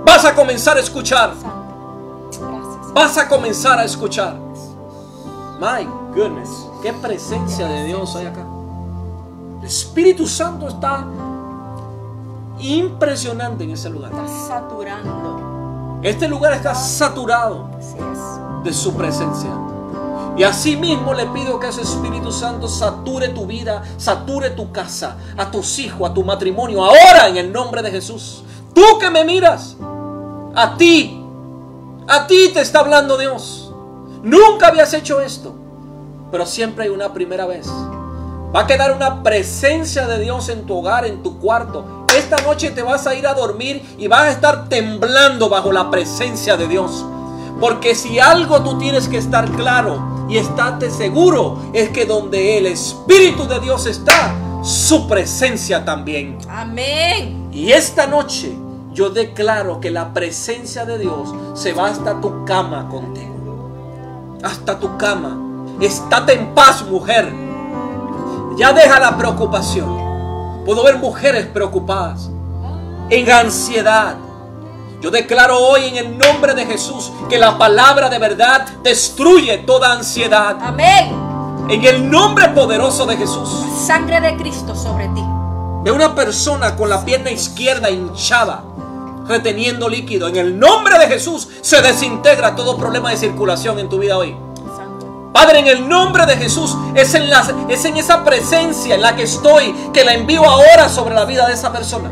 vas 0.09 0.25
a 0.25 0.35
comenzar 0.35 0.77
a 0.79 0.81
escuchar. 0.81 1.35
Vas 2.95 3.19
a 3.19 3.29
comenzar 3.29 3.79
a 3.79 3.85
escuchar. 3.85 4.35
My 5.61 5.85
goodness, 6.15 6.49
qué 6.83 6.93
presencia 6.95 7.67
de 7.67 7.85
Dios 7.85 8.17
hay 8.17 8.27
acá. 8.27 8.45
El 9.61 9.67
Espíritu 9.67 10.27
Santo 10.27 10.69
está 10.69 11.05
impresionante 12.59 13.65
en 13.65 13.73
ese 13.73 13.91
lugar. 13.91 14.11
Está 14.13 14.27
saturando. 14.49 16.01
Este 16.03 16.27
lugar 16.27 16.55
está 16.55 16.75
saturado 16.75 17.69
de 18.65 18.73
su 18.73 18.95
presencia. 18.95 19.51
Y 20.39 20.45
así 20.45 20.77
mismo 20.77 21.13
le 21.13 21.27
pido 21.27 21.59
que 21.59 21.69
ese 21.69 21.83
Espíritu 21.83 22.33
Santo 22.33 22.67
sature 22.67 23.29
tu 23.29 23.45
vida, 23.45 23.83
sature 23.99 24.51
tu 24.51 24.73
casa, 24.73 25.19
a 25.37 25.51
tus 25.51 25.79
hijos, 25.81 26.09
a 26.09 26.15
tu 26.15 26.25
matrimonio, 26.25 26.83
ahora 26.83 27.29
en 27.29 27.37
el 27.37 27.53
nombre 27.53 27.83
de 27.83 27.91
Jesús. 27.91 28.45
Tú 28.73 28.99
que 29.01 29.11
me 29.11 29.25
miras, 29.25 29.77
a 30.59 30.77
ti, 30.77 31.23
a 32.09 32.27
ti 32.27 32.51
te 32.53 32.61
está 32.61 32.81
hablando 32.81 33.17
Dios. 33.17 33.73
Nunca 34.25 34.67
habías 34.67 34.93
hecho 34.93 35.21
esto, 35.21 35.55
pero 36.33 36.47
siempre 36.47 36.87
hay 36.87 36.91
una 36.91 37.13
primera 37.13 37.47
vez. 37.47 37.69
Va 38.53 38.63
a 38.63 38.67
quedar 38.67 38.91
una 38.91 39.23
presencia 39.23 40.09
de 40.09 40.19
Dios 40.19 40.49
en 40.49 40.67
tu 40.67 40.79
hogar, 40.79 41.07
en 41.07 41.23
tu 41.23 41.39
cuarto. 41.39 42.07
Esta 42.13 42.43
noche 42.43 42.71
te 42.71 42.83
vas 42.83 43.07
a 43.07 43.15
ir 43.15 43.29
a 43.29 43.35
dormir 43.35 43.95
y 43.99 44.09
vas 44.09 44.23
a 44.23 44.31
estar 44.31 44.69
temblando 44.69 45.49
bajo 45.49 45.71
la 45.71 45.93
presencia 45.93 46.57
de 46.57 46.67
Dios. 46.67 47.05
Porque 47.61 47.95
si 47.95 48.19
algo 48.19 48.61
tú 48.65 48.79
tienes 48.79 49.07
que 49.07 49.19
estar 49.19 49.49
claro 49.53 50.27
y 50.29 50.39
estate 50.39 50.91
seguro 50.91 51.71
es 51.73 51.91
que 51.91 52.05
donde 52.05 52.59
el 52.59 52.67
Espíritu 52.67 53.47
de 53.47 53.61
Dios 53.61 53.87
está, 53.87 54.35
su 54.65 55.07
presencia 55.07 55.85
también. 55.85 56.37
Amén. 56.49 57.49
Y 57.53 57.71
esta 57.71 58.09
noche 58.09 58.57
yo 58.93 59.11
declaro 59.11 59.81
que 59.81 59.91
la 59.91 60.13
presencia 60.13 60.85
de 60.85 60.99
Dios 60.99 61.35
se 61.55 61.73
va 61.73 61.89
hasta 61.89 62.21
tu 62.21 62.45
cama 62.45 62.89
contigo. 62.89 64.39
Hasta 64.43 64.79
tu 64.79 64.97
cama. 64.97 65.39
Estate 65.81 66.35
en 66.35 66.55
paz, 66.55 66.85
mujer. 66.85 67.33
Ya 68.57 68.73
deja 68.73 68.99
la 68.99 69.17
preocupación. 69.17 70.09
Puedo 70.65 70.83
ver 70.83 70.99
mujeres 70.99 71.47
preocupadas, 71.47 72.29
en 73.09 73.31
ansiedad. 73.31 74.17
Yo 75.01 75.11
declaro 75.11 75.59
hoy 75.59 75.85
en 75.85 75.97
el 75.97 76.19
nombre 76.19 76.55
de 76.55 76.67
Jesús 76.67 77.13
que 77.29 77.39
la 77.39 77.57
palabra 77.57 78.09
de 78.09 78.19
verdad 78.19 78.67
destruye 78.83 79.59
toda 79.59 79.93
ansiedad. 79.93 80.57
Amén. 80.61 81.15
En 81.69 81.85
el 81.85 82.11
nombre 82.11 82.49
poderoso 82.49 83.07
de 83.07 83.17
Jesús. 83.17 83.49
Sangre 83.87 84.21
de 84.21 84.37
Cristo 84.37 84.75
sobre 84.75 85.07
ti. 85.09 85.38
Ve 85.89 85.93
una 85.93 86.15
persona 86.15 86.77
con 86.77 86.91
la 86.91 87.03
pierna 87.03 87.31
izquierda 87.31 87.89
hinchada, 87.89 88.63
reteniendo 89.27 89.89
líquido. 89.89 90.29
En 90.29 90.37
el 90.37 90.59
nombre 90.59 90.99
de 90.99 91.07
Jesús 91.07 91.49
se 91.63 91.81
desintegra 91.81 92.55
todo 92.55 92.77
problema 92.77 93.09
de 93.09 93.17
circulación 93.17 93.79
en 93.79 93.89
tu 93.89 93.99
vida 93.99 94.19
hoy. 94.19 94.37
Padre, 95.33 95.61
en 95.61 95.67
el 95.67 95.89
nombre 95.89 96.27
de 96.27 96.37
Jesús, 96.37 96.77
es 96.95 97.15
en, 97.15 97.31
la- 97.31 97.51
es 97.71 97.87
en 97.87 97.97
esa 97.97 98.23
presencia 98.23 98.97
en 98.97 99.01
la 99.01 99.17
que 99.17 99.23
estoy 99.23 99.75
que 99.95 100.05
la 100.05 100.13
envío 100.13 100.45
ahora 100.45 100.91
sobre 100.91 101.15
la 101.15 101.25
vida 101.25 101.47
de 101.47 101.55
esa 101.55 101.73
persona. 101.73 102.11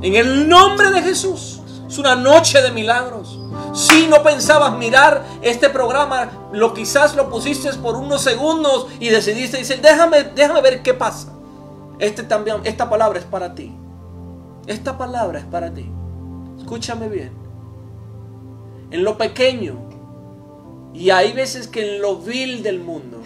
En 0.00 0.14
el 0.14 0.48
nombre 0.48 0.92
de 0.92 1.02
Jesús. 1.02 1.58
Es 1.88 1.98
una 1.98 2.14
noche 2.14 2.62
de 2.62 2.70
milagros. 2.70 3.36
Si 3.74 4.06
no 4.06 4.22
pensabas 4.22 4.74
mirar 4.74 5.24
este 5.42 5.70
programa, 5.70 6.30
lo 6.52 6.72
quizás 6.72 7.16
lo 7.16 7.28
pusiste 7.28 7.72
por 7.72 7.96
unos 7.96 8.22
segundos 8.22 8.86
y 9.00 9.08
decidiste 9.08 9.56
decir, 9.58 9.80
déjame, 9.82 10.22
déjame 10.22 10.60
ver 10.60 10.84
qué 10.84 10.94
pasa. 10.94 11.26
Este 12.02 12.24
también, 12.24 12.56
esta 12.64 12.90
palabra 12.90 13.20
es 13.20 13.24
para 13.24 13.54
ti. 13.54 13.72
Esta 14.66 14.98
palabra 14.98 15.38
es 15.38 15.44
para 15.44 15.72
ti. 15.72 15.88
Escúchame 16.58 17.08
bien. 17.08 17.30
En 18.90 19.04
lo 19.04 19.16
pequeño, 19.16 19.76
y 20.92 21.10
hay 21.10 21.32
veces 21.32 21.68
que 21.68 21.94
en 21.94 22.02
lo 22.02 22.16
vil 22.16 22.64
del 22.64 22.80
mundo, 22.80 23.18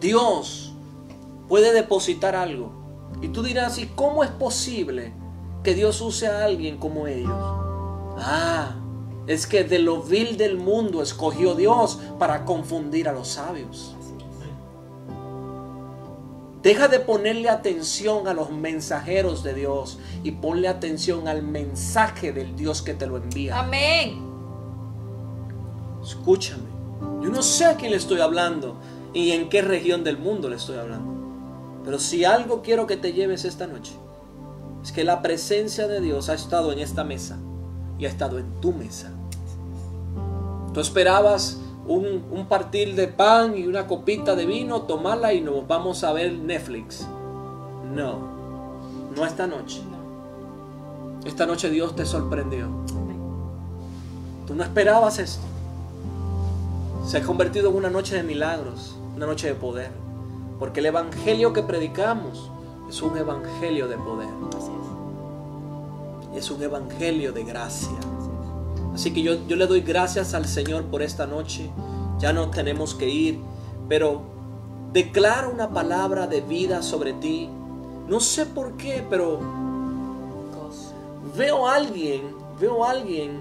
Dios 0.00 0.72
puede 1.46 1.74
depositar 1.74 2.34
algo. 2.34 2.72
Y 3.20 3.28
tú 3.28 3.42
dirás, 3.42 3.76
¿y 3.76 3.88
cómo 3.88 4.24
es 4.24 4.30
posible 4.30 5.12
que 5.62 5.74
Dios 5.74 6.00
use 6.00 6.26
a 6.26 6.46
alguien 6.46 6.78
como 6.78 7.06
ellos? 7.06 7.30
Ah, 8.16 8.74
es 9.26 9.46
que 9.46 9.64
de 9.64 9.80
lo 9.80 10.02
vil 10.02 10.38
del 10.38 10.56
mundo 10.56 11.02
escogió 11.02 11.54
Dios 11.54 12.00
para 12.18 12.46
confundir 12.46 13.06
a 13.06 13.12
los 13.12 13.28
sabios. 13.28 13.93
Deja 16.64 16.88
de 16.88 16.98
ponerle 16.98 17.50
atención 17.50 18.26
a 18.26 18.32
los 18.32 18.50
mensajeros 18.50 19.42
de 19.44 19.52
Dios 19.52 19.98
y 20.22 20.30
ponle 20.30 20.66
atención 20.66 21.28
al 21.28 21.42
mensaje 21.42 22.32
del 22.32 22.56
Dios 22.56 22.80
que 22.80 22.94
te 22.94 23.06
lo 23.06 23.18
envía. 23.18 23.60
Amén. 23.60 24.24
Escúchame. 26.02 26.64
Yo 27.22 27.28
no 27.28 27.42
sé 27.42 27.66
a 27.66 27.76
quién 27.76 27.90
le 27.90 27.98
estoy 27.98 28.22
hablando 28.22 28.78
y 29.12 29.32
en 29.32 29.50
qué 29.50 29.60
región 29.60 30.04
del 30.04 30.16
mundo 30.16 30.48
le 30.48 30.56
estoy 30.56 30.78
hablando. 30.78 31.82
Pero 31.84 31.98
si 31.98 32.24
algo 32.24 32.62
quiero 32.62 32.86
que 32.86 32.96
te 32.96 33.12
lleves 33.12 33.44
esta 33.44 33.66
noche, 33.66 33.92
es 34.82 34.90
que 34.90 35.04
la 35.04 35.20
presencia 35.20 35.86
de 35.86 36.00
Dios 36.00 36.30
ha 36.30 36.34
estado 36.34 36.72
en 36.72 36.78
esta 36.78 37.04
mesa 37.04 37.38
y 37.98 38.06
ha 38.06 38.08
estado 38.08 38.38
en 38.38 38.60
tu 38.62 38.72
mesa. 38.72 39.12
Tú 40.72 40.80
esperabas 40.80 41.60
un, 41.86 42.24
un 42.30 42.46
partir 42.46 42.94
de 42.94 43.08
pan 43.08 43.56
y 43.56 43.66
una 43.66 43.86
copita 43.86 44.34
de 44.34 44.46
vino, 44.46 44.82
tomarla 44.82 45.32
y 45.34 45.40
nos 45.40 45.66
vamos 45.66 46.04
a 46.04 46.12
ver 46.12 46.32
Netflix. 46.32 47.06
No, 47.94 48.18
no 49.14 49.24
esta 49.24 49.46
noche. 49.46 49.82
Esta 51.24 51.46
noche 51.46 51.70
Dios 51.70 51.96
te 51.96 52.04
sorprendió. 52.04 52.68
Tú 54.46 54.54
no 54.54 54.62
esperabas 54.62 55.18
esto. 55.18 55.44
Se 57.06 57.18
ha 57.18 57.22
convertido 57.22 57.70
en 57.70 57.76
una 57.76 57.90
noche 57.90 58.16
de 58.16 58.22
milagros, 58.22 58.96
una 59.16 59.26
noche 59.26 59.48
de 59.48 59.54
poder. 59.54 59.90
Porque 60.58 60.80
el 60.80 60.86
evangelio 60.86 61.52
que 61.52 61.62
predicamos 61.62 62.50
es 62.88 63.00
un 63.02 63.16
evangelio 63.16 63.88
de 63.88 63.96
poder. 63.96 64.28
Y 66.34 66.38
es 66.38 66.50
un 66.50 66.62
evangelio 66.62 67.32
de 67.32 67.44
gracia. 67.44 67.98
Así 68.94 69.12
que 69.12 69.22
yo, 69.22 69.46
yo 69.46 69.56
le 69.56 69.66
doy 69.66 69.80
gracias 69.80 70.34
al 70.34 70.46
Señor 70.46 70.84
por 70.84 71.02
esta 71.02 71.26
noche. 71.26 71.70
Ya 72.18 72.32
no 72.32 72.50
tenemos 72.50 72.94
que 72.94 73.08
ir, 73.08 73.40
pero 73.88 74.22
declaro 74.92 75.50
una 75.50 75.70
palabra 75.70 76.26
de 76.26 76.40
vida 76.40 76.82
sobre 76.82 77.12
ti. 77.14 77.48
No 78.08 78.20
sé 78.20 78.46
por 78.46 78.76
qué, 78.76 79.04
pero 79.10 79.40
veo 81.36 81.66
a 81.66 81.74
alguien, 81.74 82.22
veo 82.60 82.84
a 82.84 82.90
alguien 82.90 83.40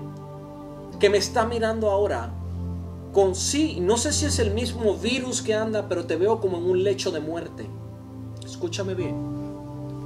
que 0.99 1.09
me 1.09 1.17
está 1.17 1.45
mirando 1.45 1.91
ahora 1.91 2.33
con 3.13 3.35
sí, 3.35 3.77
no 3.79 3.97
sé 3.97 4.11
si 4.11 4.25
es 4.25 4.39
el 4.39 4.51
mismo 4.51 4.95
virus 4.95 5.43
que 5.43 5.53
anda, 5.53 5.87
pero 5.87 6.05
te 6.05 6.15
veo 6.15 6.41
como 6.41 6.57
en 6.57 6.63
un 6.63 6.83
lecho 6.83 7.11
de 7.11 7.19
muerte. 7.19 7.67
Escúchame 8.43 8.95
bien. 8.95 9.15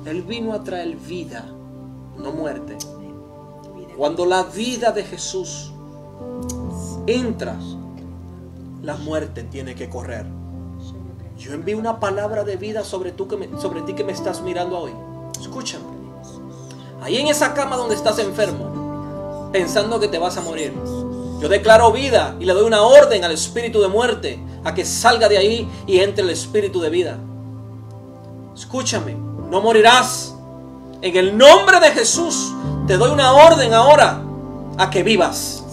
Él 0.06 0.24
vino 0.24 0.52
a 0.52 0.64
traer 0.64 0.98
vida, 0.98 1.50
no 2.18 2.34
muerte. 2.34 2.78
Cuando 3.98 4.26
la 4.26 4.44
vida 4.44 4.92
de 4.92 5.04
Jesús 5.04 5.72
entra, 7.08 7.56
la 8.84 8.96
muerte 8.96 9.44
tiene 9.44 9.74
que 9.76 9.90
correr. 9.90 10.26
Yo 11.38 11.54
envío 11.54 11.78
una 11.78 12.00
palabra 12.00 12.44
de 12.44 12.58
vida 12.58 12.84
sobre, 12.84 13.12
tú 13.12 13.28
que 13.28 13.38
me- 13.38 13.60
sobre 13.60 13.82
ti 13.82 13.94
que 13.94 14.04
me 14.04 14.12
estás 14.12 14.42
mirando 14.42 14.78
hoy. 14.80 14.92
Escúchame. 15.40 15.84
Ahí 17.02 17.18
en 17.18 17.28
esa 17.28 17.54
cama 17.54 17.76
donde 17.76 17.96
estás 17.96 18.20
enfermo, 18.20 19.50
pensando 19.52 20.00
que 20.00 20.08
te 20.08 20.20
vas 20.20 20.38
a 20.38 20.42
morir. 20.42 20.74
Yo 21.40 21.48
declaro 21.50 21.92
vida 21.92 22.36
y 22.40 22.46
le 22.46 22.54
doy 22.54 22.66
una 22.66 22.82
orden 22.82 23.24
al 23.24 23.32
espíritu 23.32 23.80
de 23.82 23.88
muerte 23.88 24.40
a 24.64 24.74
que 24.74 24.84
salga 24.86 25.30
de 25.30 25.38
ahí 25.38 25.70
y 25.86 26.00
entre 26.00 26.24
el 26.24 26.32
espíritu 26.32 26.82
de 26.82 26.90
vida. 26.90 27.18
Escúchame, 28.56 29.16
no 29.50 29.62
morirás. 29.62 30.34
En 31.02 31.16
el 31.16 31.38
nombre 31.38 31.80
de 31.80 31.92
Jesús 31.92 32.52
te 32.88 32.98
doy 32.98 33.12
una 33.12 33.34
orden 33.34 33.74
ahora 33.74 34.22
a 34.78 34.90
que 34.90 35.04
vivas. 35.04 35.64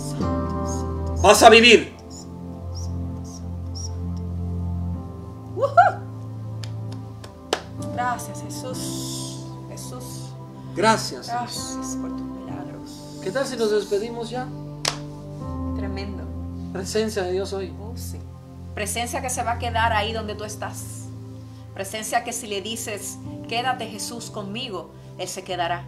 Vas 1.22 1.42
a 1.42 1.48
vivir. 1.48 1.94
Gracias, 7.94 8.42
Jesús. 8.42 9.44
Jesús. 9.70 10.04
Gracias. 10.74 11.28
Gracias 11.28 11.96
por 12.00 12.10
tus 12.10 12.26
milagros. 12.26 13.18
¿Qué 13.22 13.30
tal 13.30 13.46
si 13.46 13.56
nos 13.56 13.70
despedimos 13.70 14.28
ya? 14.28 14.46
Tremendo. 15.76 16.24
Presencia 16.72 17.22
de 17.22 17.32
Dios 17.32 17.52
hoy. 17.52 17.72
Oh, 17.80 17.96
sí. 17.96 18.18
Presencia 18.74 19.22
que 19.22 19.30
se 19.30 19.44
va 19.44 19.52
a 19.52 19.58
quedar 19.58 19.92
ahí 19.92 20.12
donde 20.12 20.34
tú 20.34 20.44
estás. 20.44 21.04
Presencia 21.74 22.24
que 22.24 22.32
si 22.32 22.48
le 22.48 22.60
dices, 22.60 23.18
quédate 23.48 23.86
Jesús 23.86 24.30
conmigo, 24.30 24.90
Él 25.18 25.28
se 25.28 25.44
quedará. 25.44 25.84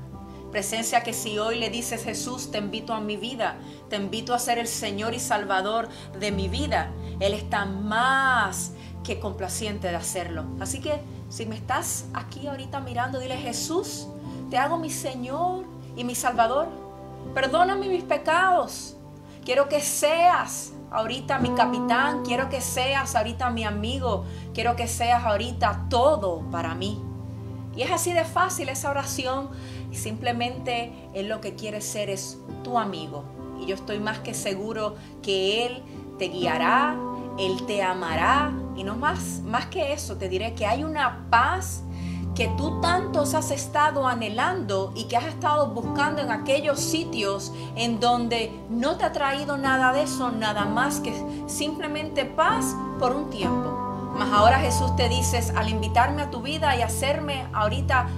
Presencia 0.50 1.02
que 1.02 1.12
si 1.12 1.38
hoy 1.38 1.58
le 1.58 1.70
dices, 1.70 2.04
Jesús, 2.04 2.50
te 2.50 2.58
invito 2.58 2.94
a 2.94 3.00
mi 3.00 3.16
vida, 3.16 3.58
te 3.90 3.96
invito 3.96 4.32
a 4.32 4.38
ser 4.38 4.58
el 4.58 4.68
Señor 4.68 5.14
y 5.14 5.18
Salvador 5.18 5.88
de 6.18 6.30
mi 6.30 6.48
vida, 6.48 6.92
Él 7.20 7.34
está 7.34 7.64
más 7.66 8.72
que 9.04 9.20
complaciente 9.20 9.88
de 9.88 9.96
hacerlo. 9.96 10.44
Así 10.60 10.80
que 10.80 11.00
Si 11.28 11.44
me 11.44 11.56
estás 11.56 12.04
aquí 12.14 12.46
ahorita 12.46 12.78
mirando, 12.78 13.18
dile 13.18 13.36
Jesús, 13.36 14.06
te 14.48 14.58
hago 14.58 14.78
mi 14.78 14.90
Señor 14.90 15.64
y 15.96 16.04
mi 16.04 16.14
Salvador. 16.14 16.68
Perdóname 17.34 17.88
mis 17.88 18.04
pecados. 18.04 18.96
Quiero 19.44 19.68
que 19.68 19.80
seas 19.80 20.72
ahorita 20.90 21.38
mi 21.38 21.50
capitán. 21.50 22.24
Quiero 22.24 22.48
que 22.48 22.60
seas 22.60 23.16
ahorita 23.16 23.50
mi 23.50 23.64
amigo. 23.64 24.24
Quiero 24.54 24.76
que 24.76 24.86
seas 24.86 25.24
ahorita 25.24 25.86
todo 25.90 26.42
para 26.50 26.74
mí. 26.74 27.02
Y 27.76 27.82
es 27.82 27.90
así 27.90 28.12
de 28.12 28.24
fácil 28.24 28.68
esa 28.68 28.90
oración. 28.90 29.50
Simplemente 29.96 30.92
Él 31.14 31.28
lo 31.28 31.40
que 31.40 31.54
quiere 31.54 31.80
ser 31.80 32.10
es 32.10 32.38
tu 32.62 32.78
amigo. 32.78 33.24
Y 33.60 33.66
yo 33.66 33.74
estoy 33.74 33.98
más 33.98 34.18
que 34.20 34.34
seguro 34.34 34.96
que 35.22 35.66
Él 35.66 35.82
te 36.18 36.28
guiará, 36.28 36.96
Él 37.38 37.64
te 37.66 37.82
amará. 37.82 38.52
Y 38.76 38.84
no 38.84 38.96
más, 38.96 39.40
más 39.44 39.66
que 39.66 39.92
eso, 39.92 40.16
te 40.16 40.28
diré 40.28 40.54
que 40.54 40.66
hay 40.66 40.84
una 40.84 41.26
paz 41.30 41.82
que 42.36 42.48
tú 42.48 42.82
tantos 42.82 43.32
has 43.32 43.50
estado 43.50 44.06
anhelando 44.06 44.92
y 44.94 45.04
que 45.04 45.16
has 45.16 45.24
estado 45.24 45.68
buscando 45.68 46.20
en 46.20 46.30
aquellos 46.30 46.78
sitios 46.78 47.50
en 47.76 47.98
donde 47.98 48.52
no 48.68 48.98
te 48.98 49.04
ha 49.04 49.12
traído 49.12 49.56
nada 49.56 49.94
de 49.94 50.02
eso, 50.02 50.30
nada 50.30 50.66
más 50.66 51.00
que 51.00 51.14
simplemente 51.46 52.26
paz 52.26 52.76
por 53.00 53.16
un 53.16 53.30
tiempo. 53.30 54.12
Mas 54.18 54.30
ahora 54.32 54.58
Jesús 54.58 54.94
te 54.96 55.08
dices, 55.08 55.52
al 55.56 55.70
invitarme 55.70 56.22
a 56.22 56.30
tu 56.30 56.42
vida 56.42 56.76
y 56.76 56.82
hacerme 56.82 57.46
ahorita 57.54 58.08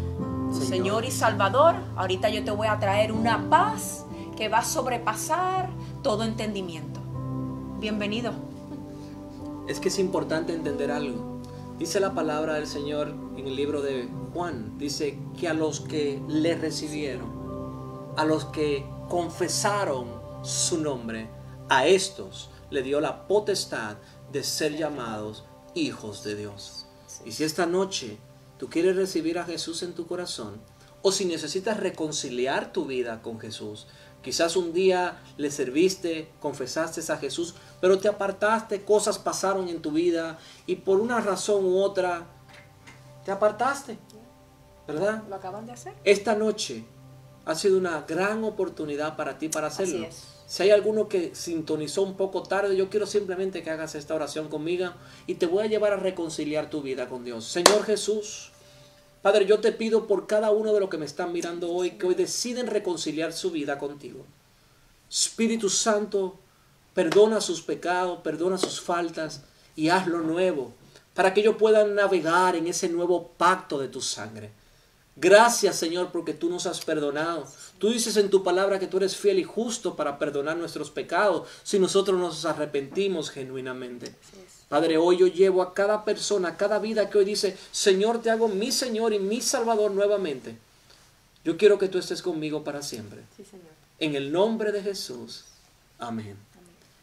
Señor. 0.51 0.67
Señor 0.67 1.05
y 1.05 1.11
Salvador, 1.11 1.75
ahorita 1.97 2.31
yo 2.31 2.43
te 2.45 2.51
voy 2.51 2.69
a 2.69 2.79
traer 2.79 3.13
una 3.13 3.49
paz 3.51 4.07
que 4.37 4.49
va 4.49 4.59
a 4.59 4.65
sobrepasar 4.65 5.69
todo 6.03 6.25
entendimiento. 6.25 7.01
Bienvenido. 7.81 8.33
Es 9.69 9.79
que 9.81 9.89
es 9.89 9.99
importante 9.99 10.55
entender 10.55 10.91
algo. 10.91 11.41
Dice 11.79 12.01
la 12.01 12.15
palabra 12.15 12.55
del 12.55 12.67
Señor 12.67 13.15
en 13.37 13.47
el 13.47 13.55
libro 13.55 13.83
de 13.83 14.09
Juan, 14.33 14.79
dice 14.79 15.19
que 15.39 15.49
a 15.49 15.55
los 15.55 15.81
que 15.81 16.21
le 16.29 16.57
recibieron, 16.57 17.29
a 18.17 18.25
los 18.25 18.47
que 18.47 18.87
confesaron 19.09 20.07
su 20.43 20.79
nombre, 20.79 21.29
a 21.69 21.87
estos 21.87 22.51
le 22.71 22.83
dio 22.83 23.01
la 23.01 23.29
potestad 23.29 23.97
de 24.33 24.43
ser 24.43 24.77
llamados 24.77 25.45
hijos 25.75 26.25
de 26.25 26.37
Dios. 26.37 26.87
Y 27.25 27.33
si 27.33 27.45
esta 27.45 27.67
noche 27.67 28.19
tú 28.59 28.69
quieres 28.69 28.97
recibir 28.97 29.39
a 29.39 29.45
Jesús 29.45 29.83
en 29.83 29.95
tu 29.95 30.07
corazón, 30.07 30.61
o 31.03 31.13
si 31.13 31.25
necesitas 31.25 31.79
reconciliar 31.79 32.73
tu 32.73 32.87
vida 32.87 33.23
con 33.23 33.39
Jesús, 33.39 33.87
Quizás 34.23 34.57
un 34.57 34.73
día 34.73 35.23
le 35.37 35.51
serviste, 35.51 36.29
confesaste 36.41 37.01
a 37.13 37.17
Jesús, 37.17 37.55
pero 37.81 37.99
te 37.99 38.09
apartaste, 38.09 38.85
cosas 38.85 39.19
pasaron 39.19 39.69
en 39.69 39.81
tu 39.81 39.93
vida 39.93 40.39
y 40.67 40.77
por 40.77 41.01
una 41.01 41.21
razón 41.21 41.65
u 41.65 41.79
otra 41.79 42.27
te 43.25 43.31
apartaste. 43.31 43.97
¿Verdad? 44.87 45.23
Lo 45.29 45.37
acaban 45.37 45.67
de 45.67 45.73
hacer. 45.73 45.95
Esta 46.03 46.35
noche 46.35 46.85
ha 47.45 47.55
sido 47.55 47.79
una 47.79 48.03
gran 48.03 48.43
oportunidad 48.43 49.17
para 49.17 49.39
ti 49.39 49.49
para 49.49 49.69
hacerlo. 49.69 50.09
Si 50.49 50.63
hay 50.63 50.71
alguno 50.71 51.11
que 51.11 51.35
sintonizó 51.35 52.03
un 52.03 52.17
poco 52.17 52.43
tarde, 52.43 52.75
yo 52.75 52.89
quiero 52.89 53.07
simplemente 53.07 53.63
que 53.63 53.69
hagas 53.69 53.95
esta 53.95 54.15
oración 54.15 54.49
conmigo 54.49 54.93
y 55.27 55.35
te 55.35 55.45
voy 55.45 55.65
a 55.65 55.67
llevar 55.67 55.93
a 55.93 55.97
reconciliar 55.97 56.71
tu 56.71 56.81
vida 56.81 57.07
con 57.07 57.23
Dios. 57.23 57.45
Señor 57.45 57.85
Jesús, 57.85 58.51
Padre, 59.21 59.45
yo 59.45 59.61
te 59.61 59.73
pido 59.73 60.07
por 60.07 60.27
cada 60.27 60.51
uno 60.51 60.73
de 60.73 60.81
los 60.81 60.89
que 60.89 60.97
me 60.97 61.05
están 61.05 61.35
mirando 61.35 61.71
hoy, 61.71 61.93
que 61.93 62.07
hoy 62.07 62.15
deciden 62.15 62.67
reconciliar 62.67 63.35
su 63.35 63.51
vida 63.51 63.77
contigo. 63.79 64.25
Espíritu 65.11 65.69
Santo, 65.69 66.39
perdona 66.95 67.43
sus 67.43 67.61
pecados, 67.61 68.21
perdona 68.23 68.57
sus 68.57 68.81
faltas 68.81 69.43
y 69.77 69.91
hazlo 69.91 70.21
nuevo, 70.21 70.73
para 71.13 71.35
que 71.35 71.41
ellos 71.41 71.57
puedan 71.59 71.95
navegar 71.95 72.57
en 72.57 72.69
ese 72.69 72.89
nuevo 72.89 73.33
pacto 73.37 73.79
de 73.79 73.89
tu 73.89 74.01
sangre. 74.01 74.51
Gracias 75.21 75.77
Señor 75.77 76.11
porque 76.13 76.35
tú 76.35 76.49
nos 76.49 76.67
has 76.67 76.85
perdonado. 76.85 77.47
Tú 77.79 77.91
dices 77.91 78.17
en 78.17 78.31
tu 78.31 78.43
palabra 78.45 78.79
que 78.79 78.87
tú 78.87 78.99
eres 78.99 79.17
fiel 79.17 79.39
y 79.39 79.45
justo 79.45 79.97
para 79.97 80.19
perdonar 80.19 80.57
nuestros 80.57 80.91
pecados 80.91 81.49
si 81.63 81.79
nosotros 81.79 82.19
nos 82.19 82.45
arrepentimos 82.45 83.31
genuinamente. 83.31 84.15
Padre, 84.69 84.99
hoy 84.99 85.17
yo 85.17 85.27
llevo 85.27 85.63
a 85.63 85.75
cada 85.75 86.05
persona, 86.05 86.49
a 86.49 86.57
cada 86.57 86.79
vida 86.79 87.09
que 87.09 87.19
hoy 87.19 87.25
dice, 87.25 87.57
Señor, 87.73 88.21
te 88.21 88.31
hago 88.31 88.49
mi 88.49 88.71
Señor 88.71 89.13
y 89.13 89.19
mi 89.19 89.41
Salvador 89.41 89.91
nuevamente. 89.93 90.57
Yo 91.45 91.57
quiero 91.57 91.79
que 91.79 91.89
tú 91.89 91.99
estés 91.99 92.21
conmigo 92.21 92.63
para 92.63 92.83
siempre. 92.83 93.23
Sí, 93.37 93.45
Señor. 93.45 93.67
En 93.99 94.15
el 94.15 94.31
nombre 94.31 94.71
de 94.71 94.83
Jesús. 94.83 95.47
Amén. 95.99 96.37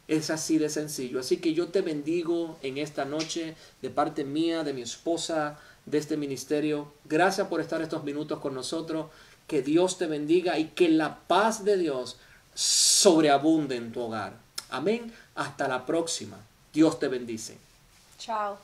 Es 0.07 0.29
así 0.29 0.59
de 0.59 0.69
sencillo. 0.69 1.19
Así 1.19 1.37
que 1.37 1.53
yo 1.53 1.69
te 1.69 1.81
bendigo 1.81 2.57
en 2.61 2.77
esta 2.77 3.05
noche 3.05 3.55
de 3.81 3.89
parte 3.89 4.23
mía, 4.23 4.63
de 4.63 4.73
mi 4.73 4.83
esposa, 4.83 5.59
de 5.85 5.97
este 5.97 6.17
ministerio. 6.17 6.91
Gracias 7.05 7.47
por 7.47 7.61
estar 7.61 7.81
estos 7.81 8.03
minutos 8.03 8.39
con 8.39 8.53
nosotros. 8.53 9.07
Que 9.47 9.61
Dios 9.61 9.97
te 9.97 10.07
bendiga 10.07 10.57
y 10.57 10.69
que 10.69 10.89
la 10.89 11.19
paz 11.19 11.63
de 11.63 11.77
Dios 11.77 12.17
sobreabunde 12.53 13.75
en 13.75 13.91
tu 13.91 14.01
hogar. 14.01 14.33
Amén. 14.69 15.13
Hasta 15.35 15.67
la 15.67 15.85
próxima. 15.85 16.37
Dios 16.73 16.99
te 16.99 17.07
bendice. 17.07 17.57
Chao. 18.17 18.57